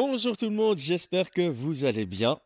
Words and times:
Bonjour 0.00 0.36
tout 0.36 0.48
le 0.48 0.54
monde, 0.54 0.78
j'espère 0.78 1.32
que 1.32 1.48
vous 1.48 1.84
allez 1.84 2.06
bien. 2.06 2.38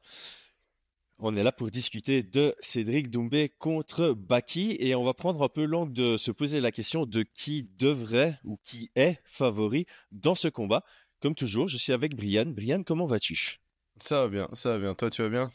On 1.19 1.37
est 1.37 1.43
là 1.43 1.53
pour 1.53 1.71
discuter 1.71 2.23
de 2.23 2.55
Cédric 2.61 3.11
Doumbé 3.11 3.51
contre 3.59 4.15
Baki 4.15 4.79
et 4.81 4.95
on 4.95 5.05
va 5.05 5.13
prendre 5.13 5.43
un 5.43 5.51
peu 5.51 5.67
l'angle 5.67 5.93
de 5.93 6.17
se 6.17 6.31
poser 6.31 6.63
la 6.63 6.73
question 6.73 7.05
de 7.05 7.23
qui 7.23 7.69
devrait 7.77 8.39
ou 8.45 8.59
qui 8.65 8.91
est 8.97 9.19
favori 9.27 9.85
dans 10.13 10.35
ce 10.35 10.49
combat. 10.49 10.83
Comme 11.21 11.35
toujours, 11.35 11.69
je 11.69 11.77
suis 11.77 11.93
avec 11.93 12.17
Brian. 12.17 12.47
Brian, 12.47 12.85
comment 12.85 13.05
vas-tu? 13.05 13.61
Ça 14.01 14.23
va 14.23 14.29
bien, 14.29 14.49
ça 14.55 14.71
va 14.71 14.79
bien. 14.79 14.95
Toi, 14.95 15.11
tu 15.11 15.21
vas 15.21 15.29
bien? 15.29 15.53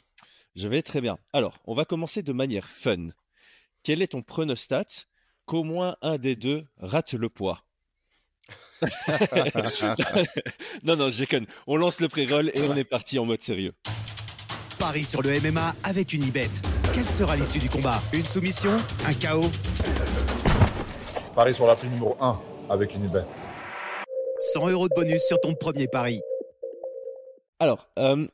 Je 0.56 0.68
vais 0.68 0.84
très 0.84 1.02
bien. 1.02 1.18
Alors, 1.34 1.58
on 1.66 1.74
va 1.74 1.84
commencer 1.84 2.22
de 2.22 2.32
manière 2.32 2.70
fun. 2.70 3.08
Quel 3.82 4.04
est 4.04 4.12
ton 4.12 4.22
pronostat? 4.22 4.86
Qu'au 5.48 5.64
moins 5.64 5.98
un 6.04 6.20
des 6.20 6.36
deux 6.36 6.68
rate 6.78 7.16
le 7.16 7.30
poids 7.30 7.67
non, 10.84 10.96
non, 10.96 11.10
je 11.10 11.20
déconne. 11.20 11.46
On 11.66 11.78
lance 11.78 12.00
le 12.00 12.08
pré-roll 12.08 12.52
et 12.54 12.62
on 12.70 12.76
est 12.76 12.84
parti 12.84 13.18
en 13.20 13.26
mode 13.26 13.42
sérieux. 13.42 13.74
Paris 14.80 15.04
sur 15.04 15.22
le 15.22 15.30
MMA 15.40 15.76
avec 15.84 16.14
une 16.14 16.24
ibet. 16.24 16.50
Quelle 16.94 17.08
sera 17.08 17.36
l'issue 17.36 17.60
du 17.60 17.70
combat? 17.70 18.00
Une 18.14 18.24
soumission? 18.24 18.72
Un 19.08 19.14
chaos 19.14 19.50
Paris 21.36 21.54
sur 21.54 21.68
la 21.68 21.76
prime 21.76 21.92
numéro 21.92 22.16
1 22.22 22.40
avec 22.70 22.94
une 22.96 23.06
ibet. 23.06 23.24
100 24.54 24.70
euros 24.70 24.88
de 24.88 24.94
bonus 24.96 25.22
sur 25.28 25.40
ton 25.40 25.54
premier 25.56 25.88
pari. 25.88 26.22
Alors, 27.60 27.88
euh, 27.98 28.28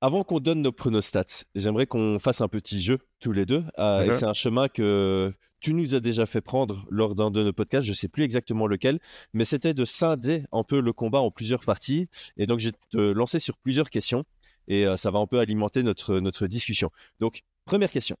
avant 0.00 0.24
qu'on 0.24 0.40
donne 0.40 0.62
nos 0.62 0.72
pronostats, 0.72 1.44
j'aimerais 1.54 1.86
qu'on 1.86 2.18
fasse 2.18 2.40
un 2.40 2.48
petit 2.48 2.80
jeu 2.82 2.98
tous 3.20 3.32
les 3.32 3.44
deux. 3.46 3.64
Euh, 3.78 4.02
et 4.04 4.06
Mhm. 4.08 4.12
c'est 4.12 4.24
un 4.24 4.32
chemin 4.32 4.68
que 4.68 5.32
tu 5.64 5.72
nous 5.72 5.94
as 5.94 6.00
déjà 6.00 6.26
fait 6.26 6.42
prendre 6.42 6.84
lors 6.90 7.14
d'un 7.14 7.30
de 7.30 7.42
nos 7.42 7.54
podcasts, 7.54 7.86
je 7.86 7.92
ne 7.92 7.96
sais 7.96 8.08
plus 8.08 8.22
exactement 8.22 8.66
lequel, 8.66 9.00
mais 9.32 9.46
c'était 9.46 9.72
de 9.72 9.86
scinder 9.86 10.44
un 10.52 10.62
peu 10.62 10.78
le 10.78 10.92
combat 10.92 11.20
en 11.20 11.30
plusieurs 11.30 11.64
parties. 11.64 12.06
Et 12.36 12.46
donc, 12.46 12.58
je 12.58 12.68
vais 12.68 12.76
te 12.90 12.98
lancer 12.98 13.38
sur 13.38 13.56
plusieurs 13.56 13.88
questions 13.88 14.26
et 14.68 14.86
euh, 14.86 14.96
ça 14.96 15.10
va 15.10 15.20
un 15.20 15.26
peu 15.26 15.38
alimenter 15.38 15.82
notre, 15.82 16.20
notre 16.20 16.46
discussion. 16.46 16.90
Donc, 17.18 17.44
première 17.64 17.90
question. 17.90 18.18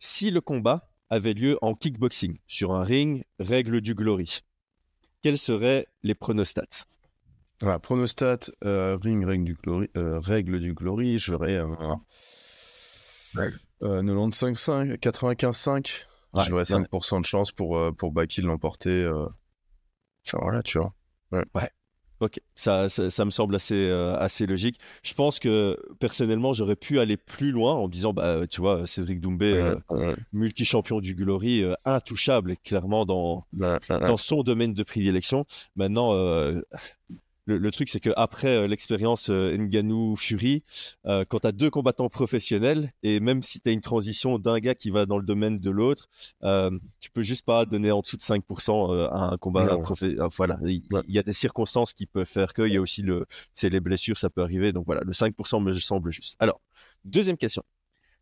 Si 0.00 0.32
le 0.32 0.40
combat 0.40 0.90
avait 1.10 1.32
lieu 1.32 1.58
en 1.62 1.76
kickboxing, 1.76 2.38
sur 2.48 2.72
un 2.72 2.82
ring, 2.82 3.22
règle 3.38 3.80
du 3.80 3.94
glory, 3.94 4.40
quels 5.22 5.38
seraient 5.38 5.86
les 6.02 6.16
pronostats? 6.16 6.88
Voilà, 7.60 7.78
pronostat, 7.78 8.50
euh, 8.64 8.98
ring, 9.00 9.24
règle 9.24 9.44
du 9.44 9.54
glory, 9.54 9.88
euh, 9.96 10.18
règle 10.18 10.58
du 10.58 10.74
glory, 10.74 11.18
je 11.18 11.30
verrais 11.30 11.54
euh, 11.54 11.68
euh, 13.82 14.02
95-5, 14.02 14.98
95-5. 14.98 16.06
Ouais, 16.34 16.44
verrais 16.50 16.64
5% 16.64 17.20
de 17.20 17.26
chance 17.26 17.52
pour, 17.52 17.76
euh, 17.78 17.92
pour 17.92 18.12
Baki 18.12 18.42
de 18.42 18.46
l'emporter. 18.46 18.90
euh. 18.90 19.26
Enfin 20.26 20.38
voilà, 20.40 20.62
tu 20.62 20.78
vois. 20.78 20.94
Ok, 22.20 22.40
ça, 22.54 22.88
ça, 22.88 23.10
ça 23.10 23.24
me 23.24 23.30
semble 23.30 23.56
assez, 23.56 23.74
euh, 23.74 24.16
assez 24.18 24.46
logique. 24.46 24.78
Je 25.02 25.12
pense 25.14 25.40
que 25.40 25.76
personnellement, 25.98 26.52
j'aurais 26.52 26.76
pu 26.76 27.00
aller 27.00 27.16
plus 27.16 27.50
loin 27.50 27.74
en 27.74 27.88
me 27.88 27.92
disant, 27.92 28.12
bah, 28.12 28.46
tu 28.46 28.60
vois, 28.60 28.86
Cédric 28.86 29.20
Doumbé, 29.20 29.52
euh, 29.52 29.76
Ouais, 29.90 30.14
multi-champion 30.32 31.00
du 31.00 31.14
Glory, 31.16 31.62
euh, 31.62 31.74
intouchable, 31.84 32.56
clairement 32.64 33.04
dans, 33.04 33.44
ouais, 33.58 33.78
ouais. 33.90 34.00
dans 34.00 34.16
son 34.16 34.42
domaine 34.44 34.74
de 34.74 34.82
prédilection. 34.84 35.44
Maintenant, 35.74 36.14
le, 37.46 37.58
le 37.58 37.70
truc, 37.70 37.88
c'est 37.88 38.00
qu'après 38.00 38.66
l'expérience 38.68 39.28
euh, 39.30 39.56
Ngannou 39.56 40.16
Fury, 40.16 40.62
euh, 41.06 41.24
quand 41.28 41.40
tu 41.40 41.46
as 41.46 41.52
deux 41.52 41.70
combattants 41.70 42.08
professionnels, 42.08 42.92
et 43.02 43.20
même 43.20 43.42
si 43.42 43.60
tu 43.60 43.68
as 43.68 43.72
une 43.72 43.80
transition 43.80 44.38
d'un 44.38 44.58
gars 44.60 44.74
qui 44.74 44.90
va 44.90 45.04
dans 45.06 45.18
le 45.18 45.24
domaine 45.26 45.58
de 45.58 45.70
l'autre, 45.70 46.08
euh, 46.42 46.70
tu 47.00 47.10
peux 47.10 47.22
juste 47.22 47.44
pas 47.44 47.66
donner 47.66 47.90
en 47.90 48.00
dessous 48.00 48.16
de 48.16 48.22
5% 48.22 48.92
euh, 48.92 49.08
à 49.08 49.32
un 49.32 49.36
combat 49.36 49.76
professionnel. 49.78 50.26
Voilà, 50.36 50.58
il 50.64 50.82
Ouais. 50.90 51.02
y 51.08 51.18
a 51.18 51.22
des 51.22 51.32
circonstances 51.32 51.92
qui 51.92 52.06
peuvent 52.06 52.26
faire 52.26 52.52
que, 52.54 52.62
il 52.62 52.72
y 52.74 52.76
a 52.76 52.80
aussi 52.80 53.02
le, 53.02 53.26
les 53.62 53.80
blessures, 53.80 54.16
ça 54.16 54.30
peut 54.30 54.42
arriver. 54.42 54.72
Donc 54.72 54.86
voilà, 54.86 55.02
le 55.04 55.12
5% 55.12 55.62
me 55.62 55.72
semble 55.72 56.10
juste. 56.10 56.36
Alors, 56.38 56.60
deuxième 57.04 57.36
question. 57.36 57.62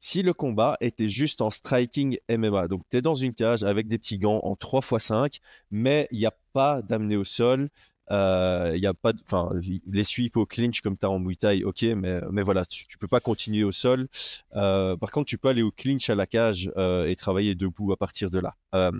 Si 0.05 0.23
le 0.25 0.33
combat 0.35 0.77
était 0.81 1.07
juste 1.07 1.43
en 1.43 1.51
striking 1.51 2.19
MMA, 2.29 2.67
donc 2.67 2.83
tu 2.91 2.97
es 2.97 3.03
dans 3.03 3.15
une 3.15 3.35
cage 3.35 3.63
avec 3.63 3.87
des 3.87 3.99
petits 3.99 4.19
gants 4.19 4.41
en 4.43 4.55
3x5, 4.55 5.39
mais 5.71 6.09
il 6.11 6.19
n'y 6.19 6.27
a 6.27 6.35
pas 6.53 6.83
d'amener 6.83 7.15
au 7.17 7.23
sol, 7.23 7.69
euh, 8.11 8.73
il 8.75 8.83
y 8.83 8.87
a 8.87 8.95
pas, 8.95 9.13
de- 9.13 9.21
enfin, 9.25 9.51
les 9.87 10.05
sweeps 10.05 10.37
au 10.37 10.47
clinch 10.47 10.81
comme 10.81 10.97
tu 10.99 11.07
as 11.07 11.11
en 11.11 11.19
Muay 11.19 11.37
Thai, 11.37 11.65
ok, 11.65 11.83
mais, 11.97 12.21
mais 12.31 12.43
voilà, 12.43 12.65
tu, 12.65 12.87
tu 12.87 12.99
peux 12.99 13.09
pas 13.09 13.21
continuer 13.21 13.65
au 13.65 13.73
sol. 13.73 14.09
Euh, 14.57 14.97
par 14.97 15.11
contre, 15.11 15.27
tu 15.27 15.39
peux 15.39 15.49
aller 15.49 15.63
au 15.63 15.71
clinch 15.71 16.11
à 16.11 16.15
la 16.15 16.27
cage 16.27 16.71
euh, 16.77 17.07
et 17.07 17.17
travailler 17.17 17.55
debout 17.55 17.93
à 17.93 17.97
partir 17.97 18.31
de 18.31 18.39
là. 18.39 18.55
Euh, 18.75 18.93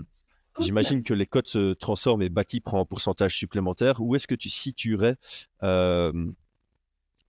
J'imagine 0.59 1.01
que 1.01 1.15
les 1.15 1.25
codes 1.25 1.47
se 1.47 1.73
transforment 1.73 2.21
et 2.21 2.29
Baki 2.29 2.59
prend 2.59 2.79
un 2.79 2.85
pourcentage 2.85 3.35
supplémentaire. 3.35 3.99
Où 3.99 4.13
est-ce 4.15 4.27
que 4.27 4.35
tu 4.35 4.49
situerais 4.49 5.15
euh, 5.63 6.13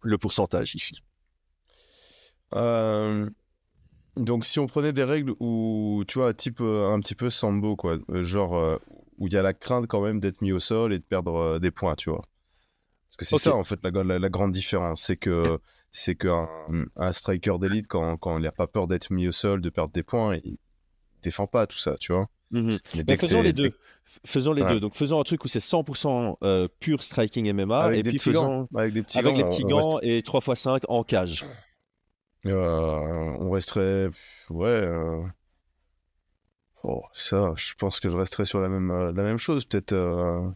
le 0.03 0.19
pourcentage 0.19 0.75
ici? 0.75 1.01
Euh, 2.55 3.31
donc 4.17 4.45
si 4.45 4.59
on 4.59 4.67
prenait 4.67 4.93
des 4.93 5.05
règles 5.05 5.35
où, 5.41 6.05
tu 6.06 6.19
vois, 6.19 6.35
type 6.35 6.61
euh, 6.61 6.93
un 6.93 7.01
petit 7.01 7.15
peu 7.15 7.31
sambo, 7.31 7.77
quoi, 7.77 7.97
euh, 8.11 8.23
genre 8.23 8.56
euh, 8.56 8.77
où 9.19 9.26
il 9.28 9.32
y 9.32 9.36
a 9.36 9.42
la 9.42 9.52
crainte 9.54 9.86
quand 9.86 10.00
même 10.02 10.20
d'être 10.20 10.42
mis 10.42 10.52
au 10.52 10.58
sol 10.58 10.92
et 10.92 10.98
de 10.98 11.04
perdre 11.04 11.34
euh, 11.36 11.58
des 11.58 11.70
points, 11.70 11.94
tu 11.97 12.10
vois. 12.10 12.22
Parce 13.08 13.16
que 13.16 13.25
c'est 13.25 13.38
ça 13.38 13.54
en 13.54 13.62
fait 13.64 13.78
la, 13.84 13.91
la- 14.02 14.19
la 14.19 14.28
grande 14.28 14.52
différence, 14.52 15.02
c'est 15.02 15.16
que 15.16 15.58
c'est 15.92 16.16
qu'un 16.16 16.48
un 16.97 17.12
striker 17.12 17.58
d'élite 17.60 17.86
quand, 17.86 18.16
quand 18.16 18.36
il 18.38 18.42
n'a 18.42 18.50
pas 18.52 18.66
peur 18.66 18.88
d'être 18.88 19.10
mis 19.12 19.28
au 19.28 19.32
sol, 19.32 19.60
de 19.60 19.70
perdre 19.70 19.92
des 19.92 20.02
points, 20.02 20.36
il 20.44 20.56
défend 21.22 21.47
pas 21.47 21.66
tout 21.69 21.78
ça, 21.78 21.97
tu 21.98 22.12
vois. 22.12 22.28
Mais 22.50 22.78
Mais 22.97 23.04
dès 23.04 23.16
que 23.16 23.26
faisons 23.26 23.42
les 23.42 23.52
deux. 23.52 23.72
Faisons 24.26 24.52
les 24.52 24.62
Ouais. 24.62 24.75
deux. 24.75 24.80
Donc 24.80 24.94
faisons 24.94 25.19
un 25.20 25.25
truc 25.25 25.44
où 25.44 25.48
c'est 25.48 25.60
100% 25.60 26.36
euh, 26.42 26.69
pur 26.81 27.02
striking 27.02 27.50
MMA 27.52 27.81
avec 27.81 28.00
et 28.00 28.02
des 28.02 28.10
puis 28.10 28.19
faisons 28.19 28.66
gants, 28.72 28.78
avec 28.78 28.92
des 28.92 29.02
petits 29.02 29.19
avec 29.19 29.34
gants, 29.34 29.38
les 29.42 29.48
petits 29.48 29.62
gants 29.64 29.98
et 30.02 30.20
3x5 30.20 30.82
en 30.88 31.04
cage. 31.04 31.44
Euh, 32.46 33.34
on 33.41 33.50
resterait. 33.50 34.08
Ouais. 34.50 34.69
euh, 34.69 35.22
Oh, 36.84 37.03
ça, 37.15 37.53
je 37.56 37.75
pense 37.75 37.99
que 37.99 38.09
je 38.09 38.17
resterais 38.17 38.45
sur 38.45 38.61
la 38.61 38.69
même, 38.69 38.91
euh, 38.93 39.12
la 39.12 39.22
même 39.25 39.39
chose. 39.39 39.65
Peut-être 39.65 39.93
euh, 39.93 40.49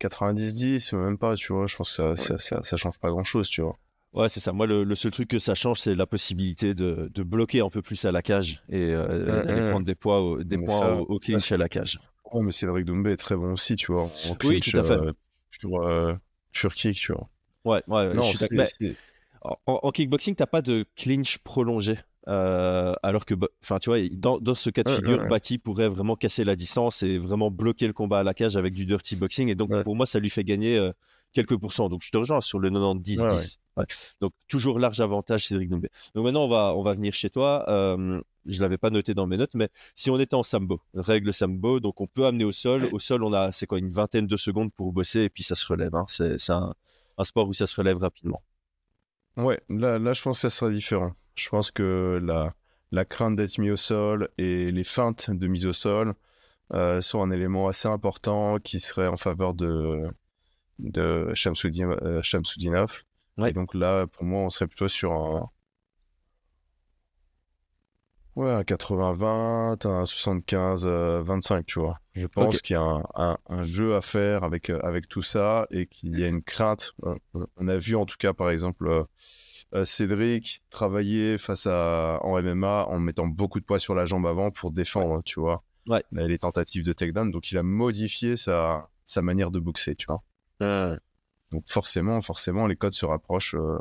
90-10, 0.00 0.92
même 0.94 1.18
pas, 1.18 1.36
tu 1.36 1.52
vois. 1.52 1.66
Je 1.68 1.76
pense 1.76 1.90
que 1.90 1.96
ça, 1.96 2.16
ça, 2.16 2.38
ça, 2.38 2.62
ça 2.64 2.76
change 2.76 2.98
pas 2.98 3.10
grand-chose, 3.10 3.48
tu 3.48 3.62
vois. 3.62 3.78
Ouais, 4.14 4.28
c'est 4.28 4.40
ça. 4.40 4.52
Moi, 4.52 4.66
le, 4.66 4.84
le 4.84 4.94
seul 4.94 5.12
truc 5.12 5.28
que 5.28 5.38
ça 5.38 5.54
change, 5.54 5.80
c'est 5.80 5.94
la 5.94 6.06
possibilité 6.06 6.74
de, 6.74 7.10
de 7.14 7.22
bloquer 7.22 7.60
un 7.60 7.68
peu 7.70 7.82
plus 7.82 8.04
à 8.04 8.12
la 8.12 8.22
cage 8.22 8.62
et 8.68 8.76
euh, 8.92 9.06
Ouais, 9.26 9.54
ouais. 9.54 9.70
prendre 9.70 9.84
des, 9.86 9.94
poids 9.94 10.20
au- 10.20 10.42
des 10.42 10.56
points 10.58 10.78
ça- 10.80 10.96
au, 11.00 11.02
au 11.02 11.18
clinch 11.18 11.52
à 11.52 11.56
la 11.58 11.68
cage. 11.68 12.00
Oh, 12.24 12.42
mais 12.42 12.52
Cédric 12.52 12.84
Doumbé 12.84 13.12
est 13.12 13.16
très 13.16 13.36
bon 13.36 13.52
aussi, 13.52 13.76
tu 13.76 13.92
vois. 13.92 14.04
En 14.04 14.34
Oui, 14.44 14.60
clinch, 14.60 14.72
tout 14.72 14.80
à 14.80 14.82
fait. 14.82 14.94
euh, 14.94 15.12
sur, 15.50 15.82
euh, 15.82 16.14
sur 16.52 16.74
kick, 16.74 16.96
tu 16.98 17.12
vois. 17.12 17.28
Ouais, 17.64 17.82
ouais, 17.86 18.14
non, 18.14 18.22
je 18.22 18.36
suis 18.38 18.96
en, 19.42 19.56
en 19.66 19.90
kickboxing, 19.92 20.34
t'as 20.34 20.46
pas 20.46 20.62
de 20.62 20.86
clinch 20.96 21.38
prolongé. 21.38 21.98
Euh, 22.26 22.94
alors 23.02 23.24
que, 23.24 23.34
bah, 23.34 23.46
enfin, 23.62 23.78
tu 23.78 23.88
vois, 23.90 23.98
dans, 24.10 24.38
dans 24.38 24.54
ce 24.54 24.68
cas 24.70 24.82
de 24.82 24.90
figure, 24.90 25.16
ouais, 25.18 25.22
ouais. 25.22 25.28
Baki 25.28 25.58
pourrait 25.58 25.88
vraiment 25.88 26.16
casser 26.16 26.44
la 26.44 26.56
distance 26.56 27.02
et 27.02 27.16
vraiment 27.18 27.50
bloquer 27.50 27.86
le 27.86 27.92
combat 27.92 28.18
à 28.18 28.22
la 28.22 28.34
cage 28.34 28.56
avec 28.56 28.74
du 28.74 28.84
dirty 28.84 29.16
boxing. 29.16 29.48
Et 29.48 29.54
donc, 29.54 29.70
pour 29.82 29.96
moi, 29.96 30.04
ça 30.04 30.18
lui 30.18 30.28
fait 30.28 30.44
gagner 30.44 30.76
euh, 30.76 30.92
quelques 31.32 31.56
pourcents. 31.56 31.88
Donc, 31.88 32.02
je 32.02 32.10
te 32.10 32.16
rejoins 32.18 32.40
sur 32.40 32.58
le 32.58 32.70
90-10. 32.70 33.20
Ouais, 33.20 33.30
ouais. 33.30 33.42
Ouais. 33.76 33.84
Donc, 34.20 34.32
toujours 34.48 34.78
large 34.78 35.00
avantage, 35.00 35.46
Cédric 35.46 35.70
Doumbé. 35.70 35.88
Donc, 36.14 36.24
maintenant, 36.24 36.44
on 36.44 36.48
va, 36.48 36.74
on 36.74 36.82
va 36.82 36.92
venir 36.94 37.12
chez 37.14 37.30
toi. 37.30 37.64
Euh, 37.68 38.20
je 38.44 38.60
l'avais 38.60 38.78
pas 38.78 38.90
noté 38.90 39.14
dans 39.14 39.26
mes 39.26 39.36
notes, 39.36 39.54
mais 39.54 39.68
si 39.94 40.10
on 40.10 40.18
était 40.18 40.34
en 40.34 40.42
sambo, 40.42 40.80
règle 40.94 41.32
sambo, 41.32 41.80
donc 41.80 42.00
on 42.00 42.06
peut 42.06 42.26
amener 42.26 42.44
au 42.44 42.52
sol. 42.52 42.88
Au 42.92 42.98
sol, 42.98 43.22
on 43.22 43.32
a, 43.32 43.52
c'est 43.52 43.66
quoi, 43.66 43.78
une 43.78 43.90
vingtaine 43.90 44.26
de 44.26 44.36
secondes 44.36 44.72
pour 44.72 44.92
bosser 44.92 45.20
et 45.20 45.28
puis 45.30 45.42
ça 45.44 45.54
se 45.54 45.66
relève. 45.66 45.94
hein. 45.94 46.04
C'est 46.08 46.50
un, 46.50 46.74
un 47.18 47.24
sport 47.24 47.46
où 47.48 47.52
ça 47.52 47.66
se 47.66 47.76
relève 47.76 47.98
rapidement. 47.98 48.42
Ouais, 49.36 49.60
là, 49.68 49.98
là, 49.98 50.12
je 50.14 50.22
pense 50.22 50.38
que 50.38 50.48
ça 50.48 50.50
serait 50.50 50.72
différent. 50.72 51.12
Je 51.38 51.48
pense 51.48 51.70
que 51.70 52.20
la, 52.22 52.52
la 52.90 53.04
crainte 53.04 53.36
d'être 53.36 53.58
mis 53.58 53.70
au 53.70 53.76
sol 53.76 54.28
et 54.38 54.70
les 54.72 54.84
feintes 54.84 55.30
de 55.30 55.46
mise 55.46 55.66
au 55.66 55.72
sol 55.72 56.14
euh, 56.74 57.00
sont 57.00 57.22
un 57.22 57.30
élément 57.30 57.68
assez 57.68 57.88
important 57.88 58.58
qui 58.58 58.80
serait 58.80 59.06
en 59.06 59.16
faveur 59.16 59.54
de, 59.54 60.08
de 60.78 61.30
Shamsuddin, 61.34 61.90
euh. 62.02 62.86
Ouais. 63.38 63.50
Et 63.50 63.52
donc 63.52 63.74
là, 63.74 64.06
pour 64.08 64.24
moi, 64.24 64.40
on 64.42 64.50
serait 64.50 64.66
plutôt 64.66 64.88
sur 64.88 65.12
un, 65.12 65.48
ouais, 68.34 68.50
un 68.50 68.62
80-20, 68.64 69.86
un 69.86 70.04
75-25, 70.04 71.66
tu 71.66 71.78
vois. 71.78 72.00
Je 72.14 72.26
pense 72.26 72.60
qu'il 72.62 72.74
y 72.74 72.76
a 72.76 72.82
un, 72.82 73.04
un- 73.14 73.38
un 73.48 73.62
jeu 73.62 73.94
à 73.94 74.00
faire 74.00 74.42
avec, 74.42 74.70
euh, 74.70 74.80
avec 74.82 75.08
tout 75.08 75.22
ça 75.22 75.66
et 75.70 75.86
qu'il 75.86 76.18
y 76.18 76.24
a 76.24 76.28
une 76.28 76.42
crainte. 76.42 76.94
On, 77.56 77.68
a 77.68 77.78
vu 77.78 77.94
en 77.94 78.06
tout 78.06 78.16
cas, 78.18 78.32
par 78.32 78.50
exemple, 78.50 78.88
euh, 78.88 78.98
euh, 79.00 79.04
Cédric 79.84 80.62
travailler 80.70 81.38
face 81.38 81.66
à 81.66 82.20
en 82.22 82.40
MMA 82.40 82.86
en 82.86 82.98
mettant 82.98 83.26
beaucoup 83.26 83.60
de 83.60 83.64
poids 83.64 83.78
sur 83.78 83.94
la 83.94 84.06
jambe 84.06 84.26
avant 84.26 84.50
pour 84.50 84.70
défendre, 84.70 85.22
tu 85.24 85.40
vois. 85.40 85.62
Ouais. 85.86 86.02
Les 86.12 86.38
tentatives 86.38 86.84
de 86.84 86.92
takedown, 86.92 87.30
donc 87.30 87.50
il 87.50 87.58
a 87.58 87.62
modifié 87.62 88.36
sa, 88.36 88.88
sa 89.04 89.22
manière 89.22 89.50
de 89.50 89.58
boxer, 89.58 89.94
tu 89.94 90.06
vois. 90.06 90.22
Donc 91.50 91.64
forcément, 91.66 92.20
forcément, 92.20 92.66
les 92.66 92.76
codes 92.76 92.92
se 92.92 93.06
rapprochent 93.06 93.54
euh, 93.54 93.78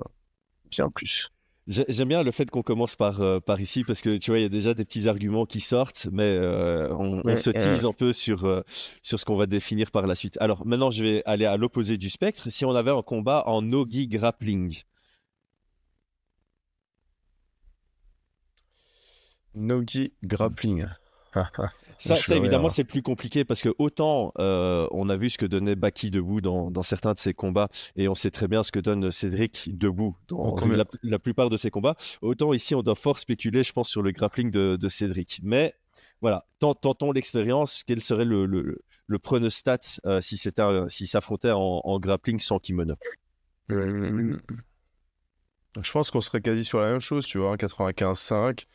bien 0.70 0.90
plus. 0.90 1.32
J'aime 1.68 2.08
bien 2.08 2.24
le 2.24 2.32
fait 2.32 2.50
qu'on 2.50 2.62
commence 2.62 2.96
par, 2.96 3.20
euh, 3.20 3.42
par 3.42 3.60
ici 3.60 3.84
parce 3.84 4.02
que 4.02 4.16
tu 4.18 4.32
vois, 4.32 4.40
il 4.40 4.44
y 4.44 4.46
a 4.46 4.50
déjà 4.50 4.74
des 4.74 4.86
petits 4.86 5.10
arguments 5.10 5.46
qui 5.46 5.60
sortent, 5.60 6.08
mais 6.14 6.24
euh, 6.24 6.96
on, 6.96 7.36
se 7.36 7.50
tease 7.50 7.86
un 7.86 7.92
peu 7.92 8.14
sur, 8.14 8.46
euh, 8.46 8.62
sur 9.02 9.20
ce 9.20 9.26
qu'on 9.26 9.36
va 9.36 9.48
définir 9.48 9.92
par 9.92 10.08
la 10.08 10.16
suite. 10.16 10.38
Alors 10.40 10.66
maintenant, 10.66 10.92
je 10.92 11.04
vais 11.04 11.24
aller 11.26 11.46
à 11.46 11.58
l'opposé 11.58 11.98
du 11.98 12.10
spectre. 12.10 12.50
Si 12.50 12.64
on 12.64 12.74
avait 12.74 12.92
un 12.92 13.02
combat 13.02 13.44
en 13.48 13.62
Nogi 13.62 14.08
Grappling. 14.08 14.82
Nogi 19.58 20.14
Grappling. 20.24 20.86
Ça, 22.00 22.36
évidemment, 22.36 22.70
c'est 22.70 22.84
plus 22.84 23.02
compliqué 23.02 23.44
parce 23.44 23.62
que 23.62 23.70
autant 23.80 24.32
euh, 24.40 24.88
on 24.92 25.10
a 25.10 25.18
vu 25.18 25.30
ce 25.30 25.38
que 25.38 25.46
donnait 25.46 25.76
Baki 25.76 26.12
debout 26.12 26.42
dans, 26.42 26.84
certains 26.84 27.14
de 27.14 27.20
ses 27.20 27.34
combats 27.34 27.70
et 27.96 28.08
on 28.08 28.16
sait 28.16 28.32
très 28.32 28.48
bien 28.48 28.64
ce 28.64 28.72
que 28.72 28.80
donne 28.80 29.12
Cédric 29.12 29.78
debout 29.78 30.16
dans 30.28 30.56
la, 31.04 31.20
plupart 31.20 31.50
de 31.50 31.58
ses 31.58 31.72
combats, 31.72 31.96
autant 32.22 32.54
ici 32.54 32.76
on 32.76 32.84
doit 32.84 32.96
fort 32.96 33.20
spéculer, 33.20 33.64
je 33.64 33.74
pense, 33.74 33.90
sur 33.90 34.02
le 34.02 34.12
grappling 34.12 34.52
de, 34.52 34.88
Cédric. 34.88 35.40
Mais 35.44 35.74
voilà, 36.22 36.46
tentons 36.60 37.12
l'expérience. 37.12 37.84
Quel 37.86 38.00
serait 38.00 38.26
le, 38.26 38.46
le, 38.46 38.82
le 39.08 39.20
pronostat 39.20 39.80
euh, 40.06 40.22
si 40.22 40.38
c'était 40.38 40.64
si 40.90 41.08
s'affrontait 41.08 41.52
en, 41.52 42.00
grappling 42.00 42.40
sans 42.40 42.60
kimono? 42.60 42.96
Je 43.70 44.38
pense 45.92 46.12
qu'on 46.12 46.22
serait 46.22 46.42
quasi 46.42 46.64
sur 46.64 46.80
la 46.80 46.92
même 46.92 47.02
chose, 47.02 47.26
tu 47.26 47.38
vois, 47.38 47.56
95-5, 47.56 48.66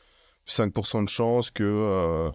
5% 0.46 1.04
de 1.04 1.08
chance 1.08 1.50
que 1.50 1.62
euh, 1.62 2.30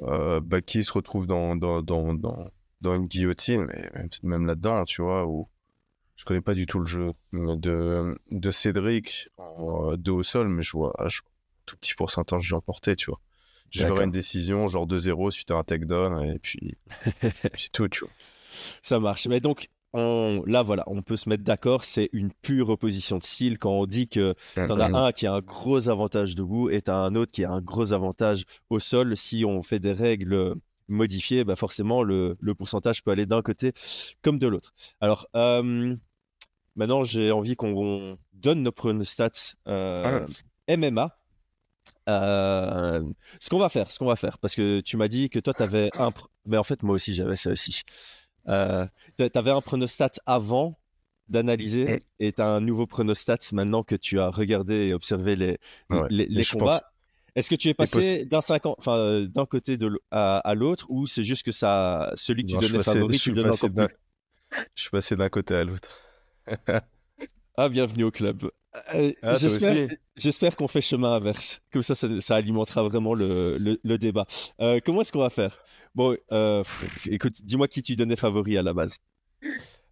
euh, 0.00 0.40
Baki 0.40 0.82
se 0.84 0.92
retrouve 0.92 1.26
dans, 1.26 1.56
dans, 1.56 1.82
dans, 1.82 2.14
dans, 2.14 2.94
une 2.94 3.06
guillotine, 3.06 3.66
mais 3.66 3.90
même, 4.22 4.46
là-dedans, 4.46 4.84
tu 4.84 5.02
vois, 5.02 5.26
où 5.26 5.48
je 6.16 6.24
connais 6.24 6.40
pas 6.40 6.54
du 6.54 6.66
tout 6.66 6.78
le 6.78 6.86
jeu 6.86 7.12
de, 7.32 8.18
de 8.30 8.50
Cédric 8.50 9.28
en 9.36 9.96
deux 9.96 10.12
au 10.12 10.22
sol, 10.22 10.48
mais 10.48 10.62
je 10.62 10.72
vois, 10.72 10.94
un 10.98 11.08
tout 11.66 11.76
petit 11.76 11.94
pourcentage 11.94 12.42
j'ai 12.42 12.56
emporté, 12.56 12.96
tu 12.96 13.10
vois. 13.10 13.20
J'aurais 13.70 14.04
une 14.04 14.10
décision, 14.10 14.68
genre 14.68 14.86
2-0 14.86 15.30
suite 15.30 15.50
à 15.50 15.56
un 15.56 15.64
takedown, 15.64 16.22
et 16.22 16.38
puis, 16.42 16.76
c'est 17.56 17.72
tout, 17.72 17.88
tu 17.88 18.04
vois. 18.04 18.12
Ça 18.82 18.98
marche. 19.00 19.26
Mais 19.26 19.40
donc, 19.40 19.68
là, 19.94 20.62
voilà, 20.62 20.84
on 20.86 21.02
peut 21.02 21.16
se 21.16 21.28
mettre 21.28 21.44
d'accord, 21.44 21.84
c'est 21.84 22.10
une 22.12 22.30
pure 22.42 22.68
opposition 22.68 23.18
de 23.18 23.22
style 23.22 23.58
quand 23.58 23.70
on 23.70 23.86
dit 23.86 24.08
que 24.08 24.34
tu 24.54 24.60
en 24.60 24.78
as 24.78 24.96
un 24.96 25.12
qui 25.12 25.26
a 25.26 25.32
un 25.32 25.40
gros 25.40 25.88
avantage 25.88 26.34
debout 26.34 26.70
et 26.70 26.82
tu 26.82 26.90
as 26.90 26.96
un 26.96 27.14
autre 27.14 27.32
qui 27.32 27.44
a 27.44 27.50
un 27.50 27.60
gros 27.60 27.92
avantage 27.92 28.44
au 28.70 28.78
sol. 28.78 29.16
Si 29.16 29.44
on 29.44 29.62
fait 29.62 29.78
des 29.78 29.92
règles 29.92 30.56
modifiées, 30.88 31.44
bah 31.44 31.56
forcément, 31.56 32.02
le, 32.02 32.36
pourcentage 32.56 33.02
peut 33.02 33.10
aller 33.10 33.26
d'un 33.26 33.42
côté 33.42 33.72
comme 34.22 34.38
de 34.38 34.46
l'autre. 34.46 34.74
Alors, 35.00 35.26
euh, 35.34 35.96
maintenant, 36.74 37.02
j'ai 37.02 37.32
envie 37.32 37.56
qu'on 37.56 38.18
donne 38.32 38.62
nos 38.62 38.72
pronostats 38.72 39.54
euh, 39.68 40.26
MMA. 40.68 41.18
Euh, 42.08 43.02
ce 43.40 43.48
qu'on 43.48 43.58
va 43.58 43.68
faire, 43.68 43.90
ce 43.90 43.98
qu'on 43.98 44.06
va 44.06 44.16
faire, 44.16 44.38
parce 44.38 44.54
que 44.54 44.80
tu 44.80 44.96
m'as 44.96 45.08
dit 45.08 45.28
que 45.28 45.38
toi, 45.38 45.52
tu 45.54 45.62
avais 45.62 45.90
un... 45.98 46.10
Mais 46.44 46.56
en 46.56 46.62
fait, 46.62 46.82
moi 46.82 46.94
aussi, 46.94 47.14
j'avais 47.14 47.36
ça 47.36 47.50
aussi. 47.50 47.82
Euh, 48.48 48.86
tu 49.18 49.28
avais 49.34 49.50
un 49.50 49.60
pronostat 49.60 50.12
avant 50.26 50.78
d'analyser 51.28 52.04
et 52.20 52.32
tu 52.32 52.40
as 52.40 52.46
un 52.46 52.60
nouveau 52.60 52.86
pronostat 52.86 53.38
maintenant 53.52 53.82
que 53.82 53.96
tu 53.96 54.20
as 54.20 54.28
regardé 54.30 54.74
et 54.88 54.94
observé 54.94 55.34
les, 55.36 55.58
les, 56.10 56.44
combats. 56.44 56.82
Est-ce 57.34 57.50
que 57.50 57.56
tu 57.56 57.68
es 57.68 57.74
passé 57.74 58.24
d'un 58.24 58.40
enfin 58.64 59.26
d'un 59.28 59.46
côté 59.46 59.76
de 59.76 59.90
à, 60.10 60.54
l'autre 60.54 60.86
ou 60.88 61.06
c'est 61.06 61.24
juste 61.24 61.44
que 61.44 61.52
ça, 61.52 62.12
celui 62.14 62.44
que 62.44 62.52
tu 62.52 62.58
donnais 62.58 62.82
favori, 62.82 63.18
tu 63.18 63.32
le 63.32 63.42
donnes 63.42 63.52
encore 63.52 63.88
Je 64.74 64.82
suis 64.82 64.90
passé 64.90 65.16
d'un 65.16 65.28
côté 65.28 65.54
à 65.54 65.64
l'autre. 65.64 66.00
ah, 67.56 67.68
bienvenue 67.68 68.04
au 68.04 68.10
club. 68.10 68.50
Euh, 68.94 69.12
ah, 69.22 69.34
j'espère 70.16 70.56
qu'on 70.56 70.68
fait 70.68 70.80
chemin 70.80 71.14
inverse. 71.14 71.60
Comme 71.72 71.82
ça, 71.82 71.94
ça, 71.94 72.36
alimentera 72.36 72.82
vraiment 72.82 73.14
le, 73.14 73.58
le, 73.82 73.98
débat. 73.98 74.26
Euh, 74.60 74.80
comment 74.84 75.00
est-ce 75.00 75.12
qu'on 75.12 75.20
va 75.20 75.30
faire? 75.30 75.58
Bon, 75.94 76.16
euh, 76.32 76.62
écoute, 77.08 77.42
dis-moi 77.42 77.68
qui 77.68 77.82
tu 77.82 77.96
donnais 77.96 78.16
favori 78.16 78.58
à 78.58 78.62
la 78.62 78.74
base. 78.74 78.98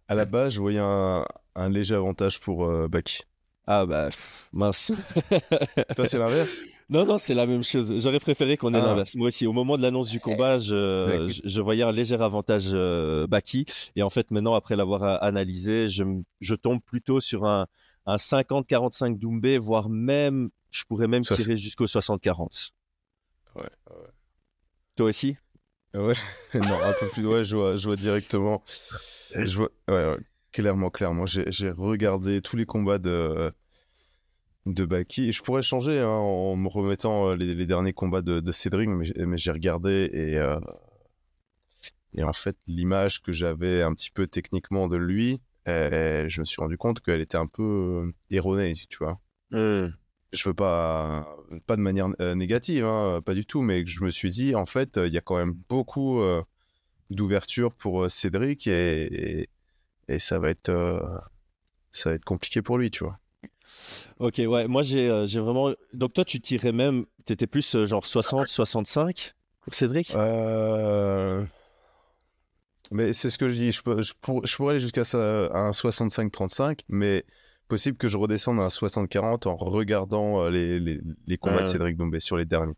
À 0.07 0.15
la 0.15 0.25
base, 0.25 0.53
je 0.53 0.59
voyais 0.59 0.79
un, 0.79 1.25
léger 1.69 1.95
avantage 1.95 2.39
pour 2.39 2.65
euh, 2.65 2.87
Baki. 2.87 3.23
Ah 3.67 3.87
bah, 3.87 4.09
mince. 4.53 4.91
Toi, 5.95 6.05
c'est 6.05 6.19
l'inverse? 6.19 6.61
Non, 6.87 7.03
non, 7.03 7.17
c'est 7.17 7.33
la 7.33 7.47
même 7.47 7.63
chose. 7.63 7.91
J'aurais 7.97 8.19
préféré 8.19 8.57
qu'on 8.57 8.71
ait 8.75 8.79
ah. 8.79 8.85
l'inverse. 8.85 9.15
Moi 9.15 9.29
aussi, 9.29 9.47
au 9.47 9.53
moment 9.53 9.75
de 9.75 9.81
l'annonce 9.81 10.11
du 10.11 10.19
combat, 10.19 10.59
je, 10.59 11.35
je, 11.43 11.59
voyais 11.59 11.81
un 11.81 11.91
léger 11.91 12.13
avantage 12.13 12.67
euh, 12.73 13.25
Baki. 13.25 13.65
Et 13.95 14.03
en 14.03 14.11
fait, 14.11 14.29
maintenant, 14.29 14.53
après 14.53 14.75
l'avoir 14.75 15.23
analysé, 15.23 15.87
je, 15.87 16.03
je, 16.41 16.53
tombe 16.53 16.79
plutôt 16.85 17.19
sur 17.19 17.45
un, 17.45 17.65
un 18.05 18.15
50-45 18.15 19.17
Doumbé, 19.17 19.57
voire 19.57 19.89
même, 19.89 20.49
je 20.71 20.83
pourrais 20.85 21.07
même 21.07 21.23
tirer 21.23 21.57
jusqu'au 21.57 21.85
60-40. 21.85 22.71
Ouais, 23.55 23.61
ouais. 23.63 24.07
Toi 24.95 25.07
aussi? 25.07 25.37
Ouais, 25.93 26.13
non, 26.53 26.83
un 26.83 26.93
peu 26.99 27.07
plus 27.07 27.21
loin, 27.21 27.41
je 27.41 27.55
vois, 27.55 27.75
je 27.75 27.85
vois 27.85 27.95
directement. 27.95 28.63
Je 29.33 29.57
vois, 29.57 29.69
ouais, 29.87 30.17
clairement, 30.51 30.89
clairement. 30.89 31.25
J'ai 31.25 31.71
regardé 31.71 32.41
tous 32.41 32.57
les 32.57 32.65
combats 32.65 32.97
de, 32.97 33.53
de 34.65 34.85
Baki. 34.85 35.31
Je 35.31 35.41
pourrais 35.41 35.61
changer 35.61 35.99
hein, 35.99 36.07
en 36.07 36.55
me 36.55 36.67
remettant 36.67 37.29
euh, 37.29 37.35
les, 37.35 37.65
derniers 37.65 37.93
combats 37.93 38.21
de, 38.21 38.39
de 38.39 38.51
Cédric, 38.51 38.89
mais, 38.89 39.09
mais 39.25 39.37
j'ai 39.37 39.51
regardé 39.51 40.09
et, 40.11 40.37
euh, 40.37 40.59
et 42.13 42.23
en 42.23 42.33
fait, 42.33 42.57
l'image 42.67 43.21
que 43.21 43.31
j'avais 43.31 43.81
un 43.81 43.93
petit 43.93 44.09
peu 44.09 44.27
techniquement 44.27 44.87
de 44.87 44.95
lui, 44.95 45.41
je 45.65 46.39
me 46.39 46.45
suis 46.45 46.61
rendu 46.61 46.77
compte 46.77 47.01
qu'elle 47.01 47.21
était 47.21 47.37
un 47.37 47.47
peu 47.47 47.63
euh, 48.07 48.13
erronée, 48.29 48.73
tu 48.73 48.97
vois. 48.99 49.19
Mmh 49.51 49.87
je 50.35 50.49
veux 50.49 50.53
pas, 50.53 51.27
pas 51.65 51.75
de 51.75 51.81
manière 51.81 52.09
euh, 52.21 52.35
négative, 52.35 52.85
hein, 52.85 53.21
pas 53.25 53.33
du 53.33 53.45
tout, 53.45 53.61
mais 53.61 53.85
je 53.85 54.03
me 54.03 54.11
suis 54.11 54.29
dit, 54.29 54.55
en 54.55 54.65
fait, 54.65 54.97
il 54.97 55.13
y 55.13 55.17
a 55.17 55.21
quand 55.21 55.37
même 55.37 55.55
beaucoup 55.69 56.21
euh, 56.21 56.43
d'ouverture 57.09 57.73
pour 57.73 58.03
euh, 58.03 58.09
Cédric 58.09 58.67
et, 58.67 59.49
et, 60.07 60.19
ça, 60.19 60.37
va 60.39 60.49
être, 60.49 61.23
ça 61.91 62.09
va 62.09 62.15
être 62.15 62.25
compliqué 62.25 62.61
pour 62.61 62.77
lui, 62.77 62.91
tu 62.91 63.03
vois. 63.03 63.17
Ok, 64.19 64.35
ouais, 64.37 64.67
moi 64.67 64.83
j'ai 64.83 65.09
vraiment. 65.39 65.73
Donc 65.93 66.13
toi, 66.13 66.23
tu 66.23 66.39
tirais 66.39 66.71
même, 66.71 67.05
tu 67.25 67.33
étais 67.33 67.47
plus 67.47 67.85
genre 67.85 68.05
60, 68.05 68.47
65 68.47 69.33
pour 69.61 69.73
Cédric? 69.73 70.13
Mais 72.91 73.13
c'est 73.13 73.29
ce 73.29 73.37
que 73.37 73.49
je 73.49 73.55
dis, 73.55 73.71
je, 73.71 73.81
je, 73.85 74.13
je 74.43 74.55
pourrais 74.55 74.71
aller 74.71 74.79
jusqu'à 74.79 75.01
un 75.01 75.71
65-35, 75.71 76.79
mais 76.89 77.25
possible 77.67 77.97
que 77.97 78.07
je 78.07 78.17
redescende 78.17 78.59
à 78.59 78.63
un 78.63 78.67
60-40 78.67 79.47
en 79.47 79.55
regardant 79.55 80.41
euh, 80.41 80.49
les, 80.49 80.79
les, 80.79 81.01
les, 81.25 81.37
combats 81.37 81.61
de 81.61 81.65
Cédric 81.67 81.97
Dombé 81.97 82.19
sur 82.19 82.37
les 82.37 82.45
derniers. 82.45 82.75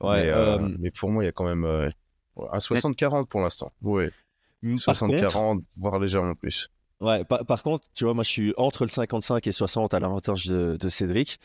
Ouais, 0.00 0.22
mais, 0.22 0.28
euh, 0.30 0.58
euh, 0.58 0.76
mais, 0.78 0.90
pour 0.90 1.10
moi, 1.10 1.22
il 1.22 1.26
y 1.26 1.28
a 1.28 1.32
quand 1.32 1.46
même 1.46 1.64
un 1.64 2.58
60-40 2.58 3.26
pour 3.26 3.40
l'instant. 3.40 3.72
Oui. 3.82 4.06
60-40, 4.62 5.62
voire 5.76 5.98
légèrement 5.98 6.34
plus. 6.34 6.70
Ouais, 7.00 7.24
par, 7.24 7.44
par, 7.44 7.62
contre, 7.62 7.86
tu 7.94 8.04
vois, 8.04 8.14
moi 8.14 8.24
je 8.24 8.30
suis 8.30 8.54
entre 8.56 8.84
le 8.84 8.88
55 8.88 9.46
et 9.46 9.52
60 9.52 9.92
à 9.94 10.00
l'avantage 10.00 10.46
de, 10.46 10.76
de, 10.80 10.88
Cédric. 10.88 11.38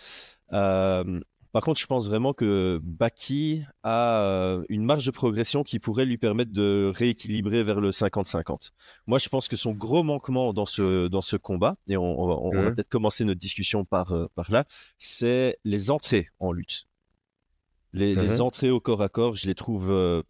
Euh, 0.54 1.20
par 1.52 1.64
contre, 1.64 1.80
je 1.80 1.88
pense 1.88 2.08
vraiment 2.08 2.34
que 2.34 2.80
Baki 2.84 3.64
a 3.82 4.22
euh, 4.22 4.64
une 4.70 4.84
marge 4.84 5.06
de 5.06 5.12
progression 5.12 5.64
qui 5.64 5.80
pourrait 5.80 6.06
lui 6.06 6.20
permettre 6.20 6.52
de 6.52 6.92
rééquilibrer 6.94 7.64
vers 7.64 7.82
le 7.82 7.90
50-50. 7.90 8.70
Moi, 9.08 9.18
je 9.18 9.30
pense 9.30 9.48
que 9.48 9.56
son 9.56 9.72
gros 9.72 10.04
manquement 10.04 10.54
dans 10.54 10.66
ce, 10.66 11.08
dans 11.08 11.22
ce 11.22 11.38
combat, 11.38 11.76
et 11.88 11.98
on, 11.98 12.52
va, 12.52 12.72
peut-être 12.72 12.90
commencer 12.90 13.26
notre 13.26 13.40
discussion 13.40 13.84
par, 13.84 14.12
euh, 14.12 14.28
par 14.36 14.52
là, 14.52 14.66
c'est 15.00 15.58
les 15.64 15.90
entrées 15.90 16.30
en 16.40 16.52
lutte. 16.52 16.86
Les, 17.94 18.14
les, 18.14 18.42
entrées 18.42 18.70
au 18.70 18.80
corps 18.80 19.02
à 19.02 19.10
corps, 19.10 19.34
je 19.34 19.48
les 19.48 19.56
trouve. 19.56 19.90
Euh, 19.90 20.22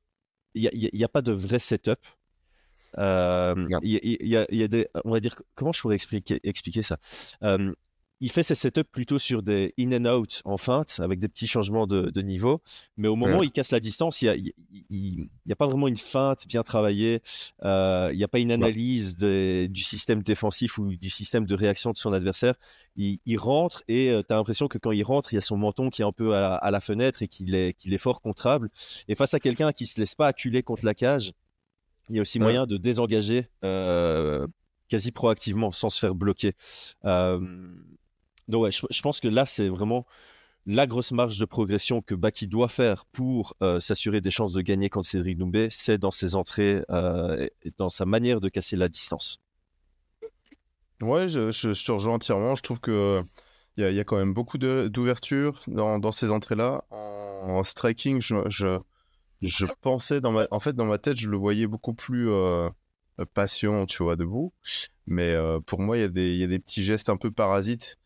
il 0.54 0.72
n'y 0.94 1.04
a, 1.04 1.06
a, 1.06 1.10
pas 1.10 1.22
de 1.22 1.34
vrai 1.34 1.60
setup. 1.60 2.00
Il 2.96 3.02
y, 3.02 4.38
a, 4.38 4.68
des. 4.70 4.88
On 5.04 5.12
va 5.12 5.20
dire. 5.20 5.36
Comment 5.56 5.74
je 5.74 5.82
pourrais 5.82 5.96
expliquer, 5.96 6.40
expliquer 6.44 6.84
ça? 6.84 6.98
Il 8.22 8.32
fait 8.32 8.44
ses 8.44 8.56
setups 8.56 8.84
plutôt 8.84 9.18
sur 9.18 9.42
des 9.42 9.74
in 9.80 9.94
and 9.94 10.06
out 10.06 10.42
en 10.44 10.58
feinte 10.58 11.00
avec 11.00 11.20
des 11.20 11.30
petits 11.30 11.48
changements 11.48 11.88
de, 11.88 12.22
niveau. 12.22 12.62
Mais 12.98 13.08
au 13.08 13.16
moment 13.16 13.40
où 13.40 13.44
il 13.44 13.52
casse 13.52 13.72
la 13.72 13.80
distance, 13.80 14.22
il 14.22 14.54
n'y 14.92 15.52
a, 15.52 15.56
pas 15.56 15.68
vraiment 15.68 15.88
une 15.88 15.98
feinte 15.98 16.46
bien 16.48 16.64
travaillée. 16.64 17.22
Euh, 17.64 18.10
il 18.12 18.18
n'y 18.18 18.24
a 18.24 18.28
pas 18.28 18.40
une 18.40 18.52
analyse 18.52 19.16
du 19.18 19.84
système 19.84 20.22
défensif 20.22 20.78
ou 20.78 20.96
du 20.96 21.10
système 21.10 21.46
de 21.46 21.56
réaction 21.56 21.92
de 21.92 21.98
son 21.98 22.12
adversaire. 22.12 22.56
Il, 22.98 23.38
rentre 23.38 23.84
et 23.88 24.10
euh, 24.10 24.22
tu 24.28 24.34
as 24.34 24.36
l'impression 24.36 24.68
que 24.68 24.78
quand 24.78 24.92
il 24.92 25.04
rentre, 25.04 25.32
il 25.32 25.36
y 25.36 25.38
a 25.38 25.42
son 25.42 25.56
menton 25.56 25.90
qui 25.90 26.02
est 26.02 26.06
un 26.06 26.12
peu 26.12 26.36
à, 26.36 26.72
la 26.72 26.82
fenêtre 26.82 27.24
et 27.24 27.30
qu'il 27.30 27.56
est, 27.56 27.74
qu'il 27.74 27.94
est 27.94 27.98
fort 27.98 28.22
contrable. 28.22 28.70
Et 29.08 29.16
face 29.16 29.34
à 29.34 29.40
quelqu'un 29.40 29.72
qui 29.72 29.86
ne 29.86 29.88
se 29.88 30.00
laisse 30.00 30.16
pas 30.16 30.28
acculer 30.28 30.62
contre 30.62 30.86
la 30.86 30.94
cage, 30.94 31.32
il 32.10 32.16
y 32.16 32.20
a 32.20 32.22
aussi 32.22 32.40
moyen 32.40 32.66
de 32.66 32.76
désengager 32.76 33.48
euh, 33.64 34.46
quasi 34.90 35.12
proactivement 35.12 35.72
sans 35.72 35.90
se 35.90 36.00
faire 36.00 36.16
bloquer. 36.16 36.56
Donc 38.50 38.64
ouais, 38.64 38.72
je, 38.72 39.02
pense 39.02 39.22
que 39.22 39.28
là, 39.28 39.46
c'est 39.46 39.70
vraiment 39.70 40.06
la 40.66 40.88
grosse 40.88 41.12
marge 41.12 41.38
de 41.38 41.46
progression 41.46 42.02
que 42.02 42.16
Baki 42.16 42.48
doit 42.48 42.68
faire 42.68 43.06
pour 43.06 43.56
euh, 43.62 43.80
s'assurer 43.80 44.22
des 44.22 44.32
chances 44.32 44.54
de 44.54 44.62
gagner 44.62 44.90
contre 44.90 45.08
Cédric 45.08 45.38
Doumbé, 45.38 45.68
c'est 45.70 45.98
dans 45.98 46.12
ses 46.12 46.36
entrées 46.36 46.84
euh, 46.90 47.48
et 47.64 47.72
dans 47.78 47.90
sa 47.90 48.06
manière 48.06 48.42
de 48.42 48.50
casser 48.50 48.76
la 48.76 48.90
distance. 48.90 49.40
Ouais, 51.02 51.30
je, 51.30 51.52
te 51.86 51.92
rejoins 51.92 52.16
entièrement. 52.16 52.56
Je 52.56 52.64
trouve 52.64 52.80
que 52.80 53.24
Il 53.78 53.90
y, 53.90 54.00
a, 54.00 54.04
quand 54.04 54.18
même 54.18 54.34
beaucoup 54.34 54.58
d'ouverture 54.58 55.62
dans, 55.68 56.12
ces 56.12 56.30
entrées-là. 56.32 56.84
En, 56.90 57.64
striking, 57.64 58.20
je, 58.20 59.66
pensais, 59.82 60.20
en 60.26 60.60
fait, 60.60 60.74
dans 60.74 60.86
ma 60.86 60.98
tête, 60.98 61.18
je 61.18 61.30
le 61.30 61.38
voyais 61.38 61.68
beaucoup 61.68 61.94
plus 61.94 62.30
euh, 63.20 63.26
patient, 63.34 63.86
tu 63.86 64.04
vois, 64.04 64.16
debout. 64.16 64.54
Mais 65.06 65.34
euh, 65.34 65.60
pour 65.60 65.80
moi, 65.80 65.98
il 65.98 66.02
y, 66.02 66.44
a 66.44 66.48
des, 66.48 66.60
petits 66.60 66.84
gestes 66.84 67.10
un 67.10 67.18
peu 67.18 67.32
parasites 67.32 67.98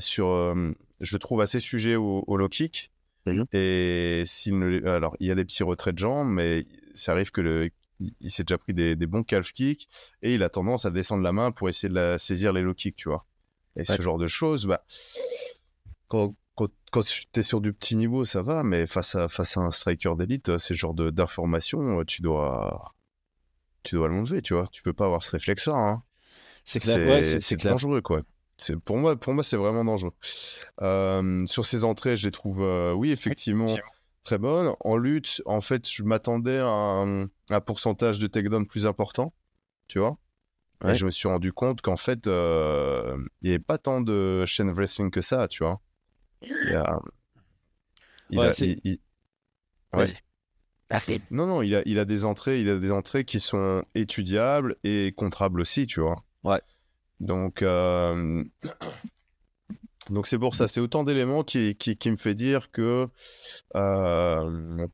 sur, 0.00 0.28
euh, 0.28 0.72
je 1.00 1.16
trouve 1.16 1.40
assez 1.40 1.60
sujet 1.60 1.96
au, 1.96 2.24
au 2.26 2.36
low 2.36 2.48
kick. 2.48 2.90
Mhm. 3.26 3.46
Et 3.52 4.22
s'il 4.24 4.58
ne, 4.58 4.86
alors, 4.88 5.16
il 5.20 5.26
y 5.26 5.30
a 5.30 5.34
des 5.34 5.44
petits 5.44 5.62
retraits 5.62 5.94
de 5.94 5.98
jambes, 5.98 6.28
mais 6.28 6.66
ça 6.94 7.12
arrive 7.12 7.30
que 7.30 7.40
le, 7.40 7.70
il, 8.20 8.30
s'est 8.30 8.44
déjà 8.44 8.58
pris 8.58 8.72
des, 8.72 8.94
des 8.94 9.06
bons 9.06 9.24
calf 9.24 9.52
kicks 9.52 9.88
et 10.22 10.34
il 10.34 10.42
a 10.42 10.48
tendance 10.48 10.84
à 10.84 10.90
descendre 10.90 11.22
la 11.22 11.32
main 11.32 11.50
pour 11.50 11.68
essayer 11.68 11.88
de 11.88 11.94
la, 11.94 12.18
saisir 12.18 12.52
les 12.52 12.62
low 12.62 12.74
kicks, 12.74 12.96
tu 12.96 13.08
vois. 13.08 13.26
Et 13.74 13.84
ce 13.84 14.00
genre 14.00 14.16
de 14.16 14.26
choses, 14.26 14.66
bah, 14.66 14.84
quand, 16.08 16.34
quand, 16.54 16.70
quand 16.90 17.02
tu 17.04 17.26
es 17.34 17.42
sur 17.42 17.60
du 17.60 17.72
petit 17.72 17.96
niveau, 17.96 18.24
ça 18.24 18.42
va, 18.42 18.62
mais 18.62 18.86
face 18.86 19.14
à, 19.14 19.28
face 19.28 19.56
à 19.56 19.60
un 19.60 19.70
striker 19.70 20.14
d'élite, 20.16 20.56
ces 20.56 20.74
genres 20.74 20.94
d'informations, 20.94 22.04
tu 22.04 22.22
dois, 22.22 22.94
tu 23.82 23.96
dois 23.96 24.08
l'enlever, 24.08 24.40
tu 24.40 24.54
vois. 24.54 24.66
Tu 24.72 24.82
peux 24.82 24.94
pas 24.94 25.04
avoir 25.04 25.22
ce 25.22 25.32
réflexe-là. 25.32 25.74
Hein. 25.74 26.02
C'est. 26.64 26.84
Ouais, 26.86 27.56
dangereux, 27.58 28.00
quoi. 28.00 28.22
C'est 28.58 28.76
pour 28.78 28.96
moi, 28.96 29.16
pour 29.16 29.34
moi, 29.34 29.42
c'est 29.44 29.56
vraiment 29.56 29.84
dangereux. 29.84 30.12
Euh, 30.80 31.44
sur 31.46 31.64
ces 31.66 31.84
entrées, 31.84 32.16
je 32.16 32.26
les 32.26 32.32
trouve, 32.32 32.62
euh, 32.62 32.92
oui, 32.92 33.10
effectivement, 33.10 33.66
très 34.24 34.38
bonnes. 34.38 34.74
En 34.80 34.96
lutte, 34.96 35.42
en 35.44 35.60
fait, 35.60 35.88
je 35.88 36.02
m'attendais 36.02 36.58
à 36.58 36.66
un, 36.66 37.24
un 37.50 37.60
pourcentage 37.60 38.18
de 38.18 38.26
takedown 38.26 38.66
plus 38.66 38.86
important, 38.86 39.34
tu 39.88 39.98
vois? 39.98 40.18
Et 40.88 40.94
je 40.94 41.06
me 41.06 41.10
suis 41.10 41.28
rendu 41.28 41.52
compte 41.52 41.80
qu'en 41.82 41.96
fait, 41.96 42.26
euh, 42.26 43.16
il 43.42 43.48
n'y 43.48 43.54
avait 43.54 43.58
pas 43.64 43.78
tant 43.78 44.00
de 44.00 44.44
chain 44.46 44.72
wrestling 44.72 45.10
que 45.10 45.20
ça, 45.22 45.48
tu 45.48 45.64
vois? 45.64 45.80
Il 46.42 46.74
a, 46.76 47.00
il 48.30 48.38
Ouais, 48.38 48.46
a- 48.46 48.52
c'est- 48.52 48.66
il- 48.68 48.80
il- 48.84 49.00
ouais. 49.94 50.04
Vas-y. 50.04 50.16
Arrête. 50.88 51.22
Non, 51.30 51.46
non, 51.46 51.62
il 51.62 51.74
a, 51.74 51.82
il 51.86 51.98
a 51.98 52.04
des 52.04 52.24
entrées, 52.24 52.60
il 52.60 52.68
a 52.70 52.78
des 52.78 52.92
entrées 52.92 53.24
qui 53.24 53.40
sont 53.40 53.84
étudiables 53.94 54.76
et 54.84 55.12
contrables 55.16 55.60
aussi, 55.60 55.86
tu 55.86 56.00
vois? 56.00 56.24
Ouais. 56.44 56.60
Donc, 57.20 57.62
euh, 57.62 58.44
donc 60.10 60.26
c'est 60.26 60.38
pour 60.38 60.54
ça, 60.54 60.68
c'est 60.68 60.80
autant 60.80 61.04
d'éléments 61.04 61.44
qui, 61.44 61.74
qui, 61.76 61.96
qui 61.96 62.10
me 62.10 62.16
fait 62.16 62.34
dire 62.34 62.70
que 62.70 63.08
euh, 63.74 64.86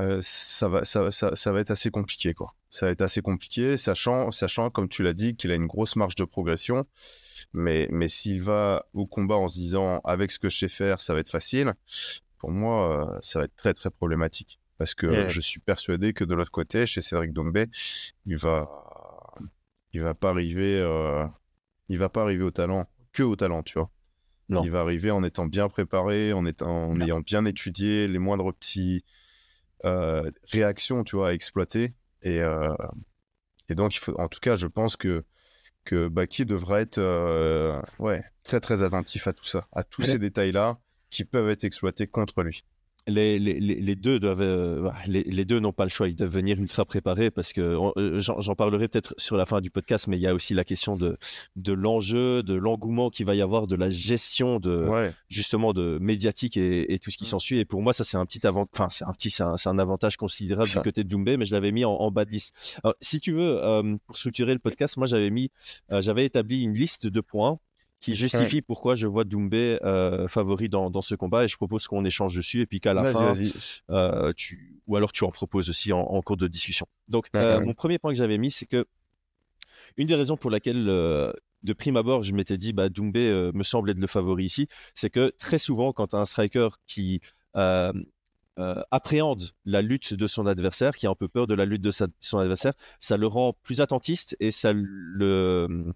euh, 0.00 0.18
ça 0.22 0.68
va, 0.68 0.84
ça, 0.84 1.10
ça, 1.10 1.34
ça 1.34 1.52
va 1.52 1.60
être 1.60 1.70
assez 1.70 1.90
compliqué, 1.90 2.34
quoi. 2.34 2.54
Ça 2.70 2.86
va 2.86 2.92
être 2.92 3.00
assez 3.00 3.22
compliqué, 3.22 3.76
sachant, 3.78 4.30
sachant, 4.30 4.68
comme 4.70 4.88
tu 4.88 5.02
l'as 5.02 5.14
dit, 5.14 5.34
qu'il 5.36 5.50
a 5.50 5.54
une 5.54 5.66
grosse 5.66 5.96
marge 5.96 6.16
de 6.16 6.24
progression. 6.24 6.84
Mais, 7.54 7.88
mais 7.90 8.08
s'il 8.08 8.42
va 8.42 8.84
au 8.92 9.06
combat 9.06 9.36
en 9.36 9.48
se 9.48 9.54
disant, 9.54 10.00
avec 10.04 10.30
ce 10.30 10.38
que 10.38 10.50
je 10.50 10.58
sais 10.58 10.68
faire, 10.68 11.00
ça 11.00 11.14
va 11.14 11.20
être 11.20 11.30
facile, 11.30 11.72
pour 12.36 12.50
moi, 12.50 13.18
ça 13.22 13.38
va 13.38 13.46
être 13.46 13.56
très, 13.56 13.72
très 13.72 13.90
problématique. 13.90 14.60
Parce 14.76 14.94
que 14.94 15.06
Ouais. 15.06 15.28
je 15.30 15.40
suis 15.40 15.58
persuadé 15.60 16.12
que 16.12 16.24
de 16.24 16.34
l'autre 16.34 16.50
côté, 16.52 16.84
chez 16.86 17.00
Cédric 17.00 17.32
Doumbé, 17.32 17.66
il 18.26 18.36
va, 18.36 18.68
il 19.92 20.00
va 20.02 20.14
pas 20.14 20.30
arriver, 20.30 20.78
euh, 20.80 21.24
il 21.88 21.98
va 21.98 22.08
pas 22.08 22.22
arriver 22.22 22.44
au 22.44 22.50
talent, 22.50 22.88
que 23.12 23.22
au 23.22 23.36
talent, 23.36 23.62
tu 23.62 23.78
vois. 23.78 23.90
Non. 24.48 24.62
Il 24.64 24.70
va 24.70 24.80
arriver 24.80 25.10
en 25.10 25.22
étant 25.24 25.46
bien 25.46 25.68
préparé, 25.68 26.32
en, 26.32 26.46
étant, 26.46 26.88
en 26.90 26.94
Non. 26.94 27.04
ayant 27.04 27.20
bien 27.20 27.44
étudié 27.44 28.08
les 28.08 28.18
moindres 28.18 28.52
petits 28.54 29.04
euh, 29.84 30.30
réactions, 30.50 31.04
tu 31.04 31.16
vois, 31.16 31.28
à 31.28 31.32
exploiter. 31.32 31.94
Et, 32.22 32.40
euh, 32.40 32.74
et 33.68 33.74
donc, 33.74 33.94
il 33.94 33.98
faut, 33.98 34.18
en 34.18 34.28
tout 34.28 34.40
cas, 34.40 34.54
je 34.56 34.66
pense 34.66 34.96
que 34.96 35.24
que 35.84 36.06
Baki 36.08 36.44
devra 36.44 36.80
être 36.82 37.00
ouais, 37.98 38.22
très 38.42 38.60
très 38.60 38.82
attentif 38.82 39.26
à 39.26 39.32
tout 39.32 39.44
ça, 39.46 39.66
à 39.72 39.84
tous 39.84 40.02
Ouais. 40.02 40.08
ces 40.08 40.18
détails-là 40.18 40.78
qui 41.08 41.24
peuvent 41.24 41.48
être 41.48 41.64
exploités 41.64 42.06
contre 42.06 42.42
lui. 42.42 42.62
Les, 43.06 43.38
les, 43.38 43.58
les 43.58 43.76
les 43.76 43.96
deux 43.96 44.18
doivent, 44.18 44.42
euh, 44.42 44.90
les, 45.06 45.22
les 45.22 45.44
deux 45.46 45.60
n'ont 45.60 45.72
pas 45.72 45.84
le 45.84 45.88
choix. 45.88 46.08
Ils 46.08 46.14
doivent 46.16 46.30
venir 46.30 46.58
ultra 46.58 46.84
préparés 46.84 47.30
parce 47.30 47.52
que 47.54 47.60
euh, 47.96 48.20
j'en 48.20 48.54
parlerai 48.54 48.88
peut-être 48.88 49.14
sur 49.16 49.36
la 49.38 49.46
fin 49.46 49.60
du 49.62 49.70
podcast, 49.70 50.08
mais 50.08 50.18
il 50.18 50.20
y 50.20 50.26
a 50.26 50.34
aussi 50.34 50.52
la 50.52 50.64
question 50.64 50.96
de, 50.96 51.16
de 51.56 51.72
l'enjeu, 51.72 52.42
de 52.42 52.54
l'engouement 52.54 53.08
qu'il 53.08 53.24
va 53.24 53.34
y 53.34 53.40
avoir, 53.40 53.66
de 53.66 53.76
la 53.76 53.88
gestion 53.90 54.60
de 54.60 54.86
Ouais, 54.88 55.12
justement 55.28 55.72
de 55.72 55.98
médiatique 56.00 56.56
et, 56.58 56.92
et 56.92 56.98
tout 56.98 57.10
ce 57.10 57.16
qui 57.16 57.24
Mm. 57.24 57.28
s'ensuit. 57.28 57.58
Et 57.58 57.64
pour 57.64 57.80
moi, 57.82 57.92
ça 57.94 58.04
c'est 58.04 58.16
un 58.18 58.26
petit 58.26 58.40
enfin 58.46 58.88
c'est 58.90 59.04
un 59.04 59.12
petit, 59.12 59.30
c'est 59.30 59.42
un, 59.42 59.78
avantage 59.78 60.16
considérable 60.18 60.68
Ça- 60.68 60.80
du 60.80 60.84
côté 60.84 61.02
de 61.04 61.08
Doumbé, 61.08 61.36
mais 61.38 61.44
je 61.46 61.54
l'avais 61.54 61.72
mis 61.72 61.84
en, 61.86 61.92
en 61.92 62.10
bas 62.10 62.24
de 62.26 62.30
liste. 62.30 62.54
Alors, 62.84 62.94
si 63.00 63.20
tu 63.20 63.32
veux, 63.32 63.62
euh, 63.64 63.96
pour 64.06 64.16
structurer 64.18 64.52
le 64.52 64.58
podcast, 64.60 64.96
moi 64.98 65.06
j'avais 65.06 65.30
mis, 65.30 65.50
euh, 65.92 66.00
j'avais 66.02 66.24
établi 66.26 66.62
une 66.62 66.74
liste 66.74 67.06
de 67.06 67.20
points 67.20 67.58
qui 68.00 68.14
justifie 68.14 68.62
pourquoi 68.62 68.94
je 68.94 69.06
vois 69.06 69.24
Doumbé 69.24 69.78
euh, 69.82 70.28
favori 70.28 70.68
dans, 70.68 70.88
dans 70.90 71.02
ce 71.02 71.14
combat 71.16 71.44
et 71.44 71.48
je 71.48 71.56
propose 71.56 71.86
qu'on 71.88 72.04
échange 72.04 72.34
dessus 72.36 72.60
et 72.60 72.66
puis 72.66 72.78
qu'à 72.80 72.94
la 72.94 73.02
fin, 73.12 73.34
euh, 73.90 74.32
tu... 74.36 74.80
ou 74.86 74.96
alors 74.96 75.10
tu 75.12 75.24
en 75.24 75.30
proposes 75.30 75.68
aussi 75.68 75.92
en, 75.92 76.00
en 76.00 76.22
cours 76.22 76.36
de 76.36 76.46
discussion. 76.46 76.86
Donc, 77.08 77.26
Ouais, 77.34 77.40
euh, 77.40 77.58
ouais. 77.58 77.64
mon 77.64 77.74
premier 77.74 77.98
point 77.98 78.12
que 78.12 78.16
j'avais 78.18 78.38
mis, 78.38 78.50
c'est 78.50 78.66
que 78.66 78.86
une 79.96 80.06
des 80.06 80.14
raisons 80.14 80.36
pour 80.36 80.50
laquelle, 80.50 80.88
euh, 80.88 81.32
de 81.64 81.72
prime 81.72 81.96
abord, 81.96 82.22
je 82.22 82.32
m'étais 82.34 82.56
dit, 82.56 82.72
bah, 82.72 82.88
Doumbé 82.88 83.26
euh, 83.26 83.50
me 83.52 83.64
semble 83.64 83.90
être 83.90 83.98
le 83.98 84.06
favori 84.06 84.44
ici, 84.44 84.68
c'est 84.94 85.10
que 85.10 85.32
très 85.38 85.58
souvent, 85.58 85.92
quand 85.92 86.14
as 86.14 86.18
un 86.18 86.24
striker 86.24 86.68
qui 86.86 87.20
euh, 87.56 87.92
euh, 88.60 88.80
appréhende 88.92 89.42
la 89.64 89.82
lutte 89.82 90.14
de 90.14 90.26
son 90.26 90.46
adversaire, 90.46 90.94
qui 90.96 91.06
a 91.06 91.10
un 91.10 91.14
peu 91.14 91.26
peur 91.28 91.46
de 91.48 91.54
la 91.54 91.64
lutte 91.64 91.82
de 91.82 91.90
sa- 91.90 92.06
son 92.20 92.38
adversaire, 92.38 92.74
ça 93.00 93.16
le 93.16 93.26
rend 93.26 93.56
plus 93.62 93.80
attentiste 93.80 94.36
et 94.38 94.50
ça 94.52 94.72
le 94.72 95.92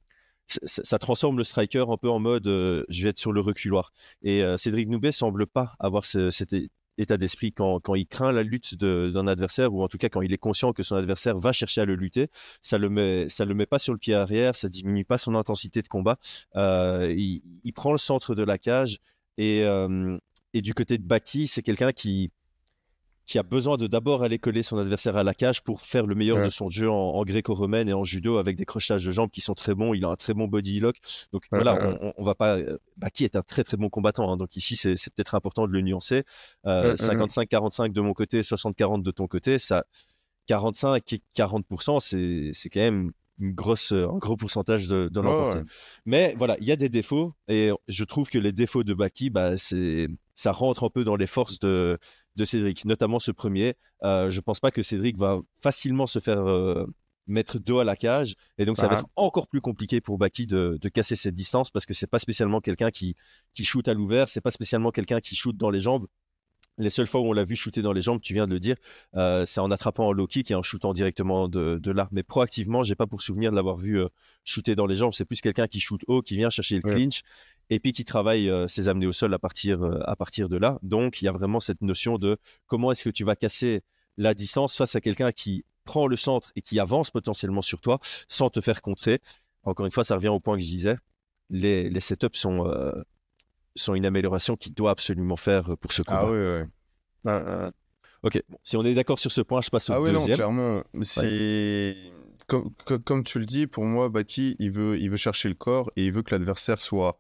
ça, 0.64 0.99
transforme 0.99 1.38
le 1.38 1.44
striker 1.44 1.85
un 1.88 1.97
peu 1.97 2.11
en 2.11 2.18
mode 2.18 2.47
euh, 2.47 2.85
je 2.88 3.02
vais 3.02 3.11
être 3.11 3.18
sur 3.18 3.32
le 3.32 3.40
reculoir. 3.40 3.92
Et 4.23 4.42
euh, 4.42 4.56
Cédric 4.56 4.88
Noubet 4.88 5.12
semble 5.12 5.47
pas 5.47 5.75
avoir 5.78 6.04
ce- 6.04 6.30
cet 6.30 6.54
état 6.99 7.16
d'esprit 7.16 7.52
quand, 7.52 7.80
quand 7.80 7.94
il 7.94 8.06
craint 8.06 8.32
la 8.32 8.42
lutte 8.42 8.75
d'un 8.76 9.26
adversaire 9.26 9.73
ou 9.73 9.82
en 9.82 9.88
tout 9.88 9.99
cas 9.99 10.09
quand 10.09 10.21
il 10.23 10.32
est 10.32 10.38
conscient 10.38 10.73
que 10.73 10.82
son 10.82 10.97
adversaire 10.97 11.38
va 11.38 11.52
chercher 11.52 11.80
à 11.80 11.85
le 11.85 11.94
lutter, 11.94 12.28
ça 12.61 12.76
le 12.78 12.88
met, 12.90 13.28
ça 13.28 13.44
le 13.44 13.54
met 13.54 13.66
pas 13.66 13.78
sur 13.78 13.92
le 13.94 13.99
pied 13.99 14.14
arrière, 14.14 14.54
ça 14.54 14.68
diminue 14.68 15.04
pas 15.04 15.18
son 15.18 15.35
intensité 15.35 15.80
de 15.82 15.88
combat. 15.88 16.18
Euh, 16.56 17.14
il, 17.16 17.42
il 17.64 17.73
prend 17.73 17.92
le 17.92 17.99
centre 17.99 18.35
de 18.35 18.42
la 18.42 18.59
cage 18.59 18.99
et, 19.38 19.64
et 20.54 20.61
du 20.61 20.75
côté 20.75 20.99
de 20.99 21.02
Baki, 21.04 21.47
c'est 21.47 21.62
quelqu'un 21.62 21.92
qui 21.92 22.30
qui 23.26 23.38
a 23.38 23.42
besoin 23.42 23.76
de 23.76 23.86
d'abord 23.86 24.22
aller 24.24 24.38
coller 24.38 24.62
son 24.62 24.78
adversaire 24.78 25.16
à 25.16 25.22
la 25.24 25.32
cage 25.34 25.62
pour 25.62 25.80
faire 25.80 26.06
le 26.06 26.14
meilleur 26.14 26.38
Ouais. 26.38 26.44
de 26.44 26.48
son 26.48 26.68
jeu 26.70 26.90
en, 26.90 26.94
en 26.94 27.22
gréco-romaine 27.24 27.88
et 27.88 27.92
en 27.92 28.02
judo 28.04 28.38
avec 28.38 28.56
des 28.56 28.64
crochetages 28.64 29.04
de 29.04 29.12
jambes 29.12 29.30
qui 29.30 29.40
sont 29.40 29.54
très 29.54 29.74
bons. 29.74 29.94
Il 29.94 30.04
a 30.04 30.08
un 30.08 30.16
très 30.16 30.34
bon 30.34 30.48
body 30.48 30.80
lock. 30.80 30.96
Donc 31.32 31.42
Ouais, 31.52 31.58
voilà, 31.62 31.74
ouais, 31.74 31.98
on, 32.02 32.12
on- 32.16 32.22
va 32.24 32.34
pas. 32.34 32.56
euh, 32.58 32.78
Baki 32.96 33.24
est 33.24 33.36
un 33.36 33.42
très 33.42 33.62
très 33.64 33.76
bon 33.76 33.88
combattant. 33.88 34.32
hein. 34.32 34.36
donc 34.36 34.56
ici, 34.56 34.76
c'est 34.76 34.94
peut-être 35.14 35.34
important 35.34 35.66
de 35.68 35.72
le 35.72 35.80
nuancer. 35.82 36.24
Euh, 36.66 36.94
Ouais, 36.96 37.00
ouais, 37.00 37.16
55-45 37.16 37.92
de 37.92 38.00
mon 38.00 38.12
côté, 38.12 38.40
60-40 38.42 39.02
de 39.02 39.10
ton 39.10 39.26
côté. 39.28 39.58
Ça, 39.58 39.84
45 40.46 41.12
et 41.12 41.22
40%, 41.36 42.00
c'est 42.00 42.50
c'est 42.52 42.68
quand 42.70 42.80
même 42.80 43.12
une 43.38 43.52
grosse, 43.54 43.92
un 43.92 44.18
gros 44.18 44.36
pourcentage 44.36 44.86
de, 44.88 45.08
de 45.08 45.20
l'emporter. 45.20 45.60
Mais 46.04 46.34
voilà, 46.36 46.56
il 46.60 46.66
y 46.66 46.72
a 46.72 46.76
des 46.76 46.88
défauts 46.88 47.34
et 47.48 47.70
je 47.88 48.04
trouve 48.04 48.28
que 48.28 48.38
les 48.38 48.52
défauts 48.52 48.84
de 48.84 48.94
Baki, 48.94 49.30
bah, 49.30 49.56
c'est, 49.56 50.08
ça 50.34 50.52
rentre 50.52 50.84
un 50.84 50.90
peu 50.90 51.02
dans 51.02 51.16
les 51.16 51.26
forces 51.26 51.58
de, 51.58 51.98
de 52.36 52.44
Cédric, 52.44 52.84
notamment 52.84 53.18
ce 53.18 53.30
premier. 53.30 53.74
Euh, 54.02 54.30
je 54.30 54.40
pense 54.40 54.60
pas 54.60 54.70
que 54.70 54.82
Cédric 54.82 55.16
va 55.18 55.40
facilement 55.60 56.06
se 56.06 56.18
faire 56.18 56.40
euh, 56.40 56.86
mettre 57.26 57.58
dos 57.58 57.78
à 57.78 57.84
la 57.84 57.94
cage 57.96 58.34
et 58.58 58.64
donc 58.64 58.76
ça 58.76 58.88
va 58.88 58.96
Ah. 58.96 58.98
être 59.00 59.08
encore 59.16 59.46
plus 59.46 59.60
compliqué 59.60 60.00
pour 60.00 60.18
Baki 60.18 60.46
de, 60.46 60.78
de 60.80 60.88
casser 60.88 61.14
cette 61.14 61.34
distance 61.34 61.70
parce 61.70 61.86
que 61.86 61.94
c'est 61.94 62.06
pas 62.08 62.18
spécialement 62.18 62.60
quelqu'un 62.60 62.90
qui, 62.90 63.14
qui 63.54 63.64
shoot 63.64 63.86
à 63.86 63.94
l'ouvert, 63.94 64.28
c'est 64.28 64.40
pas 64.40 64.50
spécialement 64.50 64.90
quelqu'un 64.90 65.20
qui 65.20 65.36
shoot 65.36 65.56
dans 65.56 65.70
les 65.70 65.80
jambes. 65.80 66.06
Les 66.78 66.88
seules 66.88 67.06
fois 67.06 67.20
où 67.20 67.24
on 67.26 67.34
l'a 67.34 67.44
vu 67.44 67.54
shooter 67.54 67.82
dans 67.82 67.92
les 67.92 68.00
jambes, 68.00 68.20
tu 68.22 68.32
viens 68.32 68.46
de 68.46 68.52
le 68.54 68.58
dire, 68.58 68.76
euh, 69.14 69.44
c'est 69.44 69.60
en 69.60 69.70
attrapant 69.70 70.06
en 70.06 70.12
low 70.12 70.26
kick 70.26 70.50
et 70.50 70.54
en 70.54 70.62
shootant 70.62 70.94
directement 70.94 71.46
de, 71.46 71.78
de. 71.78 71.94
Mais 72.12 72.22
proactivement, 72.22 72.82
j'ai 72.82 72.94
pas 72.94 73.06
pour 73.06 73.20
souvenir 73.20 73.50
de 73.50 73.56
l'avoir 73.56 73.76
vu 73.76 74.00
euh, 74.00 74.08
shooter 74.44 74.74
dans 74.74 74.86
les 74.86 74.94
jambes. 74.94 75.12
C'est 75.12 75.26
plus 75.26 75.42
quelqu'un 75.42 75.66
qui 75.68 75.80
shoot 75.80 76.00
haut, 76.06 76.22
qui 76.22 76.34
vient 76.34 76.48
chercher 76.48 76.80
le 76.82 76.88
Ouais. 76.88 76.94
clinch 76.94 77.20
et 77.71 77.81
puis 77.81 77.92
qui 77.92 78.04
travaille 78.04 78.49
euh, 78.49 78.66
ses 78.69 78.88
amenés 78.88 79.07
au 79.07 79.12
sol 79.12 79.33
à 79.35 79.38
partir, 79.38 79.83
euh, 79.83 80.00
à 80.04 80.16
partir 80.16 80.49
de 80.49 80.57
là. 80.57 80.78
Donc, 80.83 81.23
il 81.23 81.25
y 81.26 81.28
a 81.28 81.33
vraiment 81.33 81.61
cette 81.61 81.81
notion 81.83 82.19
de 82.19 82.37
comment 82.66 82.92
est-ce 82.92 83.04
que 83.04 83.11
tu 83.11 83.25
vas 83.25 83.37
casser 83.37 83.83
la 84.19 84.35
distance 84.35 84.76
face 84.76 84.95
à 84.97 85.00
quelqu'un 85.00 85.33
qui 85.33 85.64
prend 85.85 86.07
le 86.07 86.16
centre 86.16 86.52
et 86.54 86.62
qui 86.62 86.78
avance 86.78 87.11
potentiellement 87.11 87.62
sur 87.62 87.81
toi 87.81 87.99
sans 88.28 88.50
te 88.50 88.61
faire 88.61 88.83
contrer. 88.83 89.21
Encore 89.64 89.87
une 89.87 89.92
fois, 89.92 90.04
ça 90.04 90.14
revient 90.16 90.28
au 90.28 90.40
point 90.40 90.57
que 90.57 90.62
je 90.62 90.69
disais. 90.69 90.97
Les, 91.50 91.88
les 91.90 92.00
setups 92.00 92.28
sont, 92.38 92.66
euh, 92.69 92.92
sont 93.75 93.95
une 93.95 94.07
amélioration 94.07 94.57
qu'il 94.57 94.75
doit 94.75 94.90
absolument 94.90 95.37
faire 95.37 95.76
pour 95.78 95.92
ce 95.92 96.02
combat. 96.02 96.21
Ah 96.25 96.31
ouais, 96.31 96.38
ouais. 96.38 96.64
Ah, 97.25 97.42
ah. 97.47 97.71
Ok, 98.23 98.40
bon, 98.49 98.59
si 98.62 98.76
on 98.76 98.85
est 98.85 98.95
d'accord 98.95 99.19
sur 99.19 99.33
ce 99.33 99.40
point, 99.40 99.61
je 99.61 99.71
passe 99.71 99.90
au 99.90 99.95
Ah 99.95 100.00
ouais, 100.00 100.12
non, 100.12 100.25
clairement. 100.26 100.83
C'est 101.02 101.97
comme, 102.47 102.71
co- 102.85 102.99
comme 103.00 103.25
tu 103.25 103.38
le 103.40 103.47
dis, 103.47 103.66
pour 103.66 103.85
moi, 103.85 104.09
Baki, 104.09 104.57
il 104.59 104.71
veut, 104.71 104.99
il 105.00 105.11
veut 105.11 105.16
chercher 105.16 105.49
le 105.49 105.54
corps 105.54 105.90
et 105.97 106.07
il 106.07 106.12
veut 106.12 106.23
que 106.23 106.33
l'adversaire 106.35 106.81
soit 106.81 107.19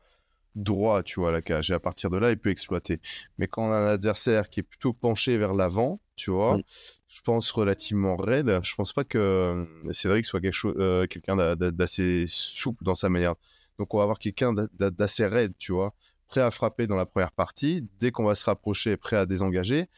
droit, 0.54 1.02
tu 1.02 1.20
vois, 1.20 1.30
à 1.30 1.32
la 1.32 1.42
cage. 1.42 1.70
Et 1.70 1.74
à 1.74 1.80
partir 1.80 2.10
de 2.10 2.16
là, 2.18 2.30
il 2.30 2.38
peut 2.38 2.50
exploiter. 2.50 3.00
Mais 3.38 3.46
quand 3.48 3.68
on 3.68 3.72
a 3.72 3.76
un 3.76 3.86
adversaire 3.86 4.48
qui 4.50 4.60
est 4.60 4.62
plutôt 4.64 4.92
penché 4.92 5.36
vers 5.38 5.54
l'avant, 5.54 6.00
tu 6.16 6.30
vois, 6.30 6.56
Oui. 6.56 6.64
je 7.08 7.20
pense 7.22 7.50
relativement 7.50 8.16
raide. 8.16 8.60
Je 8.62 8.74
pense 8.74 8.92
pas 8.92 9.04
que 9.04 9.18
euh, 9.18 9.92
Cédric 9.92 10.26
soit 10.26 10.40
quelque 10.40 10.52
chose, 10.52 10.74
euh, 10.78 11.06
quelqu'un 11.06 11.36
d'a- 11.36 11.56
d'a- 11.56 11.70
d'assez 11.70 12.24
souple 12.28 12.84
dans 12.84 12.94
sa 12.94 13.08
manière 13.08 13.34
Donc 13.78 13.94
on 13.94 13.96
va 13.98 14.02
avoir 14.04 14.18
quelqu'un 14.18 14.52
d'assez 14.78 15.26
raide, 15.26 15.54
tu 15.58 15.72
vois, 15.72 15.94
prêt 16.28 16.42
à 16.42 16.50
frapper 16.50 16.86
dans 16.86 16.94
la 16.96 17.06
première 17.06 17.32
partie. 17.32 17.88
Dès 17.98 18.10
qu'on 18.12 18.24
va 18.24 18.34
se 18.34 18.44
rapprocher, 18.44 18.96
prêt 18.98 19.16
à 19.16 19.24
désengager. 19.26 19.88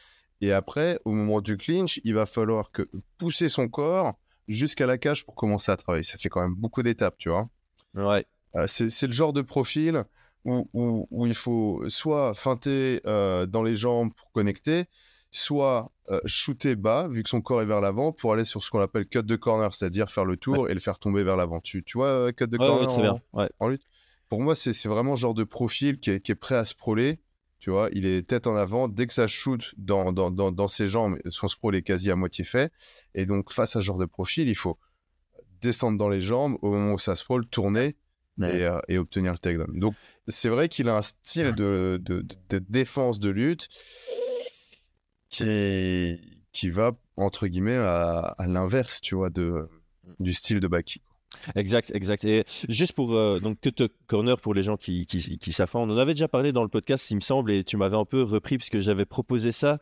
Et 0.41 0.53
après, 0.53 0.99
au 1.05 1.11
moment 1.11 1.41
du 1.41 1.57
clinch, 1.57 1.99
il 2.05 2.13
va 2.15 2.25
falloir 2.25 2.71
que 2.71 2.89
pousser 3.17 3.49
son 3.49 3.67
corps 3.67 4.13
jusqu'à 4.47 4.85
la 4.85 4.97
cage 4.97 5.25
pour 5.25 5.35
commencer 5.35 5.71
à 5.71 5.77
travailler. 5.77 6.03
Ça 6.03 6.17
fait 6.17 6.29
quand 6.29 6.41
même 6.41 6.55
beaucoup 6.55 6.83
d'étapes, 6.83 7.17
tu 7.17 7.29
vois. 7.29 7.49
Ouais. 7.95 8.25
Euh, 8.55 8.65
c'est 8.67 9.07
le 9.07 9.13
genre 9.13 9.33
de 9.33 9.41
profil 9.41 10.05
où, 10.45 11.07
où, 11.09 11.25
il 11.25 11.33
faut 11.33 11.83
soit 11.87 12.33
feinter 12.33 13.01
euh, 13.05 13.45
dans 13.45 13.63
les 13.63 13.75
jambes 13.75 14.13
pour 14.15 14.31
connecter, 14.31 14.85
soit 15.31 15.91
euh, 16.09 16.21
shooter 16.25 16.75
bas, 16.75 17.07
vu 17.09 17.23
que 17.23 17.29
son 17.29 17.41
corps 17.41 17.61
est 17.61 17.65
vers 17.65 17.81
l'avant, 17.81 18.11
pour 18.11 18.31
aller 18.31 18.43
sur 18.43 18.63
ce 18.63 18.69
qu'on 18.69 18.79
appelle 18.79 19.07
cut 19.07 19.23
de 19.23 19.35
corner, 19.35 19.73
c'est-à-dire 19.73 20.09
faire 20.09 20.25
le 20.25 20.37
tour 20.37 20.69
et 20.69 20.73
le 20.73 20.79
faire 20.79 20.99
tomber 20.99 21.23
vers 21.23 21.35
l'avant. 21.35 21.59
Tu, 21.61 21.83
tu 21.83 21.97
vois, 21.97 22.31
cut 22.31 22.47
de 22.47 22.57
corner 22.57 22.87
très 22.87 23.01
bien. 23.01 23.21
en, 23.59 23.67
lutte? 23.67 23.83
Pour 24.29 24.41
moi, 24.41 24.55
c'est 24.55 24.87
vraiment 24.87 25.11
le 25.11 25.17
genre 25.17 25.33
de 25.33 25.43
profil 25.43 25.99
qui 25.99 26.11
est, 26.11 26.19
qui 26.19 26.31
est 26.31 26.35
prêt 26.35 26.55
à 26.55 26.65
se 26.65 26.75
proler. 26.75 27.19
Tu 27.59 27.71
vois, 27.71 27.89
il 27.93 28.05
est 28.05 28.27
tête 28.27 28.45
en 28.45 28.55
avant. 28.55 28.87
Dès 28.87 29.07
que 29.07 29.13
ça 29.13 29.25
shoot 29.25 29.73
dans, 29.77 30.13
dans, 30.13 30.29
dans, 30.29 30.51
dans 30.51 30.67
ses 30.67 30.87
jambes, 30.87 31.17
son 31.29 31.47
sprawl 31.47 31.75
est 31.75 31.81
quasi 31.81 32.11
à 32.11 32.15
moitié 32.15 32.43
fait. 32.43 32.71
Et 33.15 33.25
donc, 33.25 33.51
face 33.51 33.75
à 33.75 33.81
ce 33.81 33.85
genre 33.85 33.97
de 33.97 34.05
profil, 34.05 34.47
il 34.47 34.55
faut 34.55 34.77
descendre 35.61 35.97
dans 35.97 36.09
les 36.09 36.21
jambes 36.21 36.57
au 36.61 36.71
moment 36.71 36.93
où 36.93 36.99
ça 36.99 37.15
sprawl, 37.15 37.47
tourner 37.47 37.95
euh, 38.41 38.79
et, 38.87 38.97
obtenir 38.97 39.31
le 39.31 39.37
takedown. 39.37 39.79
Donc, 39.79 39.95
c'est 40.27 40.49
vrai 40.49 40.69
qu'il 40.69 40.89
a 40.89 40.97
un 40.97 41.01
style 41.01 41.53
de, 41.53 42.01
de, 42.03 42.59
défense 42.69 43.19
de 43.19 43.29
lutte 43.29 43.69
qui, 45.29 46.19
qui 46.51 46.69
va, 46.69 46.91
entre 47.17 47.47
guillemets, 47.47 47.77
à, 47.77 48.35
l'inverse, 48.39 49.01
tu 49.01 49.15
vois, 49.15 49.29
de, 49.29 49.67
du 50.19 50.33
style 50.33 50.59
de 50.59 50.67
Baki. 50.67 51.01
Exact, 51.55 51.91
exact. 51.93 52.23
Et 52.23 52.45
juste 52.69 52.93
pour 52.93 53.13
euh, 53.13 53.39
donc 53.39 53.59
cut 53.59 53.89
corner 54.07 54.39
pour 54.39 54.53
les 54.53 54.63
gens 54.63 54.77
qui, 54.77 55.05
qui, 55.05 55.37
qui 55.37 55.55
on 55.73 55.89
en 55.89 55.97
avait 55.97 56.13
déjà 56.13 56.27
parlé 56.27 56.51
dans 56.51 56.63
le 56.63 56.69
podcast, 56.69 57.11
il 57.11 57.15
me 57.15 57.21
semble, 57.21 57.51
et 57.51 57.63
tu 57.63 57.77
m'avais 57.77 57.97
un 57.97 58.05
peu 58.05 58.23
repris 58.23 58.57
puisque 58.57 58.79
j'avais 58.79 59.05
proposé 59.05 59.51
ça 59.51 59.79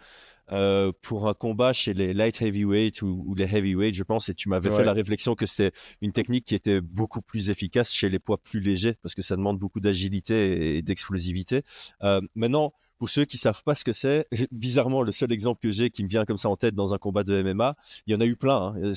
euh, 0.52 0.92
pour 1.02 1.28
un 1.28 1.34
combat 1.34 1.74
chez 1.74 1.94
les 1.94 2.14
light 2.14 2.42
heavyweight 2.42 3.02
ou, 3.02 3.34
les 3.36 3.46
heavyweight, 3.46 3.96
je 3.96 4.04
pense, 4.04 4.30
et 4.30 4.34
tu 4.34 4.50
m'avais 4.50 4.70
fait 4.70 4.84
la 4.84 4.94
réflexion 4.94 5.36
que 5.36 5.46
c'est 5.46 5.72
une 6.02 6.12
technique 6.12 6.46
qui 6.46 6.56
était 6.56 6.82
beaucoup 6.82 7.22
plus 7.22 7.50
efficace 7.50 7.94
chez 7.94 8.10
les 8.10 8.20
poids 8.20 8.38
plus 8.38 8.60
légers 8.60 8.96
parce 9.02 9.16
que 9.16 9.22
ça 9.22 9.36
demande 9.36 9.58
beaucoup 9.58 9.80
d'agilité 9.80 10.78
et 10.78 10.82
d'explosivité. 10.82 11.64
Euh, 12.04 12.22
maintenant, 12.36 12.74
pour 12.98 13.10
ceux 13.10 13.26
qui 13.26 13.38
savent 13.38 13.64
pas 13.64 13.76
ce 13.76 13.84
que 13.84 13.92
c'est, 13.92 14.28
bizarrement, 14.52 15.02
le 15.02 15.12
seul 15.12 15.32
exemple 15.32 15.62
que 15.62 15.72
j'ai 15.72 15.90
qui 15.90 16.04
me 16.04 16.10
vient 16.10 16.26
comme 16.26 16.38
ça 16.38 16.50
en 16.50 16.56
tête 16.56 16.76
dans 16.76 16.94
un 16.94 16.98
combat 16.98 17.24
de 17.24 17.42
MMA, 17.42 17.76
il 18.08 18.14
y 18.14 18.16
en 18.16 18.22
a 18.22 18.26
eu 18.26 18.36
plein. 18.36 18.76
Hein. 18.78 18.92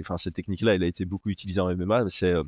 enfin, 0.00 0.16
cette 0.16 0.34
technique-là, 0.34 0.74
elle 0.74 0.82
a 0.82 0.86
été 0.86 1.04
beaucoup 1.04 1.30
utilisée 1.30 1.60
en 1.60 1.74
MMA. 1.74 2.04
C'est 2.08 2.32
euh, 2.32 2.42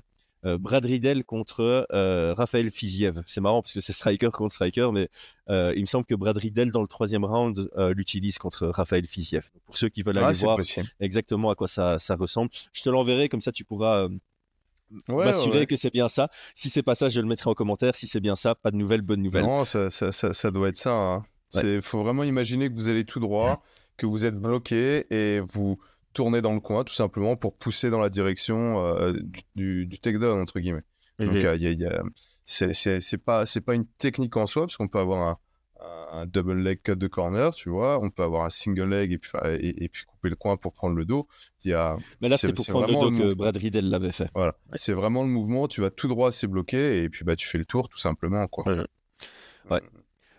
euh, 0.47 0.59
Brad 0.59 0.85
Riddell 0.85 1.25
contre 1.25 1.87
euh, 1.93 2.35
Raphaël 2.35 2.71
Fiziev. 2.71 3.23
C'est 3.27 3.41
marrant 3.41 3.63
parce 3.63 3.75
que 3.75 3.81
c'est 3.81 3.93
striker 3.93 4.31
contre 4.33 4.55
striker, 4.55 4.91
mais 4.93 5.09
euh, 5.51 5.73
il 5.77 5.83
me 5.83 5.87
semble 5.87 6.07
que 6.07 6.15
Brad 6.15 6.37
Riddell 6.37 6.73
dans 6.73 6.83
le 6.83 6.89
troisième 6.89 7.25
round 7.25 7.71
l'utilise 7.95 8.39
contre 8.39 8.69
Raphaël 8.69 9.07
Fiziev. 9.07 9.51
pour 9.67 9.77
ceux 9.77 9.89
qui 9.89 10.03
veulent 10.03 10.19
aller 10.19 10.39
voir 10.39 10.59
exactement 11.01 11.51
à 11.51 11.55
quoi 11.55 11.69
ça, 11.69 11.99
ressemble, 12.19 12.51
je 12.73 12.83
te 12.83 12.89
l'enverrai 12.89 13.29
comme 13.29 13.41
ça 13.41 13.53
tu 13.53 13.65
pourras 13.65 14.09
m'assurer 15.09 15.67
que 15.67 15.77
c'est 15.77 15.93
bien 15.93 16.09
ça. 16.09 16.29
Si 16.55 16.71
c'est 16.71 16.83
pas 16.83 16.95
ça, 16.95 17.09
je 17.09 17.21
le 17.21 17.27
mettrai 17.27 17.51
en 17.51 17.55
commentaire. 17.55 17.95
Si 17.95 18.07
c'est 18.07 18.21
bien 18.21 18.37
ça, 18.37 18.55
pas 18.55 18.71
de 18.71 18.77
nouvelles, 18.77 19.03
bonne 19.03 19.23
nouvelle. 19.23 19.45
Non, 19.45 19.65
ça, 19.65 19.91
ça, 19.91 20.51
doit 20.51 20.69
être 20.69 20.77
ça. 20.77 21.23
Il 21.55 21.61
hein. 21.61 21.81
faut 21.83 22.03
vraiment 22.03 22.25
imaginer 22.25 22.69
que 22.69 22.75
vous 22.75 22.89
allez 22.89 23.05
tout 23.05 23.21
droit, 23.21 23.63
que 23.97 24.07
vous 24.07 24.25
êtes 24.25 24.37
bloqué 24.37 25.07
et 25.15 25.41
vous 25.41 25.79
tourner 26.13 26.43
dans 26.43 26.55
le 26.55 26.61
coin 26.61 26.85
tout 26.85 26.95
simplement 26.95 27.37
pour 27.37 27.57
pousser 27.57 27.91
dans 27.91 28.01
la 28.01 28.11
direction 28.11 28.85
euh, 28.87 29.13
du, 29.55 29.87
du, 29.87 29.99
takedown 29.99 30.41
entre 30.41 30.61
guillemets. 30.61 30.85
Donc 31.19 31.37
c'est 32.45 33.25
pas 33.25 33.47
c'est 33.47 33.61
pas 33.61 33.75
une 33.75 33.87
technique 33.87 34.37
en 34.37 34.47
soi 34.47 34.63
parce 34.63 34.77
qu'on 34.77 34.89
peut 34.89 34.99
avoir 34.99 35.29
un, 35.29 35.39
un, 36.13 36.27
double 36.27 36.63
leg 36.63 36.81
cut 36.83 36.97
de 36.97 37.07
corner, 37.07 37.55
tu 37.55 37.71
vois, 37.71 38.01
on 38.03 38.11
peut 38.11 38.23
avoir 38.23 38.45
un 38.45 38.51
single 38.51 38.89
leg 38.89 39.13
et 39.13 39.19
puis 39.19 39.31
et, 39.61 39.89
puis 39.89 40.05
couper 40.05 40.31
le 40.31 40.37
coin 40.37 40.57
pour 40.57 40.73
prendre 40.73 40.97
le 40.97 41.05
dos. 41.05 41.29
Il 41.65 41.71
y 41.71 41.75
a 41.75 41.97
Mais 42.21 42.29
là 42.29 42.37
c'était 42.37 42.55
pour 42.55 42.67
prendre 42.67 42.87
le 42.87 42.93
dos 42.93 43.11
que 43.11 43.35
Brad 43.35 43.57
Riddell 43.57 43.89
l'avait 43.89 44.13
fait. 44.13 44.31
Voilà, 44.35 44.57
c'est 44.75 44.93
vraiment 44.93 45.23
le 45.23 45.29
mouvement, 45.29 45.69
tu 45.69 45.81
vas 45.81 45.91
tout 45.91 46.09
droit, 46.09 46.33
c'est 46.33 46.49
bloqué 46.49 47.03
et 47.03 47.09
puis 47.09 47.25
bah 47.25 47.37
tu 47.37 47.47
fais 47.47 47.59
le 47.59 47.67
tour 47.67 47.89
tout 47.89 47.99
simplement 47.99 48.47
quoi. 48.49 48.65
ouais. 49.71 49.83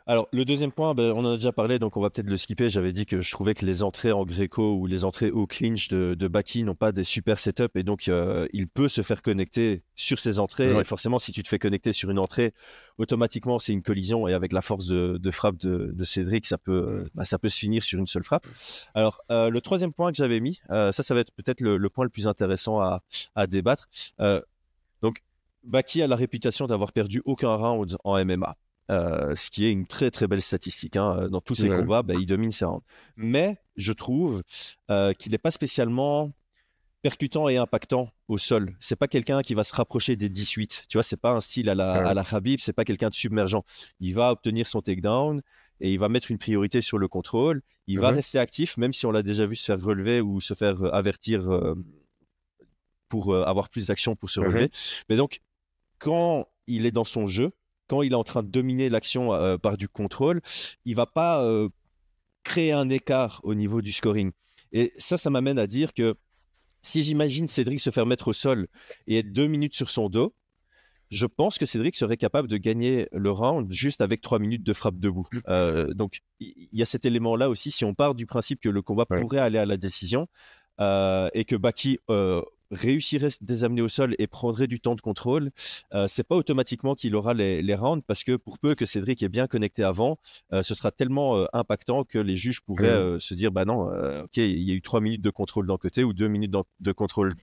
Alors, 0.07 0.27
le 0.31 0.45
deuxième 0.45 0.71
point, 0.71 0.93
ben, 0.93 1.11
on 1.11 1.25
en 1.25 1.33
a 1.33 1.35
déjà 1.35 1.51
parlé, 1.51 1.79
donc 1.79 1.97
on 1.97 2.01
va 2.01 2.09
peut-être 2.09 2.27
le 2.27 2.37
skipper. 2.37 2.69
J'avais 2.69 2.91
dit 2.91 3.05
que 3.05 3.21
je 3.21 3.31
trouvais 3.31 3.53
que 3.53 3.65
les 3.65 3.83
entrées 3.83 4.11
en 4.11 4.25
Greco 4.25 4.75
ou 4.75 4.87
les 4.87 5.05
entrées 5.05 5.31
au 5.31 5.45
clinch 5.45 5.89
de, 5.89 6.15
de 6.15 6.27
Baki 6.27 6.63
n'ont 6.63 6.75
pas 6.75 6.91
des 6.91 7.03
super 7.03 7.37
setups 7.37 7.69
et 7.75 7.83
donc 7.83 8.07
euh, 8.07 8.47
il 8.53 8.67
peut 8.67 8.87
se 8.87 9.01
faire 9.01 9.21
connecter 9.21 9.83
sur 9.95 10.19
ces 10.19 10.39
entrées. 10.39 10.67
Et 10.67 10.83
forcément, 10.83 11.19
si 11.19 11.31
tu 11.31 11.43
te 11.43 11.47
fais 11.47 11.59
connecter 11.59 11.93
sur 11.93 12.09
une 12.09 12.19
entrée, 12.19 12.53
automatiquement, 12.97 13.59
c'est 13.59 13.73
une 13.73 13.83
collision 13.83 14.27
et 14.27 14.33
avec 14.33 14.53
la 14.53 14.61
force 14.61 14.87
de, 14.87 15.31
frappe 15.31 15.57
de, 15.57 16.03
Cédric, 16.03 16.45
ça 16.45 16.57
peut, 16.57 16.71
euh, 16.71 17.09
bah, 17.13 17.25
ça 17.25 17.37
peut 17.37 17.49
se 17.49 17.59
finir 17.59 17.83
sur 17.83 17.99
une 17.99 18.07
seule 18.07 18.23
frappe. 18.23 18.47
Alors, 18.95 19.21
euh, 19.29 19.49
le 19.49 19.61
troisième 19.61 19.93
point 19.93 20.11
que 20.11 20.17
j'avais 20.17 20.39
mis, 20.39 20.61
ça, 20.69 20.91
ça 20.91 21.13
va 21.13 21.21
être 21.21 21.31
peut-être 21.33 21.61
le, 21.61 21.89
point 21.89 22.03
le 22.03 22.09
plus 22.09 22.27
intéressant 22.27 22.79
à, 22.79 23.03
à 23.35 23.47
débattre. 23.47 23.89
donc, 25.01 25.23
Baki 25.63 26.01
a 26.01 26.07
la 26.07 26.15
réputation 26.15 26.65
d'avoir 26.65 26.91
perdu 26.91 27.21
aucun 27.25 27.53
round 27.53 27.95
en 28.03 28.23
MMA. 28.25 28.57
Euh, 28.91 29.35
ce 29.35 29.49
qui 29.49 29.65
est 29.65 29.71
une 29.71 29.87
très 29.87 30.11
très 30.11 30.27
belle 30.27 30.41
statistique. 30.41 30.97
Hein. 30.97 31.29
Dans 31.29 31.39
tous 31.39 31.55
ses 31.55 31.69
combats, 31.69 32.01
bah, 32.01 32.13
il 32.19 32.25
domine 32.25 32.51
ses 32.51 32.65
rounds. 32.65 32.83
Mais 33.15 33.57
je 33.77 33.93
trouve 33.93 34.43
euh, 34.89 35.13
qu'il 35.13 35.31
n'est 35.31 35.37
pas 35.37 35.51
spécialement 35.51 36.33
percutant 37.01 37.47
et 37.47 37.55
impactant 37.55 38.09
au 38.27 38.37
sol. 38.37 38.75
C'est 38.81 38.97
pas 38.97 39.07
quelqu'un 39.07 39.41
qui 39.41 39.53
va 39.53 39.63
se 39.63 39.73
rapprocher 39.73 40.17
des 40.17 40.27
18. 40.27 40.85
Tu 40.89 40.97
vois, 40.97 41.03
c'est 41.03 41.19
pas 41.19 41.31
un 41.31 41.39
style 41.39 41.69
à 41.69 41.75
la, 41.75 41.93
à 42.09 42.13
la 42.13 42.23
Habib, 42.29 42.59
c'est 42.59 42.73
pas 42.73 42.83
quelqu'un 42.83 43.09
de 43.09 43.15
submergent. 43.15 43.63
Il 44.01 44.13
va 44.13 44.31
obtenir 44.31 44.67
son 44.67 44.81
takedown 44.81 45.41
et 45.79 45.93
il 45.93 45.97
va 45.97 46.09
mettre 46.09 46.29
une 46.29 46.37
priorité 46.37 46.81
sur 46.81 46.97
le 46.97 47.07
contrôle. 47.07 47.61
Il 47.87 47.99
va 47.99 48.09
rester 48.09 48.39
actif, 48.39 48.75
même 48.77 48.93
si 48.93 49.05
on 49.05 49.11
l'a 49.11 49.23
déjà 49.23 49.45
vu 49.45 49.55
se 49.55 49.65
faire 49.65 49.81
relever 49.81 50.19
ou 50.19 50.41
se 50.41 50.53
faire 50.53 50.81
euh, 50.83 50.93
avertir 50.93 51.43
pour 53.07 53.35
avoir 53.35 53.69
plus 53.69 53.87
d'action 53.87 54.15
pour 54.15 54.29
se 54.29 54.41
relever. 54.41 54.69
Mais 55.09 55.15
donc, 55.15 55.39
quand 55.97 56.47
il 56.67 56.85
est 56.85 56.91
dans 56.91 57.03
son 57.03 57.27
jeu, 57.27 57.51
quand 57.91 58.03
il 58.03 58.13
est 58.13 58.15
en 58.15 58.23
train 58.23 58.41
de 58.41 58.47
dominer 58.47 58.87
l'action 58.87 59.33
euh, 59.33 59.57
par 59.57 59.75
du 59.75 59.89
contrôle, 59.89 60.39
il 60.85 60.95
va 60.95 61.05
pas 61.05 61.43
euh, 61.43 61.67
créer 62.41 62.71
un 62.71 62.87
écart 62.87 63.41
au 63.43 63.53
niveau 63.53 63.81
du 63.81 63.91
scoring. 63.91 64.31
Et 64.71 64.93
ça, 64.95 65.17
ça 65.17 65.29
m'amène 65.29 65.59
à 65.59 65.67
dire 65.67 65.93
que 65.93 66.15
si 66.81 67.03
j'imagine 67.03 67.49
Cédric 67.49 67.81
se 67.81 67.89
faire 67.89 68.05
mettre 68.05 68.29
au 68.29 68.33
sol 68.33 68.69
et 69.07 69.17
être 69.17 69.33
deux 69.33 69.47
minutes 69.47 69.75
sur 69.75 69.89
son 69.89 70.07
dos, 70.07 70.33
je 71.09 71.25
pense 71.25 71.57
que 71.57 71.65
Cédric 71.65 71.97
serait 71.97 72.15
capable 72.15 72.47
de 72.47 72.55
gagner 72.55 73.09
le 73.11 73.29
round 73.29 73.69
juste 73.73 73.99
avec 73.99 74.21
trois 74.21 74.39
minutes 74.39 74.63
de 74.63 74.71
frappe 74.71 74.97
debout. 74.97 75.27
Euh, 75.49 75.93
donc 75.93 76.21
il 76.39 76.69
y 76.71 76.81
a 76.81 76.85
cet 76.85 77.03
élément-là 77.03 77.49
aussi. 77.49 77.71
Si 77.71 77.83
on 77.83 77.93
part 77.93 78.15
du 78.15 78.25
principe 78.25 78.61
que 78.61 78.69
le 78.69 78.81
combat 78.81 79.05
pourrait 79.05 79.39
aller 79.39 79.57
à 79.57 79.65
la 79.65 79.75
décision 79.75 80.29
et 80.79 81.45
que 81.45 81.57
Baki 81.57 81.99
réussirait 82.71 83.27
à 83.27 83.29
désamener 83.41 83.81
au 83.81 83.89
sol 83.89 84.15
et 84.17 84.27
prendrait 84.27 84.67
du 84.67 84.79
temps 84.79 84.95
de 84.95 85.01
contrôle, 85.01 85.51
euh, 85.93 86.07
c'est 86.07 86.23
pas 86.23 86.35
automatiquement 86.35 86.95
qu'il 86.95 87.15
aura 87.15 87.33
les, 87.33 87.61
les, 87.61 87.75
rounds 87.75 88.03
parce 88.07 88.23
que 88.23 88.35
pour 88.35 88.59
peu 88.59 88.75
que 88.75 88.85
Cédric 88.85 89.21
est 89.23 89.29
bien 89.29 89.47
connecté 89.47 89.83
avant, 89.83 90.17
euh, 90.53 90.63
ce 90.63 90.73
sera 90.73 90.91
tellement 90.91 91.37
euh, 91.37 91.45
impactant 91.53 92.03
que 92.03 92.17
les 92.17 92.35
juges 92.35 92.61
pourraient 92.61 92.87
euh, 92.87 93.19
se 93.19 93.33
dire 93.33 93.51
bah 93.51 93.65
non, 93.65 93.87
ok, 94.23 94.37
il 94.37 94.63
y 94.63 94.71
a 94.71 94.73
eu 94.73 94.81
trois 94.81 95.01
minutes 95.01 95.21
de 95.21 95.29
contrôle 95.29 95.67
d'un 95.67 95.77
côté 95.77 96.03
ou 96.03 96.13
deux 96.13 96.27
minutes 96.27 96.53
de 96.79 96.91
contrôle 96.91 97.35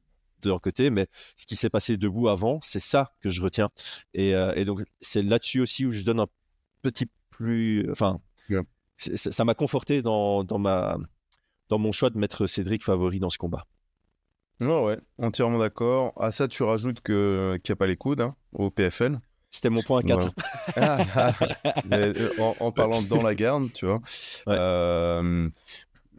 de 0.42 0.48
leur 0.48 0.60
côté, 0.60 0.90
mais 0.90 1.08
ce 1.36 1.46
qui 1.46 1.56
s'est 1.56 1.70
passé 1.70 1.96
debout 1.96 2.28
avant, 2.28 2.60
c'est 2.62 2.80
ça 2.80 3.12
que 3.20 3.28
je 3.28 3.42
retiens. 3.42 3.70
Et, 4.14 4.30
et 4.30 4.64
donc 4.64 4.82
c'est 5.00 5.22
là-dessus 5.22 5.60
aussi 5.60 5.84
où 5.84 5.90
je 5.90 6.04
donne 6.04 6.20
un 6.20 6.28
petit 6.82 7.06
plus, 7.30 7.90
enfin, 7.90 8.20
ça 8.96 9.44
m'a 9.44 9.54
conforté 9.54 10.00
dans, 10.02 10.44
dans 10.44 10.58
ma 10.58 10.96
dans 11.68 11.78
mon 11.78 11.92
choix 11.92 12.10
de 12.10 12.18
mettre 12.18 12.46
Cédric 12.46 12.82
favori 12.82 13.20
dans 13.20 13.28
ce 13.28 13.38
combat. 13.38 13.66
Ouais, 14.60 14.82
ouais, 14.82 14.98
entièrement 15.18 15.58
d'accord. 15.58 16.12
À 16.20 16.32
ça, 16.32 16.48
tu 16.48 16.62
rajoutes 16.62 17.00
que, 17.00 17.58
qu'il 17.62 17.72
n'y 17.72 17.74
a 17.74 17.76
pas 17.76 17.86
les 17.86 17.96
coudes 17.96 18.20
hein, 18.20 18.34
au 18.52 18.70
PFL. 18.70 19.20
C'était 19.50 19.70
mon 19.70 19.82
point 19.82 20.02
4. 20.02 20.32
Euh, 21.92 22.30
en, 22.60 22.70
parlant 22.70 23.02
dans 23.02 23.22
la 23.22 23.34
garde, 23.34 23.72
tu 23.72 23.86
vois. 23.86 24.00
Euh, 24.48 25.48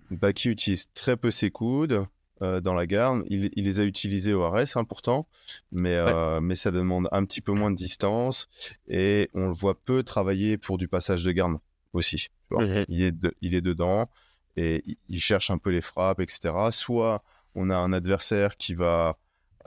Baki 0.10 0.50
utilise 0.50 0.88
très 0.94 1.16
peu 1.16 1.32
ses 1.32 1.52
coudes 1.52 2.06
euh, 2.42 2.60
dans 2.60 2.74
la 2.74 2.88
garde. 2.88 3.24
Il, 3.30 3.52
il, 3.56 3.66
les 3.66 3.80
a 3.80 3.84
utilisés 3.84 4.34
au 4.34 4.50
RS, 4.50 4.76
hein, 4.76 4.84
pourtant, 4.84 5.28
mais, 5.72 5.94
euh, 5.94 6.42
mais 6.42 6.56
ça 6.56 6.72
demande 6.72 7.08
un 7.12 7.24
petit 7.26 7.42
peu 7.42 7.52
moins 7.52 7.70
de 7.70 7.76
distance 7.76 8.48
et 8.88 9.30
on 9.34 9.48
le 9.48 9.54
voit 9.54 9.80
peu 9.80 10.04
travailler 10.04 10.58
pour 10.58 10.78
du 10.78 10.88
passage 10.88 11.24
de 11.24 11.32
garde 11.32 11.58
aussi. 11.94 12.30
Tu 12.50 12.56
vois. 12.56 12.66
Mhm. 12.66 12.86
il, 12.88 13.04
est 13.04 13.16
il 13.42 13.56
est 13.56 13.62
dedans 13.62 14.10
et 14.58 14.84
il 15.08 15.20
cherche 15.22 15.52
un 15.52 15.58
peu 15.58 15.70
les 15.70 15.82
frappes, 15.82 16.20
etc. 16.20 16.54
Soit 16.72 17.24
on 17.60 17.70
a 17.70 17.76
un 17.76 17.92
adversaire 17.92 18.56
qui 18.56 18.74
va 18.74 19.18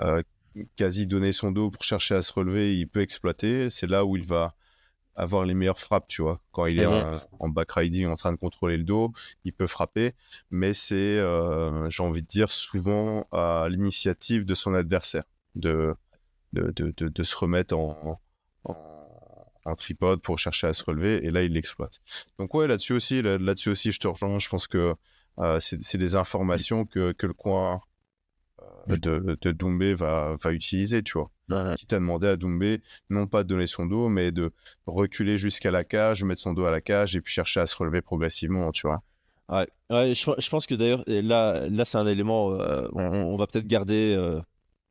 euh, 0.00 0.22
quasi 0.76 1.06
donner 1.06 1.30
son 1.32 1.52
dos 1.52 1.70
pour 1.70 1.82
chercher 1.82 2.14
à 2.14 2.22
se 2.22 2.32
relever, 2.32 2.76
il 2.76 2.88
peut 2.88 3.02
exploiter. 3.02 3.68
C'est 3.68 3.86
là 3.86 4.06
où 4.06 4.16
il 4.16 4.24
va 4.24 4.54
avoir 5.14 5.44
les 5.44 5.52
meilleures 5.52 5.78
frappes, 5.78 6.08
tu 6.08 6.22
vois. 6.22 6.40
Quand 6.52 6.64
il 6.64 6.80
est 6.80 6.86
mhm. 6.86 7.20
en, 7.38 7.48
back 7.50 7.72
riding, 7.72 8.06
en 8.06 8.16
train 8.16 8.32
de 8.32 8.38
contrôler 8.38 8.78
le 8.78 8.84
dos, 8.84 9.12
il 9.44 9.52
peut 9.52 9.66
frapper, 9.66 10.14
mais 10.50 10.72
c'est, 10.72 11.18
euh, 11.18 11.90
j'ai 11.90 12.02
envie 12.02 12.22
de 12.22 12.26
dire, 12.26 12.50
souvent 12.50 13.28
à 13.30 13.66
l'initiative 13.68 14.46
de 14.46 14.54
son 14.54 14.72
adversaire 14.72 15.24
de, 15.54 15.94
de, 16.54 16.72
de, 16.74 16.94
de, 16.96 17.08
de 17.08 17.22
se 17.22 17.36
remettre 17.36 17.76
en, 17.76 18.18
en, 18.64 18.76
en, 19.66 19.74
tripode 19.74 20.22
pour 20.22 20.38
chercher 20.38 20.68
à 20.68 20.72
se 20.72 20.82
relever. 20.82 21.26
Et 21.26 21.30
là, 21.30 21.42
il 21.42 21.52
l'exploite. 21.52 22.00
Donc, 22.38 22.54
ouais, 22.54 22.66
là-dessus 22.66 22.94
aussi, 22.94 23.20
là, 23.20 23.36
là-dessus 23.36 23.68
aussi, 23.68 23.92
je 23.92 24.00
te 24.00 24.08
rejoins. 24.08 24.38
Je 24.38 24.48
pense 24.48 24.66
que 24.66 24.94
euh, 25.38 25.58
c'est 25.60 25.98
des 25.98 26.16
informations 26.16 26.84
que, 26.84 27.12
que 27.12 27.26
le 27.26 27.32
coin 27.32 27.80
euh, 28.88 28.96
de, 28.96 29.38
de 29.40 29.52
Doumbé 29.52 29.94
va, 29.94 30.36
va 30.42 30.52
utiliser, 30.52 31.02
tu 31.02 31.18
vois. 31.18 31.30
Ouais. 31.48 31.74
Qui 31.76 31.86
t'a 31.86 31.96
demandé 31.96 32.26
à 32.28 32.36
Doumbé, 32.36 32.80
non 33.10 33.26
pas 33.26 33.42
de 33.42 33.48
donner 33.48 33.66
son 33.66 33.86
dos, 33.86 34.08
mais 34.08 34.32
de 34.32 34.52
reculer 34.86 35.36
jusqu'à 35.36 35.70
la 35.70 35.84
cage, 35.84 36.24
mettre 36.24 36.40
son 36.40 36.52
dos 36.52 36.64
à 36.64 36.70
la 36.70 36.80
cage 36.80 37.16
et 37.16 37.20
puis 37.20 37.32
chercher 37.32 37.60
à 37.60 37.66
se 37.66 37.76
relever 37.76 38.00
progressivement, 38.00 38.72
tu 38.72 38.86
vois. 38.86 39.02
Ouais, 39.48 39.68
ouais 39.90 40.14
je, 40.14 40.30
je 40.38 40.48
pense 40.48 40.66
que 40.66 40.74
d'ailleurs, 40.74 41.04
là, 41.06 41.68
là 41.68 41.84
c'est 41.84 41.98
un 41.98 42.06
élément, 42.06 42.52
euh, 42.52 42.88
on, 42.92 43.02
on 43.02 43.36
va 43.36 43.46
peut-être 43.46 43.66
garder 43.66 44.14
euh, 44.16 44.40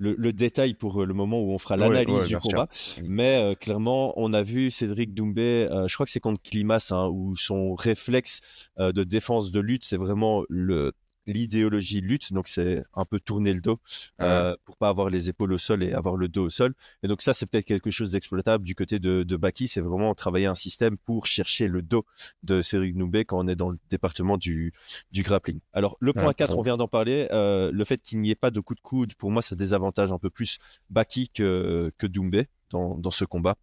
le, 0.01 0.15
le 0.17 0.33
détail 0.33 0.73
pour 0.73 1.01
euh, 1.01 1.05
le 1.05 1.13
moment 1.13 1.39
où 1.39 1.51
on 1.51 1.59
fera 1.59 1.77
l'analyse 1.77 2.15
ouais, 2.15 2.23
du 2.23 2.29
sûr. 2.29 2.39
combat. 2.39 2.67
Mais 3.03 3.37
euh, 3.37 3.53
clairement, 3.53 4.13
on 4.19 4.33
a 4.33 4.41
vu 4.41 4.71
Cédric 4.71 5.13
Doumbé, 5.13 5.67
euh, 5.69 5.87
je 5.87 5.93
crois 5.93 6.07
que 6.07 6.11
c'est 6.11 6.19
contre 6.19 6.41
Klimas, 6.41 6.89
hein, 6.91 7.07
où 7.07 7.35
son 7.35 7.75
réflexe 7.75 8.39
euh, 8.79 8.91
de 8.91 9.03
défense 9.03 9.51
de 9.51 9.59
lutte, 9.59 9.85
c'est 9.85 9.97
vraiment 9.97 10.43
le 10.49 10.93
l'idéologie 11.27 12.01
lutte, 12.01 12.33
donc 12.33 12.47
c'est 12.47 12.83
un 12.93 13.05
peu 13.05 13.19
tourner 13.19 13.53
le 13.53 13.61
dos 13.61 13.79
euh, 14.21 14.55
pour 14.65 14.77
pas 14.77 14.89
avoir 14.89 15.09
les 15.09 15.29
épaules 15.29 15.53
au 15.53 15.57
sol 15.57 15.83
et 15.83 15.93
avoir 15.93 16.15
le 16.15 16.27
dos 16.27 16.45
au 16.45 16.49
sol. 16.49 16.73
Et 17.03 17.07
donc 17.07 17.21
ça, 17.21 17.33
c'est 17.33 17.45
peut-être 17.45 17.65
quelque 17.65 17.91
chose 17.91 18.11
d'exploitable 18.11 18.63
du 18.63 18.75
côté 18.75 18.99
de, 18.99 19.23
de 19.23 19.35
Baki, 19.35 19.67
c'est 19.67 19.81
vraiment 19.81 20.13
travailler 20.15 20.47
un 20.47 20.55
système 20.55 20.97
pour 20.97 21.25
chercher 21.25 21.67
le 21.67 21.81
dos 21.81 22.05
de 22.43 22.61
Cédric 22.61 22.97
Doumbé 22.97 23.25
quand 23.25 23.39
on 23.39 23.47
est 23.47 23.55
dans 23.55 23.69
le 23.69 23.77
département 23.89 24.37
du, 24.37 24.73
du 25.11 25.23
grappling. 25.23 25.59
Alors 25.73 25.97
le 25.99 26.13
point 26.13 26.21
Ouais, 26.27 26.33
4, 26.33 26.51
ouais. 26.51 26.59
on 26.59 26.61
vient 26.61 26.77
d'en 26.77 26.87
parler, 26.87 27.27
euh, 27.31 27.71
le 27.71 27.83
fait 27.83 28.01
qu'il 28.01 28.19
n'y 28.21 28.29
ait 28.31 28.35
pas 28.35 28.51
de 28.51 28.59
coup 28.59 28.75
de 28.75 28.81
coude, 28.81 29.15
pour 29.15 29.31
moi, 29.31 29.41
ça 29.41 29.55
désavantage 29.55 30.11
un 30.11 30.19
peu 30.19 30.29
plus 30.29 30.59
Baki 30.89 31.29
que, 31.29 31.91
que 31.97 32.07
Doumbé 32.07 32.47
dans, 32.69 32.97
dans 32.97 33.11
ce 33.11 33.25
combat. 33.25 33.57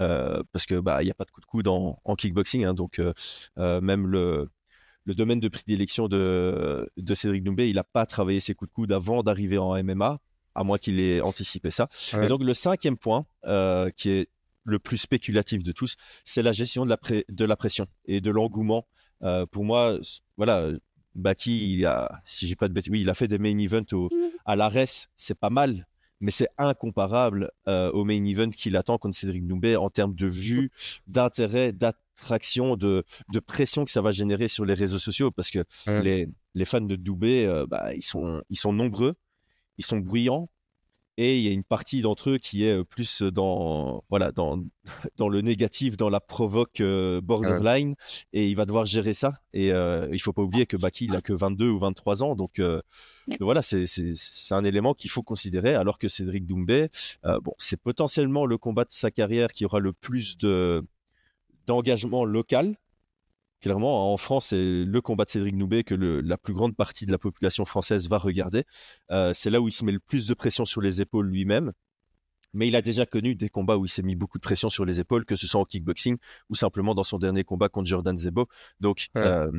Euh, 0.00 0.42
parce 0.52 0.66
que 0.66 0.76
bah 0.78 1.02
il 1.02 1.06
n'y 1.06 1.10
a 1.10 1.14
pas 1.14 1.24
de 1.24 1.30
coup 1.32 1.40
de 1.40 1.46
coude 1.46 1.66
en, 1.66 2.00
en 2.04 2.14
kickboxing, 2.14 2.64
hein, 2.64 2.72
donc 2.72 3.00
euh, 3.00 3.12
euh, 3.58 3.80
même 3.80 4.06
le, 4.06 4.48
le 5.08 5.14
domaine 5.14 5.40
de 5.40 5.48
prédilection 5.48 6.06
de, 6.06 6.86
de 6.98 7.14
Cédric 7.14 7.42
Doumbé, 7.42 7.70
il 7.70 7.76
n'a 7.76 7.82
pas 7.84 8.04
travaillé 8.04 8.40
ses 8.40 8.54
coups 8.54 8.70
de 8.70 8.74
coude 8.74 8.92
avant 8.92 9.22
d'arriver 9.22 9.56
en 9.56 9.82
MMA, 9.82 10.18
à 10.54 10.64
moins 10.64 10.76
qu'il 10.76 11.00
ait 11.00 11.22
anticipé 11.22 11.70
ça. 11.70 11.88
Ouais. 12.12 12.26
Et 12.26 12.28
donc 12.28 12.42
le 12.44 12.52
cinquième 12.52 12.98
point, 12.98 13.24
euh, 13.46 13.88
qui 13.96 14.10
est 14.10 14.28
le 14.64 14.78
plus 14.78 14.98
spéculatif 14.98 15.62
de 15.62 15.72
tous, 15.72 15.96
c'est 16.24 16.42
la 16.42 16.52
gestion 16.52 16.84
de 16.84 16.90
la, 16.90 16.98
pré- 16.98 17.24
de 17.30 17.44
la 17.46 17.56
pression 17.56 17.86
et 18.04 18.20
de 18.20 18.30
l'engouement. 18.30 18.86
Euh, 19.22 19.46
pour 19.46 19.64
moi, 19.64 19.98
voilà, 20.36 20.68
Baki, 21.14 21.72
il 21.72 21.86
a, 21.86 22.20
si 22.26 22.46
j'ai 22.46 22.54
pas 22.54 22.68
de 22.68 22.74
bêtises, 22.74 22.92
oui, 22.92 23.00
il 23.00 23.08
a 23.08 23.14
fait 23.14 23.28
des 23.28 23.38
main 23.38 23.58
events 23.58 23.92
au, 23.94 24.10
à 24.44 24.56
l'ARES, 24.56 25.08
c'est 25.16 25.38
pas 25.38 25.48
mal, 25.48 25.86
mais 26.20 26.30
c'est 26.30 26.48
incomparable 26.58 27.50
euh, 27.66 27.90
au 27.92 28.04
main 28.04 28.22
event 28.26 28.50
qu'il 28.50 28.76
attend 28.76 28.98
contre 28.98 29.16
Cédric 29.16 29.46
Doumbé 29.46 29.74
en 29.76 29.88
termes 29.88 30.14
de 30.14 30.26
vue, 30.26 30.70
d'intérêt, 31.06 31.72
d'attraction, 32.22 32.76
de, 32.76 33.04
de 33.32 33.40
pression 33.40 33.84
que 33.84 33.90
ça 33.90 34.00
va 34.02 34.10
générer 34.10 34.48
sur 34.48 34.64
les 34.64 34.74
réseaux 34.74 34.98
sociaux, 34.98 35.30
parce 35.30 35.50
que 35.50 35.60
Ouais. 35.86 36.02
les, 36.02 36.28
les 36.54 36.64
fans 36.64 36.80
de 36.80 36.96
Doumbé, 36.96 37.46
euh, 37.46 37.66
bah, 37.66 37.94
ils, 37.94 38.02
sont, 38.02 38.42
ils 38.50 38.56
sont 38.58 38.72
nombreux, 38.72 39.14
ils 39.78 39.84
sont 39.84 39.98
bruyants, 39.98 40.48
et 41.20 41.36
il 41.38 41.44
y 41.44 41.48
a 41.48 41.52
une 41.52 41.64
partie 41.64 42.00
d'entre 42.00 42.30
eux 42.30 42.38
qui 42.38 42.64
est 42.64 42.76
euh, 42.78 42.84
plus 42.84 43.22
dans, 43.22 44.04
voilà, 44.08 44.30
dans, 44.30 44.62
dans 45.16 45.28
le 45.28 45.40
négatif, 45.40 45.96
dans 45.96 46.10
la 46.10 46.20
provoque 46.20 46.80
euh, 46.80 47.20
borderline, 47.20 47.94
et 48.32 48.48
il 48.48 48.54
va 48.54 48.66
devoir 48.66 48.84
gérer 48.84 49.14
ça. 49.14 49.34
Et 49.52 49.72
euh, 49.72 50.08
il 50.12 50.20
faut 50.20 50.32
pas 50.32 50.42
oublier 50.42 50.66
que 50.66 50.76
Baki, 50.76 51.06
il 51.06 51.16
a 51.16 51.20
que 51.20 51.32
22 51.32 51.68
ou 51.70 51.78
23 51.78 52.22
ans, 52.22 52.36
donc 52.36 52.58
euh, 52.60 52.80
voilà, 53.40 53.62
c'est- 53.62 53.86
c'est 53.86 54.12
c'est 54.16 54.54
un 54.54 54.64
élément 54.64 54.94
qu'il 54.94 55.10
faut 55.10 55.22
considérer, 55.24 55.74
alors 55.74 55.98
que 55.98 56.06
Cédric 56.08 56.46
Doumbé, 56.46 56.88
euh, 57.24 57.40
bon, 57.40 57.52
c'est 57.58 57.80
potentiellement 57.80 58.46
le 58.46 58.56
combat 58.58 58.84
de 58.84 58.92
sa 58.92 59.10
carrière 59.10 59.52
qui 59.52 59.64
aura 59.64 59.80
le 59.80 59.92
plus 59.92 60.38
de 60.38 60.84
d'engagement 61.68 62.24
local. 62.24 62.76
Clairement, 63.60 64.12
en 64.12 64.16
France, 64.16 64.46
c'est 64.46 64.84
le 64.84 65.00
combat 65.00 65.24
de 65.24 65.30
Cédric 65.30 65.56
Doumbé 65.56 65.84
que 65.84 65.94
le- 65.94 66.20
la 66.20 66.38
plus 66.38 66.54
grande 66.54 66.74
partie 66.74 67.06
de 67.06 67.12
la 67.12 67.18
population 67.18 67.64
française 67.64 68.08
va 68.08 68.16
regarder. 68.18 68.64
Euh, 69.10 69.32
c'est 69.34 69.50
là 69.50 69.60
où 69.60 69.68
il 69.68 69.72
se 69.72 69.84
met 69.84 69.92
le 69.92 70.00
plus 70.00 70.26
de 70.26 70.34
pression 70.34 70.64
sur 70.64 70.80
les 70.80 71.00
épaules 71.00 71.28
lui-même. 71.28 71.72
Mais 72.54 72.68
il 72.68 72.76
a 72.76 72.82
déjà 72.82 73.04
connu 73.04 73.34
des 73.34 73.50
combats 73.50 73.76
où 73.76 73.84
il 73.84 73.88
s'est 73.88 74.02
mis 74.02 74.14
beaucoup 74.16 74.38
de 74.38 74.42
pression 74.42 74.70
sur 74.70 74.84
les 74.86 75.00
épaules, 75.00 75.26
que 75.26 75.36
ce 75.36 75.46
soit 75.46 75.60
en 75.60 75.64
kickboxing 75.66 76.16
ou 76.48 76.54
simplement 76.54 76.94
dans 76.94 77.02
son 77.04 77.18
dernier 77.18 77.44
combat 77.44 77.68
contre 77.68 77.86
Jordan 77.88 78.16
Zebo. 78.16 78.48
Donc, 78.80 79.08
Ouais. 79.14 79.22
euh, 79.26 79.50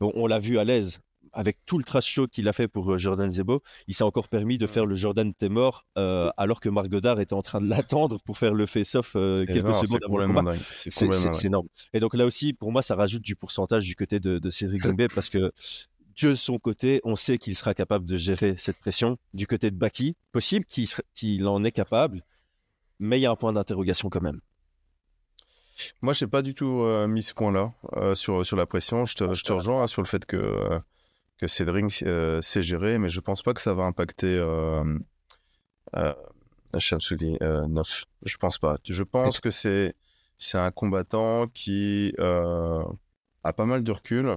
on, 0.00 0.12
on 0.14 0.26
l'a 0.26 0.38
vu 0.38 0.58
à 0.58 0.64
l'aise 0.64 1.00
avec 1.32 1.58
tout 1.66 1.78
le 1.78 1.84
trash 1.84 2.06
show 2.06 2.26
qu'il 2.26 2.48
a 2.48 2.52
fait 2.52 2.68
pour 2.68 2.92
euh, 2.92 2.98
Jordan 2.98 3.30
Zebo. 3.30 3.62
Il 3.86 3.94
s'est 3.94 4.04
encore 4.04 4.28
permis 4.28 4.58
de 4.58 4.66
faire 4.66 4.86
le 4.86 4.94
Jordan 4.94 5.32
t'es 5.34 5.48
mort 5.48 5.86
euh, 5.98 6.30
alors 6.36 6.60
que 6.60 6.68
Marc 6.68 6.88
Godard 6.88 7.20
était 7.20 7.34
en 7.34 7.42
train 7.42 7.60
de 7.60 7.68
l'attendre 7.68 8.20
pour 8.24 8.38
faire 8.38 8.54
le 8.54 8.66
face-off 8.66 9.14
euh, 9.16 9.44
quelques 9.46 9.56
énorme, 9.58 9.74
secondes 9.74 10.04
avant 10.04 10.18
le 10.18 10.26
combat. 10.26 10.54
C'est 10.70 11.44
énorme. 11.44 11.68
Et 11.92 12.00
donc 12.00 12.14
là 12.14 12.24
aussi, 12.24 12.52
pour 12.52 12.72
moi, 12.72 12.82
ça 12.82 12.94
rajoute 12.94 13.22
du 13.22 13.36
pourcentage 13.36 13.84
du 13.84 13.94
côté 13.94 14.20
de, 14.20 14.38
de 14.38 14.50
Cédric 14.50 14.82
Doumbé 14.86 15.08
parce 15.08 15.30
que 15.30 15.52
de 16.20 16.34
son 16.34 16.58
côté, 16.58 17.00
on 17.04 17.16
sait 17.16 17.38
qu'il 17.38 17.56
sera 17.56 17.74
capable 17.74 18.04
de 18.04 18.16
gérer 18.16 18.54
cette 18.56 18.78
pression. 18.78 19.18
Du 19.34 19.46
côté 19.46 19.70
de 19.70 19.76
Baki, 19.76 20.16
possible 20.30 20.66
qu'il 21.14 21.46
en 21.46 21.64
est 21.64 21.72
capable, 21.72 22.22
mais 22.98 23.18
il 23.18 23.22
y 23.22 23.26
a 23.26 23.30
un 23.30 23.36
point 23.36 23.52
d'interrogation 23.52 24.10
quand 24.10 24.20
même. 24.20 24.40
Moi, 26.00 26.12
je 26.12 26.24
n'ai 26.24 26.30
pas 26.30 26.42
du 26.42 26.54
tout 26.54 26.82
euh, 26.82 27.06
mis 27.06 27.22
ce 27.22 27.34
point-là 27.34 27.72
euh, 27.96 28.14
sur, 28.14 28.44
sur 28.44 28.56
la 28.56 28.66
pression. 28.66 29.06
Je 29.06 29.14
te, 29.14 29.34
je 29.34 29.42
te 29.42 29.52
rejoins 29.52 29.82
hein, 29.82 29.86
sur 29.86 30.02
le 30.02 30.06
fait 30.06 30.24
que, 30.24 30.36
euh, 30.36 30.78
que 31.42 31.48
Cédric 31.48 32.04
euh, 32.04 32.40
sait 32.40 32.62
gérer, 32.62 32.98
mais 32.98 33.08
je 33.08 33.18
pense 33.18 33.42
pas 33.42 33.52
que 33.52 33.60
ça 33.60 33.74
va 33.74 33.82
impacter 33.82 34.38
euh, 34.38 34.96
euh, 35.96 36.14
Shamsudi 36.78 37.36
euh, 37.42 37.66
9. 37.66 38.04
Je 38.22 38.36
pense 38.36 38.58
pas. 38.58 38.78
Je 38.88 39.02
pense 39.02 39.40
que 39.40 39.50
c'est 39.50 39.96
c'est 40.38 40.58
un 40.58 40.70
combattant 40.70 41.48
qui 41.48 42.14
euh, 42.20 42.84
a 43.42 43.52
pas 43.52 43.64
mal 43.64 43.82
de 43.82 43.90
recul. 43.90 44.36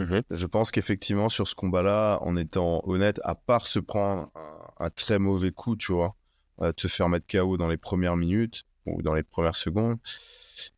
Mhm. 0.00 0.22
Je 0.28 0.46
pense 0.46 0.72
qu'effectivement, 0.72 1.28
sur 1.28 1.46
ce 1.46 1.54
combat-là, 1.54 2.18
en 2.22 2.34
étant 2.34 2.82
honnête, 2.84 3.20
à 3.22 3.36
part 3.36 3.68
se 3.68 3.78
prendre 3.78 4.28
un, 4.34 4.86
un 4.86 4.90
très 4.90 5.20
mauvais 5.20 5.52
coup, 5.52 5.76
tu 5.76 5.92
vois, 5.92 6.16
euh, 6.62 6.72
te 6.72 6.88
faire 6.88 7.08
mettre 7.08 7.28
KO 7.28 7.56
dans 7.56 7.68
les 7.68 7.76
premières 7.76 8.16
minutes 8.16 8.64
ou 8.86 9.02
dans 9.02 9.14
les 9.14 9.22
premières 9.22 9.56
secondes, 9.56 9.98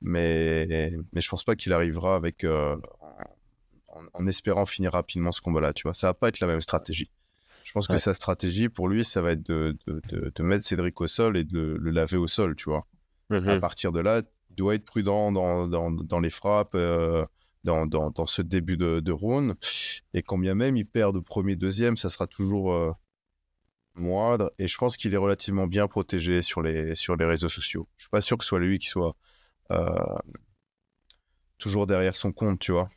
mais, 0.03 0.67
mais 1.15 1.21
je 1.23 1.29
pense 1.31 1.45
pas 1.45 1.57
qu'il 1.57 1.73
arrivera 1.73 2.15
avec 2.15 2.45
euh, 2.45 2.77
en, 3.91 4.03
en 4.15 4.27
espérant 4.27 4.67
finir 4.67 4.93
rapidement 4.93 5.33
ce 5.33 5.41
combat-là, 5.41 5.73
tu 5.73 5.83
vois. 5.85 5.95
Ça 5.95 6.09
va 6.09 6.15
pas 6.15 6.29
être 6.29 6.41
la 6.41 6.47
même 6.47 6.61
stratégie. 6.61 7.11
Je 7.65 7.73
pense 7.73 7.89
Ouais. 7.89 7.97
que 7.97 8.01
sa 8.01 8.15
stratégie, 8.15 8.69
pour 8.69 8.89
lui, 8.89 9.05
ça 9.05 9.21
va 9.21 9.33
être 9.33 9.43
de, 9.43 9.77
de, 9.87 10.01
de, 10.09 10.33
de 10.35 10.43
mettre 10.43 10.65
Cédric 10.65 11.01
au 11.01 11.07
sol 11.07 11.37
et 11.37 11.45
de 11.45 11.55
le, 11.57 11.77
le 11.77 11.91
laver 11.91 12.17
au 12.17 12.27
sol, 12.27 12.57
tu 12.57 12.65
vois. 12.71 12.87
À 13.31 13.59
partir 13.61 13.93
de 13.93 14.01
là, 14.01 14.23
il 14.51 14.57
doit 14.57 14.75
être 14.75 14.85
prudent 14.85 15.31
dans, 15.31 15.69
dans, 15.69 15.91
dans 15.93 16.19
les 16.19 16.31
frappes, 16.31 16.75
euh, 16.75 17.25
dans, 17.63 18.27
ce 18.27 18.43
début 18.43 18.77
de, 18.77 19.13
round. 19.13 19.55
Et 20.15 20.23
quand 20.23 20.39
bien 20.39 20.55
même 20.55 20.77
il 20.77 20.87
perd 20.87 21.15
de 21.15 21.21
premier, 21.21 21.55
deuxième, 21.55 21.97
ça 21.97 22.09
sera 22.09 22.27
toujours 22.27 22.73
euh, 22.73 22.91
moindre. 23.95 24.51
Et 24.59 24.67
je 24.67 24.77
pense 24.79 24.97
qu'il 24.97 25.15
est 25.15 25.19
relativement 25.19 25.69
bien 25.69 25.87
protégé 25.87 26.43
sur 26.43 26.63
les, 26.63 26.97
sur 26.97 27.15
les 27.15 27.25
réseaux 27.25 27.49
sociaux. 27.49 27.87
Je 27.97 28.05
suis 28.05 28.11
pas 28.11 28.21
sûr 28.21 28.37
que 28.37 28.43
ce 28.43 28.49
soit 28.49 28.59
lui 28.59 28.79
qui 28.81 28.89
soit 28.89 29.15
euh, 29.71 29.95
toujours 31.59 31.87
derrière 31.87 32.17
son 32.17 32.33
compte, 32.33 32.59
tu 32.59 32.73
vois. 32.73 32.91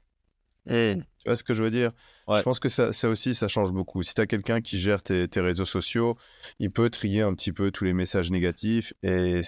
Tu 0.67 1.04
vois 1.26 1.36
ce 1.36 1.43
que 1.43 1.54
je 1.54 1.63
veux 1.63 1.69
dire? 1.69 1.91
Ouais. 2.28 2.38
Je 2.38 2.43
pense 2.43 2.60
que 2.60 2.69
ça, 2.69 2.93
ça 2.93 3.10
aussi, 3.10 3.36
ça 3.36 3.47
change 3.47 3.71
beaucoup. 3.71 4.04
Si 4.04 4.13
tu 4.13 4.21
as 4.21 4.28
quelqu'un 4.28 4.62
qui 4.62 4.80
gère 4.80 5.02
tes, 5.04 5.28
tes 5.28 5.39
réseaux 5.41 5.65
sociaux, 5.65 6.17
il 6.60 6.71
peut 6.71 6.89
trier 6.89 7.21
un 7.21 7.34
petit 7.34 7.52
peu 7.52 7.71
tous 7.71 7.84
les 7.86 7.93
messages 7.93 8.32
négatifs. 8.32 8.93
Et 9.04 9.41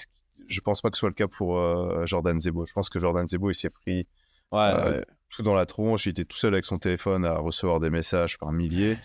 je 0.48 0.60
pense 0.62 0.82
pas 0.82 0.90
que 0.90 0.98
ce 0.98 1.00
soit 1.02 1.10
le 1.10 1.16
cas 1.16 1.28
pour 1.28 1.58
euh, 1.58 2.06
Jordan 2.06 2.40
Zebo. 2.40 2.66
Je 2.66 2.74
pense 2.74 2.90
que 2.90 3.00
Jordan 3.00 3.28
Zebo, 3.28 3.50
il 3.52 3.56
s'est 3.56 3.70
pris 3.70 4.08
Ouais, 4.52 4.60
Euh, 4.60 4.98
ouais. 5.00 5.06
tout 5.30 5.42
dans 5.42 5.56
la 5.56 5.66
tronche. 5.66 6.06
Il 6.06 6.10
était 6.10 6.24
tout 6.26 6.38
seul 6.38 6.54
avec 6.54 6.66
son 6.66 6.78
téléphone 6.80 7.26
à 7.26 7.38
recevoir 7.40 7.80
des 7.80 7.90
messages 7.90 8.38
par 8.38 8.52
milliers. 8.52 8.98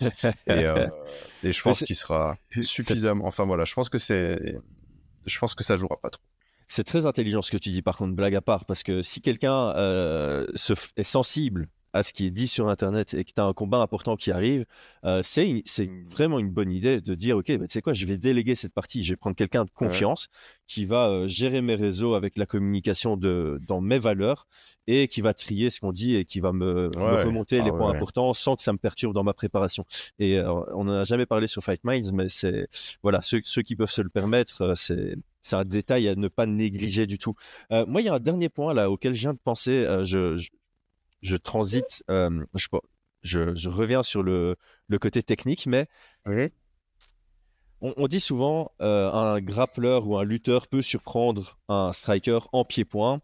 et, 0.47 0.51
euh, 0.65 0.87
et 1.43 1.51
je 1.51 1.61
pense 1.61 1.83
qu'il 1.83 1.95
sera 1.95 2.37
suffisamment. 2.61 3.25
Enfin 3.25 3.43
voilà, 3.45 3.65
je 3.65 3.73
pense 3.73 3.89
que 3.89 3.97
c'est. 3.97 4.39
Je 5.25 5.39
pense 5.39 5.55
que 5.55 5.63
ça 5.63 5.75
jouera 5.77 5.97
pas 6.01 6.09
trop. 6.09 6.23
C'est 6.67 6.83
très 6.85 7.05
intelligent 7.05 7.41
ce 7.41 7.51
que 7.51 7.57
tu 7.57 7.69
dis, 7.69 7.81
par 7.81 7.97
contre, 7.97 8.15
blague 8.15 8.35
à 8.35 8.41
part, 8.41 8.65
parce 8.65 8.81
que 8.83 9.01
si 9.01 9.21
quelqu'un 9.21 9.73
est 10.95 11.03
sensible 11.03 11.67
à 11.93 12.03
ce 12.03 12.13
qui 12.13 12.25
est 12.27 12.31
dit 12.31 12.47
sur 12.47 12.69
Internet 12.69 13.13
et 13.13 13.23
que 13.23 13.31
tu 13.35 13.41
as 13.41 13.45
un 13.45 13.53
combat 13.53 13.79
important 13.79 14.15
qui 14.15 14.31
arrive, 14.31 14.65
euh, 15.03 15.21
c'est 15.23 15.47
une- 15.47 15.61
vraiment 16.09 16.39
une 16.39 16.49
bonne 16.49 16.71
idée 16.71 17.01
de 17.01 17.15
dire, 17.15 17.37
OK, 17.37 17.51
bah, 17.57 17.67
tu 17.67 17.73
sais 17.73 17.81
quoi, 17.81 17.93
je 17.93 18.05
vais 18.05 18.17
déléguer 18.17 18.55
cette 18.55 18.73
partie, 18.73 19.03
je 19.03 19.13
vais 19.13 19.17
prendre 19.17 19.35
quelqu'un 19.35 19.65
de 19.65 19.71
confiance 19.71 20.27
qui 20.67 20.85
va 20.85 21.09
euh, 21.09 21.27
gérer 21.27 21.61
mes 21.61 21.75
réseaux 21.75 22.13
avec 22.13 22.37
la 22.37 22.45
communication 22.45 23.17
de, 23.17 23.59
dans 23.67 23.81
mes 23.81 23.99
valeurs 23.99 24.47
et 24.87 25.07
qui 25.07 25.21
va 25.21 25.33
trier 25.33 25.69
ce 25.69 25.79
qu'on 25.79 25.91
dit 25.91 26.15
et 26.15 26.25
qui 26.25 26.39
va 26.39 26.53
me, 26.53 26.89
remonter 27.25 27.59
Ah 27.59 27.63
les 27.65 27.71
ouais, 27.71 27.77
points 27.77 27.91
importants 27.97 28.33
sans 28.33 28.55
que 28.55 28.61
ça 28.63 28.73
me 28.73 28.77
perturbe 28.77 29.13
dans 29.13 29.23
ma 29.23 29.33
préparation. 29.33 29.85
Et 30.17 30.37
euh, 30.39 30.51
on 30.73 30.85
n'en 30.85 30.93
a 30.93 31.03
jamais 31.03 31.25
parlé 31.25 31.47
sur 31.47 31.63
Fight 31.63 31.83
Minds, 31.83 32.11
mais 32.13 32.29
c'est 32.29 32.67
voilà, 33.03 33.21
ceux, 33.21 33.41
ceux 33.43 33.61
qui 33.61 33.75
peuvent 33.75 33.91
se 33.91 34.01
le 34.01 34.09
permettre, 34.09 34.73
c'est 34.75 35.15
c'est 35.43 35.55
un 35.55 35.63
détail 35.65 36.07
à 36.07 36.15
ne 36.15 36.27
pas 36.27 36.45
négliger 36.45 37.07
du 37.07 37.17
tout. 37.17 37.33
Euh, 37.71 37.83
moi, 37.87 38.01
il 38.01 38.05
y 38.05 38.09
a 38.09 38.13
un 38.13 38.19
dernier 38.19 38.47
point 38.49 38.75
là 38.75 38.91
auquel 38.91 39.15
je 39.15 39.21
viens 39.21 39.33
de 39.33 39.39
penser. 39.43 39.71
euh, 39.71 40.03
je, 40.05 40.37
je, 40.37 40.49
je 41.21 41.35
transite, 41.35 42.03
euh, 42.09 42.43
je, 42.55 42.67
je, 43.23 43.55
je 43.55 43.69
reviens 43.69 44.03
sur 44.03 44.23
le, 44.23 44.55
le 44.87 44.99
côté 44.99 45.21
technique, 45.23 45.67
mais 45.67 45.87
on, 47.81 47.93
on 47.97 48.07
dit 48.07 48.19
souvent 48.19 48.71
euh, 48.81 49.11
un 49.11 49.39
grappleur 49.41 50.07
ou 50.07 50.17
un 50.17 50.23
lutteur 50.23 50.67
peut 50.67 50.81
surprendre 50.81 51.57
un 51.67 51.91
striker 51.91 52.39
en 52.51 52.63
pied-point 52.65 53.21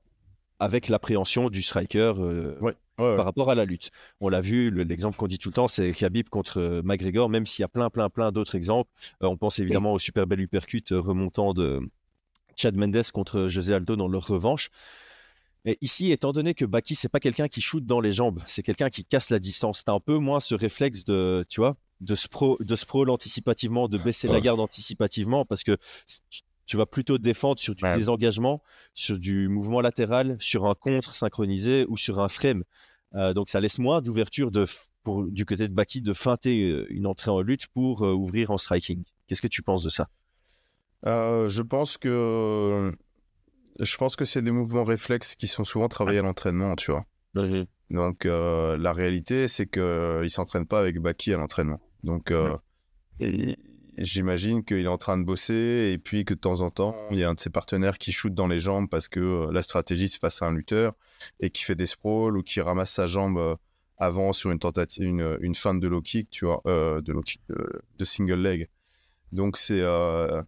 avec 0.60 0.89
l'appréhension 0.89 1.49
du 1.49 1.62
striker 1.62 2.13
euh, 2.17 2.57
Ouais, 2.60 2.73
ouais, 2.97 3.05
ouais. 3.10 3.15
par 3.15 3.25
rapport 3.25 3.51
à 3.51 3.55
la 3.55 3.65
lutte. 3.65 3.91
On 4.19 4.29
l'a 4.29 4.41
vu, 4.41 4.71
le- 4.71 4.83
l'exemple 4.83 5.15
qu'on 5.15 5.27
dit 5.27 5.38
tout 5.38 5.49
le 5.49 5.53
temps, 5.53 5.67
c'est 5.67 5.91
Khabib 5.91 6.29
contre 6.29 6.81
McGregor, 6.83 7.29
même 7.29 7.45
s'il 7.45 7.62
y 7.62 7.65
a 7.65 7.67
plein, 7.67 7.89
plein, 7.91 8.10
plein 8.10 8.31
d'autres 8.31 8.55
exemples. 8.55 8.89
Euh, 9.21 9.27
on 9.27 9.38
pense 9.38 9.60
évidemment 9.60 9.93
au 9.93 9.99
super 9.99 10.25
bel 10.25 10.39
uppercut 10.39 10.86
remontant 10.91 11.53
de 11.53 11.79
Chad 12.55 12.75
Mendes 12.75 13.03
contre 13.13 13.47
José 13.47 13.75
Aldo 13.75 13.95
dans 13.95 14.07
leur 14.07 14.25
revanche. 14.25 14.69
Ici, 15.82 16.12
étant 16.12 16.32
donné 16.32 16.53
que 16.53 16.65
Baki, 16.65 16.95
c'est 16.95 17.10
pas 17.10 17.19
quelqu'un 17.19 17.47
qui 17.47 17.62
shoot 17.62 17.86
dans 17.86 17.99
les 17.99 18.12
jambes, 18.12 18.41
c'est 18.45 18.63
quelqu'un 18.63 18.89
qui 18.89 19.03
casse 19.03 19.30
la 19.30 19.39
distance. 19.39 19.84
T'as 19.84 19.93
un 19.93 19.99
peu 19.99 20.17
moins 20.17 20.39
ce 20.39 20.56
réflexe 20.56 21.03
de, 21.03 21.45
tu 21.49 21.60
vois, 21.60 21.75
de 21.99 22.15
spro, 22.15 22.58
de 22.60 22.75
sprawl 22.75 23.10
anticipativement, 23.10 23.88
de 23.88 23.97
baisser 23.97 24.27
la 24.27 24.39
garde 24.39 24.60
anticipativement, 24.60 25.45
parce 25.45 25.63
que 25.63 25.77
tu- 26.65 26.77
vas 26.77 26.86
plutôt 26.86 27.17
défendre 27.17 27.60
sur 27.60 27.75
du 27.75 27.84
Ouais. 27.86 27.95
désengagement, 27.95 28.62
sur 28.93 29.17
du 29.17 29.47
mouvement 29.47 29.82
latéral, 29.82 30.38
sur 30.39 30.65
un 30.67 30.75
contre 30.75 31.13
synchronisé 31.15 31.86
ou 31.89 31.97
sur 31.97 32.19
un 32.19 32.27
frame. 32.27 32.63
Euh, 33.15 33.34
donc 33.34 33.47
ça 33.49 33.60
laisse 33.62 33.80
moins 33.80 34.01
d'ouverture 34.01 34.51
de, 34.51 34.65
f- 34.65 34.80
pour, 35.03 35.25
du 35.25 35.45
côté 35.45 35.67
de 35.69 35.73
Baki 35.73 36.01
de 36.01 36.13
feinter 36.13 36.62
euh, 36.63 36.86
une 36.89 37.08
entrée 37.08 37.32
en 37.32 37.39
lutte 37.41 37.67
pour 37.67 38.03
euh, 38.06 38.12
ouvrir 38.13 38.51
en 38.51 38.58
striking. 38.58 39.03
Qu'est-ce 39.27 39.41
que 39.41 39.47
tu 39.47 39.62
penses 39.63 39.84
de 39.84 39.89
ça? 39.89 40.08
Euh, 41.06 41.47
je 41.47 41.62
pense 41.62 41.97
que 41.97 42.91
je 43.79 43.97
pense 43.97 44.15
que 44.15 44.25
c'est 44.25 44.41
des 44.41 44.51
mouvements 44.51 44.83
réflexes 44.83 45.35
qui 45.35 45.47
sont 45.47 45.63
souvent 45.63 45.87
travaillés 45.87 46.19
à 46.19 46.23
l'entraînement, 46.23 46.75
tu 46.75 46.91
vois. 46.91 47.05
Donc 47.89 48.25
euh, 48.25 48.77
la 48.77 48.93
réalité, 48.93 49.47
c'est 49.47 49.67
que 49.67 50.21
il 50.23 50.29
s'entraîne 50.29 50.65
pas 50.65 50.79
avec 50.79 50.99
Baki 50.99 51.33
à 51.33 51.37
l'entraînement. 51.37 51.79
Donc 52.03 52.31
euh, 52.31 52.55
j'imagine 53.97 54.63
qu'il 54.63 54.79
est 54.79 54.87
en 54.87 54.97
train 54.97 55.17
de 55.17 55.23
bosser 55.23 55.91
et 55.93 55.97
puis 55.97 56.25
que 56.25 56.33
de 56.33 56.39
temps 56.39 56.61
en 56.61 56.69
temps, 56.71 56.95
il 57.11 57.17
y 57.17 57.23
a 57.23 57.29
un 57.29 57.33
de 57.33 57.39
ses 57.39 57.49
partenaires 57.49 57.97
qui 57.97 58.11
shoot 58.11 58.33
dans 58.33 58.47
les 58.47 58.59
jambes 58.59 58.89
parce 58.89 59.07
que 59.07 59.19
euh, 59.19 59.51
la 59.51 59.61
stratégie 59.61 60.09
c'est 60.09 60.19
face 60.19 60.41
à 60.41 60.47
un 60.47 60.53
lutteur 60.53 60.93
et 61.39 61.49
qui 61.49 61.63
fait 61.63 61.75
des 61.75 61.85
sprawls 61.85 62.37
ou 62.37 62.43
qui 62.43 62.61
ramasse 62.61 62.91
sa 62.91 63.07
jambe 63.07 63.37
euh, 63.37 63.55
avant 63.97 64.33
sur 64.33 64.51
une 64.51 64.59
tentative, 64.59 65.03
une, 65.05 65.37
une 65.41 65.55
feinte 65.55 65.79
de 65.79 65.87
low 65.87 66.01
kick, 66.01 66.29
tu 66.29 66.45
vois, 66.45 66.61
euh, 66.67 67.01
de 67.01 67.13
low 67.13 67.21
kick, 67.21 67.41
de, 67.49 67.81
de 67.97 68.03
single 68.03 68.41
leg. 68.41 68.69
Donc 69.31 69.57
c'est 69.57 69.81
euh, 69.81 70.41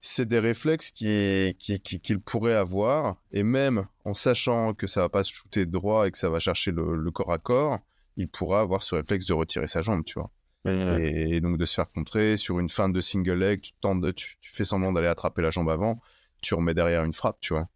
c'est 0.00 0.26
des 0.26 0.38
réflexes 0.38 0.90
qui, 0.90 1.54
qui, 1.58 1.80
qui- 1.80 2.00
qu'il 2.00 2.20
pourrait 2.20 2.54
avoir, 2.54 3.16
et 3.32 3.42
même 3.42 3.86
en 4.04 4.14
sachant 4.14 4.74
que 4.74 4.86
ça 4.86 5.00
va 5.00 5.08
pas 5.08 5.24
se 5.24 5.32
shooter 5.32 5.66
droit 5.66 6.06
et 6.06 6.10
que 6.10 6.18
ça 6.18 6.30
va 6.30 6.38
chercher 6.38 6.70
le, 6.70 6.96
le 6.96 7.10
corps 7.10 7.32
à 7.32 7.38
corps, 7.38 7.78
il 8.16 8.28
pourra 8.28 8.60
avoir 8.60 8.82
ce 8.82 8.94
réflexe 8.96 9.26
de 9.26 9.34
retirer 9.34 9.66
sa 9.66 9.80
jambe, 9.80 10.04
tu 10.04 10.14
vois. 10.18 10.30
Et, 10.98 11.36
et 11.36 11.40
donc 11.40 11.56
de 11.58 11.64
se 11.64 11.74
faire 11.74 11.90
contrer 11.90 12.36
sur 12.36 12.58
une 12.60 12.68
fin 12.68 12.88
de 12.88 13.00
single 13.00 13.34
leg, 13.38 13.60
tu, 13.60 13.72
tentes 13.80 14.00
de- 14.00 14.10
tu, 14.10 14.36
tu 14.40 14.52
fais 14.52 14.64
semblant 14.64 14.92
d'aller 14.92 15.06
attraper 15.08 15.42
la 15.42 15.50
jambe 15.50 15.70
avant, 15.70 16.00
tu 16.42 16.54
remets 16.54 16.74
derrière 16.74 17.04
une 17.04 17.12
frappe, 17.12 17.38
tu 17.40 17.54
vois. 17.54 17.68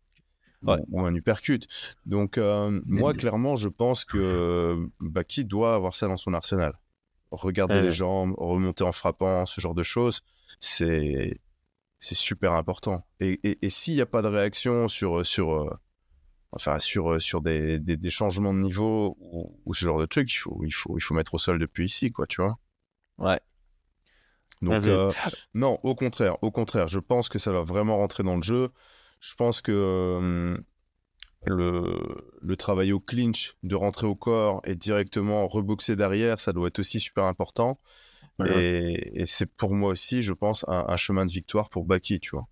Ouais. 0.62 0.76
Ou, 0.90 1.00
ou 1.02 1.04
un 1.06 1.14
uppercut. 1.14 1.66
Donc 2.06 2.38
euh, 2.38 2.80
moi, 2.86 3.14
clairement, 3.14 3.56
je 3.56 3.68
pense 3.68 4.04
que 4.04 4.88
Baki 5.00 5.44
doit 5.44 5.74
avoir 5.74 5.94
ça 5.96 6.06
dans 6.06 6.16
son 6.16 6.34
arsenal? 6.34 6.78
Regarder 7.32 7.76
les 7.82 7.90
jambes, 7.90 8.34
remonter 8.36 8.84
en 8.84 8.92
frappant, 8.92 9.44
ce 9.46 9.60
genre 9.60 9.74
de 9.74 9.82
choses, 9.82 10.22
c'est 10.60 11.40
c'est 12.02 12.16
super 12.16 12.52
important. 12.54 13.06
Et, 13.20 13.38
et, 13.44 13.64
et 13.64 13.70
s'il 13.70 13.94
n'y 13.94 14.00
a 14.00 14.06
pas 14.06 14.22
de 14.22 14.26
réaction 14.26 14.88
sur, 14.88 15.24
sur, 15.24 15.52
euh, 15.52 15.70
enfin, 16.50 16.80
sur, 16.80 17.12
euh, 17.12 17.18
sur 17.20 17.40
des, 17.40 17.78
des, 17.78 17.96
des 17.96 18.10
changements 18.10 18.52
de 18.52 18.58
niveau 18.58 19.16
ou, 19.20 19.60
ou 19.64 19.72
ce 19.72 19.84
genre 19.84 20.00
de 20.00 20.06
truc, 20.06 20.30
il 20.32 20.36
faut, 20.36 20.62
il, 20.64 20.72
faut, 20.72 20.98
il 20.98 21.00
faut 21.00 21.14
mettre 21.14 21.34
au 21.34 21.38
sol 21.38 21.60
depuis 21.60 21.86
ici, 21.86 22.10
quoi, 22.10 22.26
tu 22.26 22.42
vois. 22.42 22.58
Ouais. 23.18 23.40
Donc, 24.62 24.82
euh, 24.84 25.12
non, 25.54 25.78
au 25.84 25.94
contraire, 25.94 26.42
au 26.42 26.50
contraire, 26.50 26.88
je 26.88 26.98
pense 26.98 27.28
que 27.28 27.38
ça 27.38 27.52
va 27.52 27.62
vraiment 27.62 27.96
rentrer 27.96 28.24
dans 28.24 28.36
le 28.36 28.42
jeu. 28.42 28.70
Je 29.20 29.34
pense 29.36 29.60
que 29.60 29.70
euh, 29.72 30.58
le, 31.44 32.26
le 32.40 32.56
travail 32.56 32.92
au 32.92 32.98
clinch, 32.98 33.54
de 33.62 33.76
rentrer 33.76 34.08
au 34.08 34.16
corps 34.16 34.60
et 34.64 34.74
directement 34.74 35.46
reboxer 35.46 35.94
derrière, 35.94 36.40
ça 36.40 36.52
doit 36.52 36.66
être 36.66 36.80
aussi 36.80 36.98
super 36.98 37.24
important. 37.24 37.80
Et, 38.44 39.22
et 39.22 39.26
c'est 39.26 39.46
pour 39.46 39.74
moi 39.74 39.90
aussi, 39.90 40.22
je 40.22 40.32
pense, 40.32 40.64
un, 40.68 40.84
un 40.88 40.96
chemin 40.96 41.26
de 41.26 41.32
victoire 41.32 41.70
pour 41.70 41.84
Baki, 41.84 42.20
tu 42.20 42.30
vois. 42.30 42.48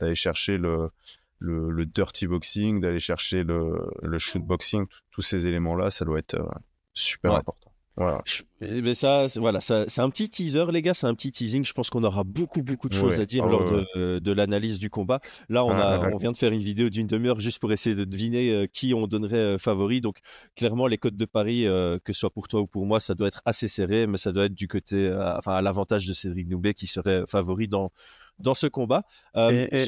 D'aller 0.00 0.14
chercher 0.14 0.58
le, 0.58 0.90
le, 1.38 1.70
le 1.70 1.86
dirty 1.86 2.26
boxing, 2.26 2.80
d'aller 2.80 3.00
chercher 3.00 3.44
le, 3.44 3.90
le 4.02 4.18
shoot 4.18 4.42
boxing, 4.42 4.86
tous 5.10 5.22
ces 5.22 5.46
éléments-là, 5.46 5.90
ça 5.90 6.04
doit 6.04 6.18
être 6.18 6.34
euh, 6.34 6.48
super 6.94 7.32
Ouais. 7.32 7.38
important. 7.38 7.67
Voilà. 8.00 8.22
Eh 8.60 8.80
ben 8.80 8.94
ça, 8.94 9.26
voilà, 9.36 9.60
ça, 9.60 9.84
c'est 9.88 10.00
un 10.00 10.08
petit 10.08 10.30
teaser, 10.30 10.66
les 10.72 10.82
gars, 10.82 10.94
c'est 10.94 11.08
un 11.08 11.14
petit 11.14 11.32
teasing. 11.32 11.64
Je 11.64 11.72
pense 11.72 11.90
qu'on 11.90 12.04
aura 12.04 12.22
beaucoup, 12.22 12.62
beaucoup 12.62 12.88
de 12.88 12.94
choses 12.94 13.16
Ouais. 13.16 13.22
à 13.22 13.26
dire 13.26 13.44
Ah 13.46 13.50
lors 13.50 13.72
ouais, 13.72 13.84
de, 13.96 14.18
de 14.20 14.32
l'analyse 14.32 14.78
du 14.78 14.88
combat. 14.88 15.20
Là, 15.48 15.64
on, 15.64 15.70
Ah, 15.70 15.94
a, 15.94 15.98
ouais. 15.98 16.14
on 16.14 16.16
vient 16.18 16.30
de 16.30 16.36
faire 16.36 16.52
une 16.52 16.60
vidéo 16.62 16.90
d'une 16.90 17.08
demi-heure 17.08 17.40
juste 17.40 17.58
pour 17.58 17.72
essayer 17.72 17.96
de 17.96 18.04
deviner 18.04 18.50
euh, 18.52 18.66
qui 18.72 18.94
on 18.94 19.08
donnerait 19.08 19.36
euh, 19.36 19.58
favori. 19.58 20.00
Donc, 20.00 20.18
clairement, 20.54 20.86
les 20.86 20.96
codes 20.98 21.16
de 21.16 21.24
Paris, 21.24 21.66
euh, 21.66 21.98
que 22.04 22.12
ce 22.12 22.20
soit 22.20 22.30
pour 22.30 22.46
toi 22.46 22.60
ou 22.60 22.66
pour 22.68 22.86
moi, 22.86 23.00
ça 23.00 23.14
doit 23.16 23.26
être 23.28 23.42
assez 23.44 23.66
serré, 23.66 24.06
mais 24.06 24.16
ça 24.16 24.30
doit 24.30 24.44
être 24.44 24.54
du 24.54 24.68
côté, 24.68 25.08
euh, 25.08 25.36
enfin, 25.36 25.54
à 25.54 25.62
l'avantage 25.62 26.06
de 26.06 26.12
Cédric 26.12 26.48
Noubé 26.48 26.74
qui 26.74 26.86
serait 26.86 27.24
favori 27.26 27.66
dans, 27.66 27.90
dans 28.38 28.54
ce 28.54 28.68
combat. 28.68 29.02
Euh, 29.36 29.66
Et- 29.72 29.86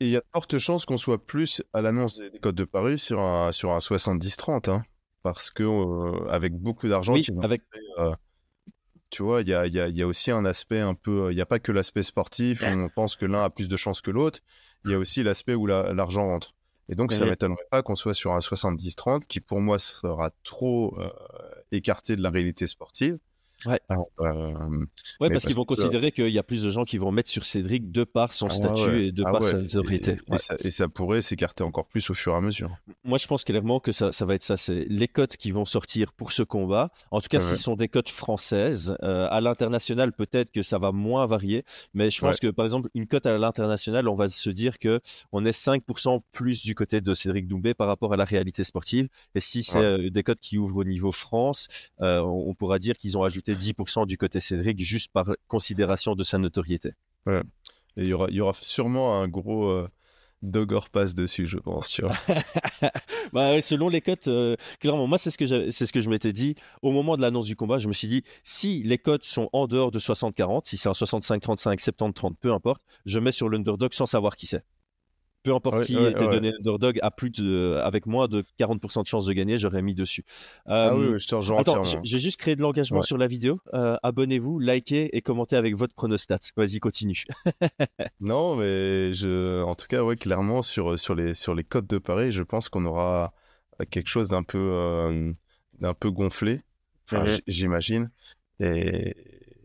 il 0.00 0.08
y 0.08 0.16
a 0.16 0.20
de 0.20 0.24
fortes 0.32 0.58
chances 0.58 0.84
qu'on 0.84 0.98
soit 0.98 1.24
plus 1.24 1.62
à 1.72 1.80
l'annonce 1.80 2.18
des, 2.18 2.30
des 2.30 2.38
codes 2.40 2.56
de 2.56 2.64
Paris 2.64 2.98
sur 2.98 3.20
un, 3.20 3.52
sur 3.52 3.70
un 3.70 3.78
70-30, 3.78 4.68
hein, 4.68 4.82
parce 5.22 5.50
que 5.50 6.28
avec 6.28 6.54
beaucoup 6.54 6.88
d'argent, 6.88 7.14
Oui, 7.14 7.26
avec, 7.42 7.62
tu 9.10 9.22
vois, 9.24 9.40
il 9.42 9.48
y 9.48 9.54
a, 9.54 9.66
il 9.66 9.74
y 9.74 9.80
a- 9.80 9.88
il 9.88 9.96
y 9.96 10.02
a 10.02 10.06
aussi 10.06 10.30
un 10.30 10.44
aspect 10.44 10.78
un 10.80 10.94
peu, 10.94 11.32
il 11.32 11.34
n'y 11.34 11.40
a 11.40 11.46
pas 11.46 11.58
que 11.58 11.72
l'aspect 11.72 12.02
sportif, 12.02 12.66
on 12.66 12.88
pense 12.88 13.16
que 13.16 13.26
l'un 13.26 13.42
a 13.44 13.50
plus 13.50 13.68
de 13.68 13.76
chances 13.76 14.00
que 14.00 14.10
l'autre, 14.10 14.40
il 14.84 14.90
y 14.92 14.94
a 14.94 14.98
aussi 14.98 15.22
l'aspect 15.22 15.54
où 15.54 15.66
la- 15.66 15.92
l'argent 15.92 16.26
rentre. 16.26 16.54
Et 16.88 16.94
donc, 16.94 17.12
ça 17.12 17.24
Ouais. 17.24 17.30
m'étonnerait 17.30 17.66
pas 17.70 17.82
qu'on 17.82 17.96
soit 17.96 18.14
sur 18.14 18.32
un 18.32 18.40
70-30, 18.40 19.26
qui 19.26 19.40
pour 19.40 19.60
moi 19.60 19.78
sera 19.78 20.30
trop 20.44 20.96
euh, 21.00 21.10
écarté 21.72 22.16
de 22.16 22.22
la 22.22 22.30
réalité 22.30 22.66
sportive. 22.66 23.18
Ouais. 23.66 23.80
Alors, 23.88 24.08
euh, 24.20 24.52
Ouais, 25.20 25.30
parce 25.30 25.44
qu'ils 25.46 25.54
vont 25.56 25.64
que- 25.64 25.74
considérer 25.74 26.12
qu'il 26.12 26.28
y 26.30 26.38
a 26.38 26.42
plus 26.42 26.62
de 26.62 26.70
gens 26.70 26.84
qui 26.84 26.98
vont 26.98 27.10
mettre 27.12 27.28
sur 27.30 27.44
Cédric 27.44 27.90
de 27.92 28.04
par 28.04 28.32
son 28.32 28.46
ah 28.46 28.50
statut 28.50 28.82
ouais. 28.90 29.06
et 29.06 29.12
de 29.12 29.22
Ah 29.26 29.32
par 29.32 29.42
ouais. 29.42 29.50
sa 29.50 29.58
notoriété. 29.58 30.16
Et, 30.32 30.38
ça, 30.38 30.56
et 30.64 30.70
ça 30.70 30.88
pourrait 30.88 31.20
s'écarter 31.20 31.62
encore 31.64 31.86
plus 31.86 32.08
au 32.10 32.14
fur 32.14 32.32
et 32.32 32.36
à 32.36 32.40
mesure. 32.40 32.70
Moi, 33.04 33.18
je 33.18 33.26
pense 33.26 33.44
clairement 33.44 33.80
que 33.80 33.92
ça, 33.92 34.12
ça 34.12 34.24
va 34.24 34.34
être 34.34 34.42
ça. 34.42 34.56
C'est 34.56 34.86
les 34.88 35.08
cotes 35.08 35.36
qui 35.36 35.50
vont 35.50 35.64
sortir 35.64 36.12
pour 36.12 36.32
ce 36.32 36.42
combat. 36.42 36.90
En 37.10 37.20
tout 37.20 37.28
cas, 37.28 37.40
ce 37.40 37.54
sont 37.54 37.76
des 37.76 37.88
cotes 37.88 38.08
françaises. 38.10 38.96
Euh, 39.02 39.28
à 39.30 39.40
l'international, 39.40 40.12
peut-être 40.12 40.50
que 40.52 40.62
ça 40.62 40.78
va 40.78 40.92
moins 40.92 41.26
varier. 41.26 41.64
Mais 41.94 42.10
je 42.10 42.20
pense 42.20 42.38
que, 42.38 42.48
par 42.48 42.64
exemple, 42.64 42.88
une 42.94 43.06
cote 43.06 43.26
à 43.26 43.36
l'international, 43.38 44.08
on 44.08 44.14
va 44.14 44.28
se 44.28 44.50
dire 44.50 44.78
que 44.78 45.00
on 45.32 45.44
est 45.44 45.50
5% 45.52 46.20
plus 46.32 46.62
du 46.62 46.74
côté 46.74 47.00
de 47.00 47.14
Cédric 47.14 47.46
Doumbé 47.48 47.74
par 47.74 47.86
rapport 47.88 48.12
à 48.12 48.16
la 48.16 48.24
réalité 48.24 48.64
sportive. 48.64 49.08
Et 49.34 49.40
si 49.40 49.62
c'est 49.62 49.78
euh, 49.78 50.10
des 50.10 50.22
cotes 50.22 50.40
qui 50.40 50.58
ouvrent 50.58 50.78
au 50.78 50.84
niveau 50.84 51.12
France, 51.12 51.68
euh, 52.00 52.20
on, 52.20 52.48
on 52.50 52.54
pourra 52.54 52.78
dire 52.78 52.96
qu'ils 52.96 53.16
ont 53.18 53.22
ajouté 53.22 53.49
10% 53.54 54.06
du 54.06 54.16
côté 54.16 54.40
Cédric 54.40 54.80
juste 54.80 55.10
par 55.12 55.26
considération 55.48 56.14
de 56.14 56.22
sa 56.22 56.38
notoriété. 56.38 56.92
Et 57.26 58.04
il 58.04 58.06
y 58.06 58.12
aura, 58.12 58.26
il 58.30 58.36
y 58.36 58.40
aura 58.40 58.52
sûrement 58.54 59.20
un 59.20 59.28
gros 59.28 59.68
euh, 59.68 59.88
dogger 60.42 60.80
pass 60.92 61.14
dessus, 61.14 61.46
je 61.46 61.58
pense, 61.58 61.88
tu 61.88 62.02
vois. 62.02 62.16
Bah 63.32 63.52
ouais, 63.52 63.60
selon 63.60 63.88
les 63.88 64.00
cotes, 64.00 64.26
euh, 64.26 64.56
clairement, 64.80 65.06
moi 65.06 65.16
c'est 65.16 65.30
ce 65.30 65.38
que 65.38 65.70
c'est 65.70 65.86
ce 65.86 65.92
que 65.92 66.00
je 66.00 66.10
m'étais 66.10 66.32
dit 66.32 66.56
au 66.82 66.90
moment 66.90 67.16
de 67.16 67.22
l'annonce 67.22 67.46
du 67.46 67.54
combat. 67.54 67.78
Je 67.78 67.86
me 67.86 67.92
suis 67.92 68.08
dit, 68.08 68.24
si 68.42 68.82
les 68.82 68.98
cotes 68.98 69.24
sont 69.24 69.48
en 69.52 69.68
dehors 69.68 69.92
de 69.92 70.00
60-40, 70.00 70.62
si 70.64 70.76
c'est 70.76 70.88
un 70.88 70.92
65-35, 70.92 71.78
70-30, 71.78 72.34
peu 72.40 72.52
importe, 72.52 72.82
je 73.06 73.20
mets 73.20 73.32
sur 73.32 73.48
l'underdog 73.48 73.92
sans 73.92 74.06
savoir 74.06 74.34
qui 74.34 74.46
c'est. 74.46 74.64
Peu 75.42 75.54
importe 75.54 75.78
Ouais, 75.78 75.84
qui 75.86 75.96
ouais, 75.96 76.10
était 76.10 76.24
ouais. 76.26 76.34
donné 76.34 76.50
l'underdog, 76.52 76.98
à 77.00 77.10
plus 77.10 77.30
de, 77.30 77.80
avec 77.82 78.04
moins 78.06 78.28
de 78.28 78.44
40% 78.58 79.00
de 79.02 79.06
chances 79.06 79.24
de 79.26 79.32
gagner, 79.32 79.56
j'aurais 79.56 79.80
mis 79.80 79.94
dessus. 79.94 80.24
ah 80.66 80.88
Euh, 80.88 80.98
oui, 80.98 81.14
oui, 81.14 81.18
je 81.18 81.26
te 81.26 81.34
rejoins 81.34 81.60
Attends, 81.60 81.82
j'ai 82.02 82.18
juste 82.18 82.36
créé 82.38 82.56
de 82.56 82.60
l'engagement 82.60 83.00
sur 83.02 83.16
la 83.16 83.26
vidéo. 83.26 83.58
Euh, 83.72 83.96
Abonnez-vous, 84.02 84.58
likez 84.58 85.16
et 85.16 85.22
commentez 85.22 85.56
avec 85.56 85.76
votre 85.76 85.94
pronostat. 85.94 86.38
Vas-y, 86.56 86.78
continue. 86.78 87.24
Non, 88.20 88.54
mais 88.56 89.14
je, 89.14 89.62
en 89.62 89.74
tout 89.74 89.86
cas, 89.86 90.02
ouais, 90.02 90.16
clairement, 90.16 90.60
sur, 90.62 90.98
sur, 90.98 91.14
les, 91.14 91.32
sur 91.32 91.54
les 91.54 91.64
codes 91.64 91.86
de 91.86 91.96
Paris, 91.98 92.32
je 92.32 92.42
pense 92.42 92.68
qu'on 92.68 92.84
aura 92.84 93.32
quelque 93.90 94.08
chose 94.08 94.28
d'un 94.28 94.42
peu, 94.42 94.58
euh, 94.58 95.32
d'un 95.78 95.94
peu 95.94 96.10
gonflé, 96.10 96.60
enfin, 97.06 97.24
Mhm. 97.24 97.40
j'imagine. 97.46 98.10
Et, 98.60 99.16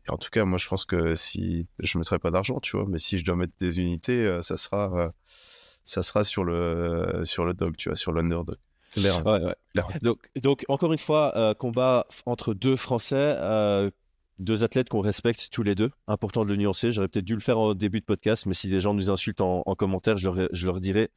en 0.07 0.17
tout 0.17 0.29
cas, 0.29 0.45
moi, 0.45 0.57
je 0.57 0.67
pense 0.69 0.85
que 0.85 1.15
si 1.15 1.67
je 1.79 1.97
ne 1.97 1.99
mettrai 2.01 2.17
pas 2.19 2.31
d'argent, 2.31 2.59
tu 2.61 2.77
vois, 2.77 2.85
mais 2.88 2.97
si 2.97 3.17
je 3.17 3.25
dois 3.25 3.35
mettre 3.35 3.53
des 3.59 3.79
unités, 3.79 4.19
euh, 4.25 4.41
ça 4.41 4.55
sera, 4.55 5.11
ça 5.86 6.04
sera 6.04 6.24
sur 6.24 6.43
le, 6.43 7.21
sur 7.24 7.45
le 7.45 7.54
dog, 7.54 7.76
tu 7.78 7.89
vois, 7.89 7.95
sur 7.95 8.12
l'underdog. 8.12 8.58
Ouais, 8.98 9.12
ouais. 9.26 9.56
Donc, 10.02 10.30
donc, 10.41 10.65
encore 10.67 10.91
une 10.91 10.98
fois, 10.98 11.34
euh, 11.36 11.54
combat 11.54 12.08
entre 12.26 12.54
deux 12.54 12.76
Français, 12.76 13.36
euh, 13.39 13.89
deux 14.39 14.63
athlètes 14.63 14.89
qu'on 14.89 15.02
respecte 15.02 15.50
tous 15.52 15.63
les 15.63 15.76
deux. 15.76 15.91
Important 16.08 16.43
de 16.43 16.50
le 16.50 16.56
nuancer. 16.56 16.91
J'aurais 16.91 17.08
peut-être 17.08 17.26
dû 17.26 17.36
le 17.36 17.41
faire 17.41 17.60
au 17.60 17.74
début 17.74 18.00
de 18.00 18.06
podcast, 18.06 18.45
mais 18.45 18.54
si 18.54 18.67
les 18.67 18.80
gens 18.80 18.93
nous 18.93 19.10
insultent 19.10 19.41
en, 19.41 19.63
en 19.65 19.76
commentaire, 19.76 20.17
je 20.17 20.30
leur, 20.30 20.48
je 20.52 20.65
leur 20.65 20.80
dirai 20.80 21.12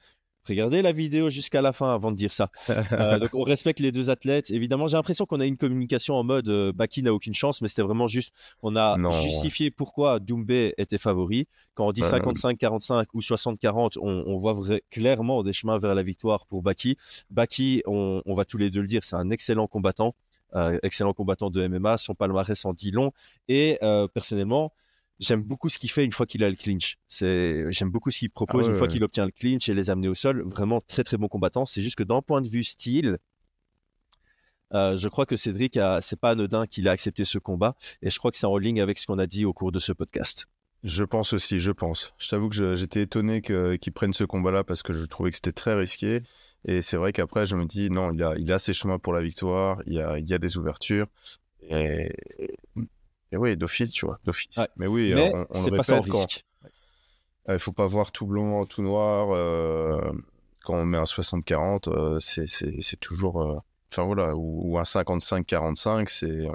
Regardez 0.49 0.83
la 0.83 0.93
vidéo 0.93 1.31
jusqu'à 1.31 1.63
la 1.63 1.73
fin 1.73 1.95
avant 1.95 2.11
de 2.11 2.17
dire 2.17 2.33
ça. 2.33 2.51
Euh, 2.71 3.19
donc 3.21 3.31
on 3.35 3.43
respecte 3.43 3.81
les 3.81 3.93
deux 3.93 4.11
athlètes. 4.11 4.51
Évidemment, 4.51 4.87
j'ai 4.89 4.97
l'impression 4.97 5.27
qu'on 5.27 5.41
a 5.41 5.47
une 5.47 5.57
communication 5.57 6.15
en 6.17 6.25
mode 6.25 6.49
euh, 6.49 6.73
Baki 6.73 7.03
n'a 7.03 7.13
aucune 7.13 7.35
chance, 7.35 7.61
mais 7.63 7.69
c'était 7.69 7.83
vraiment 7.83 8.07
juste, 8.07 8.33
on 8.63 8.77
a 8.77 8.97
Non. 8.97 9.11
justifié 9.21 9.71
pourquoi 9.71 10.19
Doumbé 10.21 10.75
était 10.79 10.99
favori. 10.99 11.47
Quand 11.75 11.87
on 11.89 11.93
dit 11.93 12.03
Euh, 12.03 12.11
55-45 12.11 13.05
ou 13.15 13.21
60-40, 13.21 13.99
on, 14.01 14.25
on 14.27 14.39
voit 14.39 14.53
vrai- 14.55 14.83
clairement 14.91 15.43
des 15.43 15.53
chemins 15.53 15.79
vers 15.79 15.95
la 15.95 16.03
victoire 16.03 16.47
pour 16.47 16.63
Baki. 16.63 16.97
Baki, 17.31 17.83
on, 17.87 18.23
on 18.25 18.35
va 18.35 18.45
tous 18.45 18.59
les 18.59 18.71
deux 18.71 18.81
le 18.81 18.87
dire, 18.87 19.05
c'est 19.05 19.17
un 19.17 19.31
excellent 19.31 19.67
combattant, 19.67 20.15
euh, 20.57 20.79
excellent 20.83 21.13
combattant 21.13 21.51
de 21.51 21.67
MMA. 21.67 21.97
Son 21.99 22.15
palmarès 22.15 22.65
en 22.65 22.73
dit 22.73 22.91
long. 22.91 23.13
Et 23.49 23.79
euh, 23.83 24.09
personnellement, 24.09 24.73
j'aime 25.21 25.43
beaucoup 25.43 25.69
ce 25.69 25.79
qu'il 25.79 25.91
fait 25.91 26.05
une 26.05 26.13
fois 26.13 26.27
qu'il 26.27 26.45
a 26.45 26.51
le 26.51 26.57
clinch. 26.57 26.97
C'est, 27.09 27.65
j'aime 27.71 27.91
beaucoup 27.91 28.11
ce 28.11 28.19
qu'il 28.21 28.31
propose 28.31 28.65
Ah 28.65 28.69
ouais, 28.69 28.73
une 28.73 28.79
fois 28.79 28.87
ouais. 28.87 28.93
qu'il 28.93 29.05
obtient 29.05 29.25
le 29.27 29.33
clinch 29.33 29.69
et 29.69 29.75
les 29.75 29.91
amener 29.91 30.09
au 30.09 30.15
sol. 30.15 30.43
Vraiment 30.47 30.81
très 30.81 31.05
très 31.05 31.17
bon 31.17 31.29
combattant. 31.29 31.65
C'est 31.67 31.83
juste 31.83 31.97
que 31.97 32.03
d'un 32.05 32.23
point 32.23 32.41
de 32.43 32.49
vue 32.49 32.63
style, 32.65 33.19
euh, 34.75 34.97
je 34.97 35.09
crois 35.09 35.25
que 35.27 35.37
Cédric, 35.37 35.77
a, 35.77 36.01
c'est 36.01 36.21
pas 36.21 36.31
anodin 36.31 36.67
qu'il 36.67 36.89
a 36.89 36.91
accepté 36.93 37.25
ce 37.25 37.39
combat. 37.39 37.75
Et 38.03 38.11
je 38.11 38.19
crois 38.19 38.31
que 38.31 38.37
c'est 38.37 38.47
en 38.47 38.57
ligne 38.59 38.81
avec 38.81 38.99
ce 38.99 39.07
qu'on 39.07 39.19
a 39.19 39.27
dit 39.27 39.45
au 39.45 39.53
cours 39.53 39.73
de 39.73 39.79
ce 39.79 39.93
podcast. 39.93 40.47
Je 40.85 41.03
pense 41.03 41.33
aussi, 41.33 41.59
je 41.59 41.73
pense. 41.73 42.15
Je 42.19 42.29
t'avoue 42.29 42.49
que 42.49 42.55
je- 42.55 42.75
j'étais 42.77 43.03
étonné 43.03 43.41
que- 43.41 43.77
qu'ils 43.77 43.93
prennent 43.93 44.13
ce 44.13 44.25
combat-là 44.25 44.63
parce 44.63 44.83
que 44.83 44.93
je 44.93 45.05
trouvais 45.07 45.31
que 45.31 45.37
c'était 45.37 45.53
très 45.53 45.75
risqué. 45.75 46.23
Et 46.67 46.83
c'est 46.83 46.97
vrai 46.97 47.13
qu'après, 47.13 47.47
je 47.47 47.57
me 47.57 47.65
dis, 47.65 47.89
non, 47.91 48.13
il 48.13 48.23
a, 48.23 48.35
il 48.37 48.53
a 48.53 48.59
ses 48.59 48.73
chemins 48.73 48.99
pour 48.99 49.13
la 49.13 49.21
victoire, 49.21 49.81
il 49.87 49.95
y 49.95 50.01
a, 50.01 50.19
il 50.19 50.29
y 50.29 50.35
a 50.35 50.39
des 50.39 50.57
ouvertures. 50.57 51.07
Et, 51.63 52.13
et 53.33 53.37
oui, 53.37 53.57
d'office, 53.57 53.91
tu 53.91 54.07
vois, 54.07 54.19
d'office. 54.25 54.57
Ouais. 54.57 54.69
Mais 54.77 54.87
oui, 54.87 55.13
Mais 55.15 55.33
on, 55.35 55.47
on 55.51 55.63
le 55.65 55.77
pas 55.77 55.83
répète, 55.95 56.11
quand, 56.11 56.27
il 57.49 57.53
ne 57.53 57.59
faut 57.59 57.73
pas 57.73 57.87
voir 57.87 58.13
tout 58.13 58.27
blanc, 58.27 58.67
tout 58.67 58.83
noir. 58.83 59.31
euh, 59.33 60.13
quand 60.65 60.75
on 60.75 60.85
met 60.85 60.99
un 60.99 61.05
60-40, 61.05 61.89
euh, 61.89 62.19
c'est- 62.21 63.01
toujours. 63.01 63.43
euh, 63.43 63.59
Enfin 63.91 64.03
voilà, 64.03 64.37
ou, 64.37 64.73
ou 64.73 64.79
un 64.79 64.83
55-45, 64.85 66.11
c'est 66.11 66.47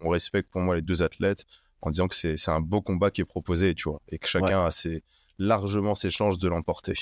on, 0.00 0.08
respecte 0.10 0.48
pour 0.48 0.60
moi 0.60 0.76
les 0.76 0.82
deux 0.82 1.02
athlètes 1.02 1.44
en 1.80 1.90
disant 1.90 2.06
que 2.06 2.14
c'est 2.14 2.36
c'est 2.36 2.52
un 2.52 2.60
beau 2.60 2.80
combat 2.80 3.10
qui 3.10 3.20
est 3.20 3.24
proposé, 3.24 3.74
tu 3.74 3.88
vois, 3.88 4.00
et 4.08 4.18
que 4.18 4.28
chacun 4.28 4.64
a 4.66 4.70
ses, 4.70 5.02
largement 5.38 5.96
ses 5.96 6.08
chances 6.10 6.38
de 6.38 6.46
l'emporter. 6.46 6.94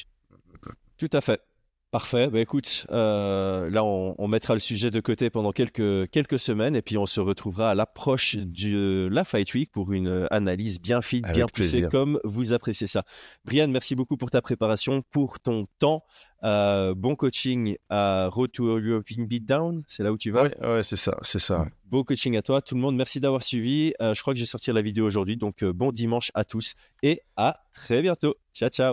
Tout 0.96 1.10
à 1.12 1.20
fait. 1.20 1.42
Parfait. 1.90 2.29
Bah, 2.29 2.38
écoute, 2.38 2.87
euh, 2.92 3.68
là, 3.68 3.83
on, 3.83 4.14
on 4.16 4.29
mettra 4.29 4.55
le 4.55 4.61
sujet 4.61 4.92
de 4.92 5.00
côté 5.00 5.29
pendant 5.29 5.50
quelques, 5.50 6.09
quelques 6.11 6.38
semaines 6.38 6.76
et 6.76 6.83
puis 6.83 6.96
on 6.96 7.05
se 7.07 7.20
retrouvera 7.20 7.70
à 7.70 7.74
l'approche 7.74 8.37
de 8.37 9.09
la 9.11 9.24
Fight 9.24 9.53
Week 9.55 9.72
pour 9.72 9.92
une 9.92 10.07
euh, 10.07 10.26
analyse 10.31 10.81
bien 10.81 11.03
fine, 11.03 11.24
Avec 11.24 11.37
bien 11.37 11.46
poussée, 11.46 11.68
plaisir. 11.68 11.88
comme 11.88 12.20
vous 12.22 12.53
appréciez 12.53 12.87
ça. 12.87 13.03
Brian, 13.44 13.66
merci 13.66 13.96
beaucoup 13.96 14.16
pour 14.16 14.31
ta 14.31 14.40
préparation, 14.40 15.03
pour 15.11 15.40
ton 15.40 15.66
temps. 15.81 16.05
Euh, 16.44 16.94
bon 16.94 17.16
coaching 17.16 17.76
à 17.88 18.29
Road 18.29 18.53
to 18.53 18.66
European 18.79 19.24
Beatdown. 19.24 19.83
C'est 19.88 20.05
là 20.05 20.12
où 20.12 20.16
tu 20.16 20.31
vas? 20.31 20.44
Ouais, 20.44 20.66
ouais, 20.66 20.83
c'est 20.85 20.94
ça, 20.96 21.16
c'est 21.22 21.40
ça. 21.40 21.66
Bon 21.87 22.05
coaching 22.05 22.37
à 22.37 22.42
toi. 22.42 22.62
Tout 22.62 22.76
le 22.76 22.81
monde, 22.83 22.94
merci 22.94 23.18
d'avoir 23.18 23.42
suivi. 23.42 23.94
Euh, 24.00 24.14
je 24.14 24.20
crois 24.22 24.33
que 24.33 24.38
j'ai 24.38 24.46
sorti 24.46 24.70
la 24.72 24.81
vidéo 24.81 25.07
aujourd'hui. 25.07 25.37
Donc, 25.37 25.64
euh, 25.64 25.72
bon 25.72 25.90
dimanche 25.90 26.31
à 26.35 26.44
tous 26.44 26.74
et 27.03 27.20
à 27.37 27.61
très 27.74 28.00
bientôt. 28.00 28.37
Ciao, 28.55 28.68
ciao. 28.68 28.92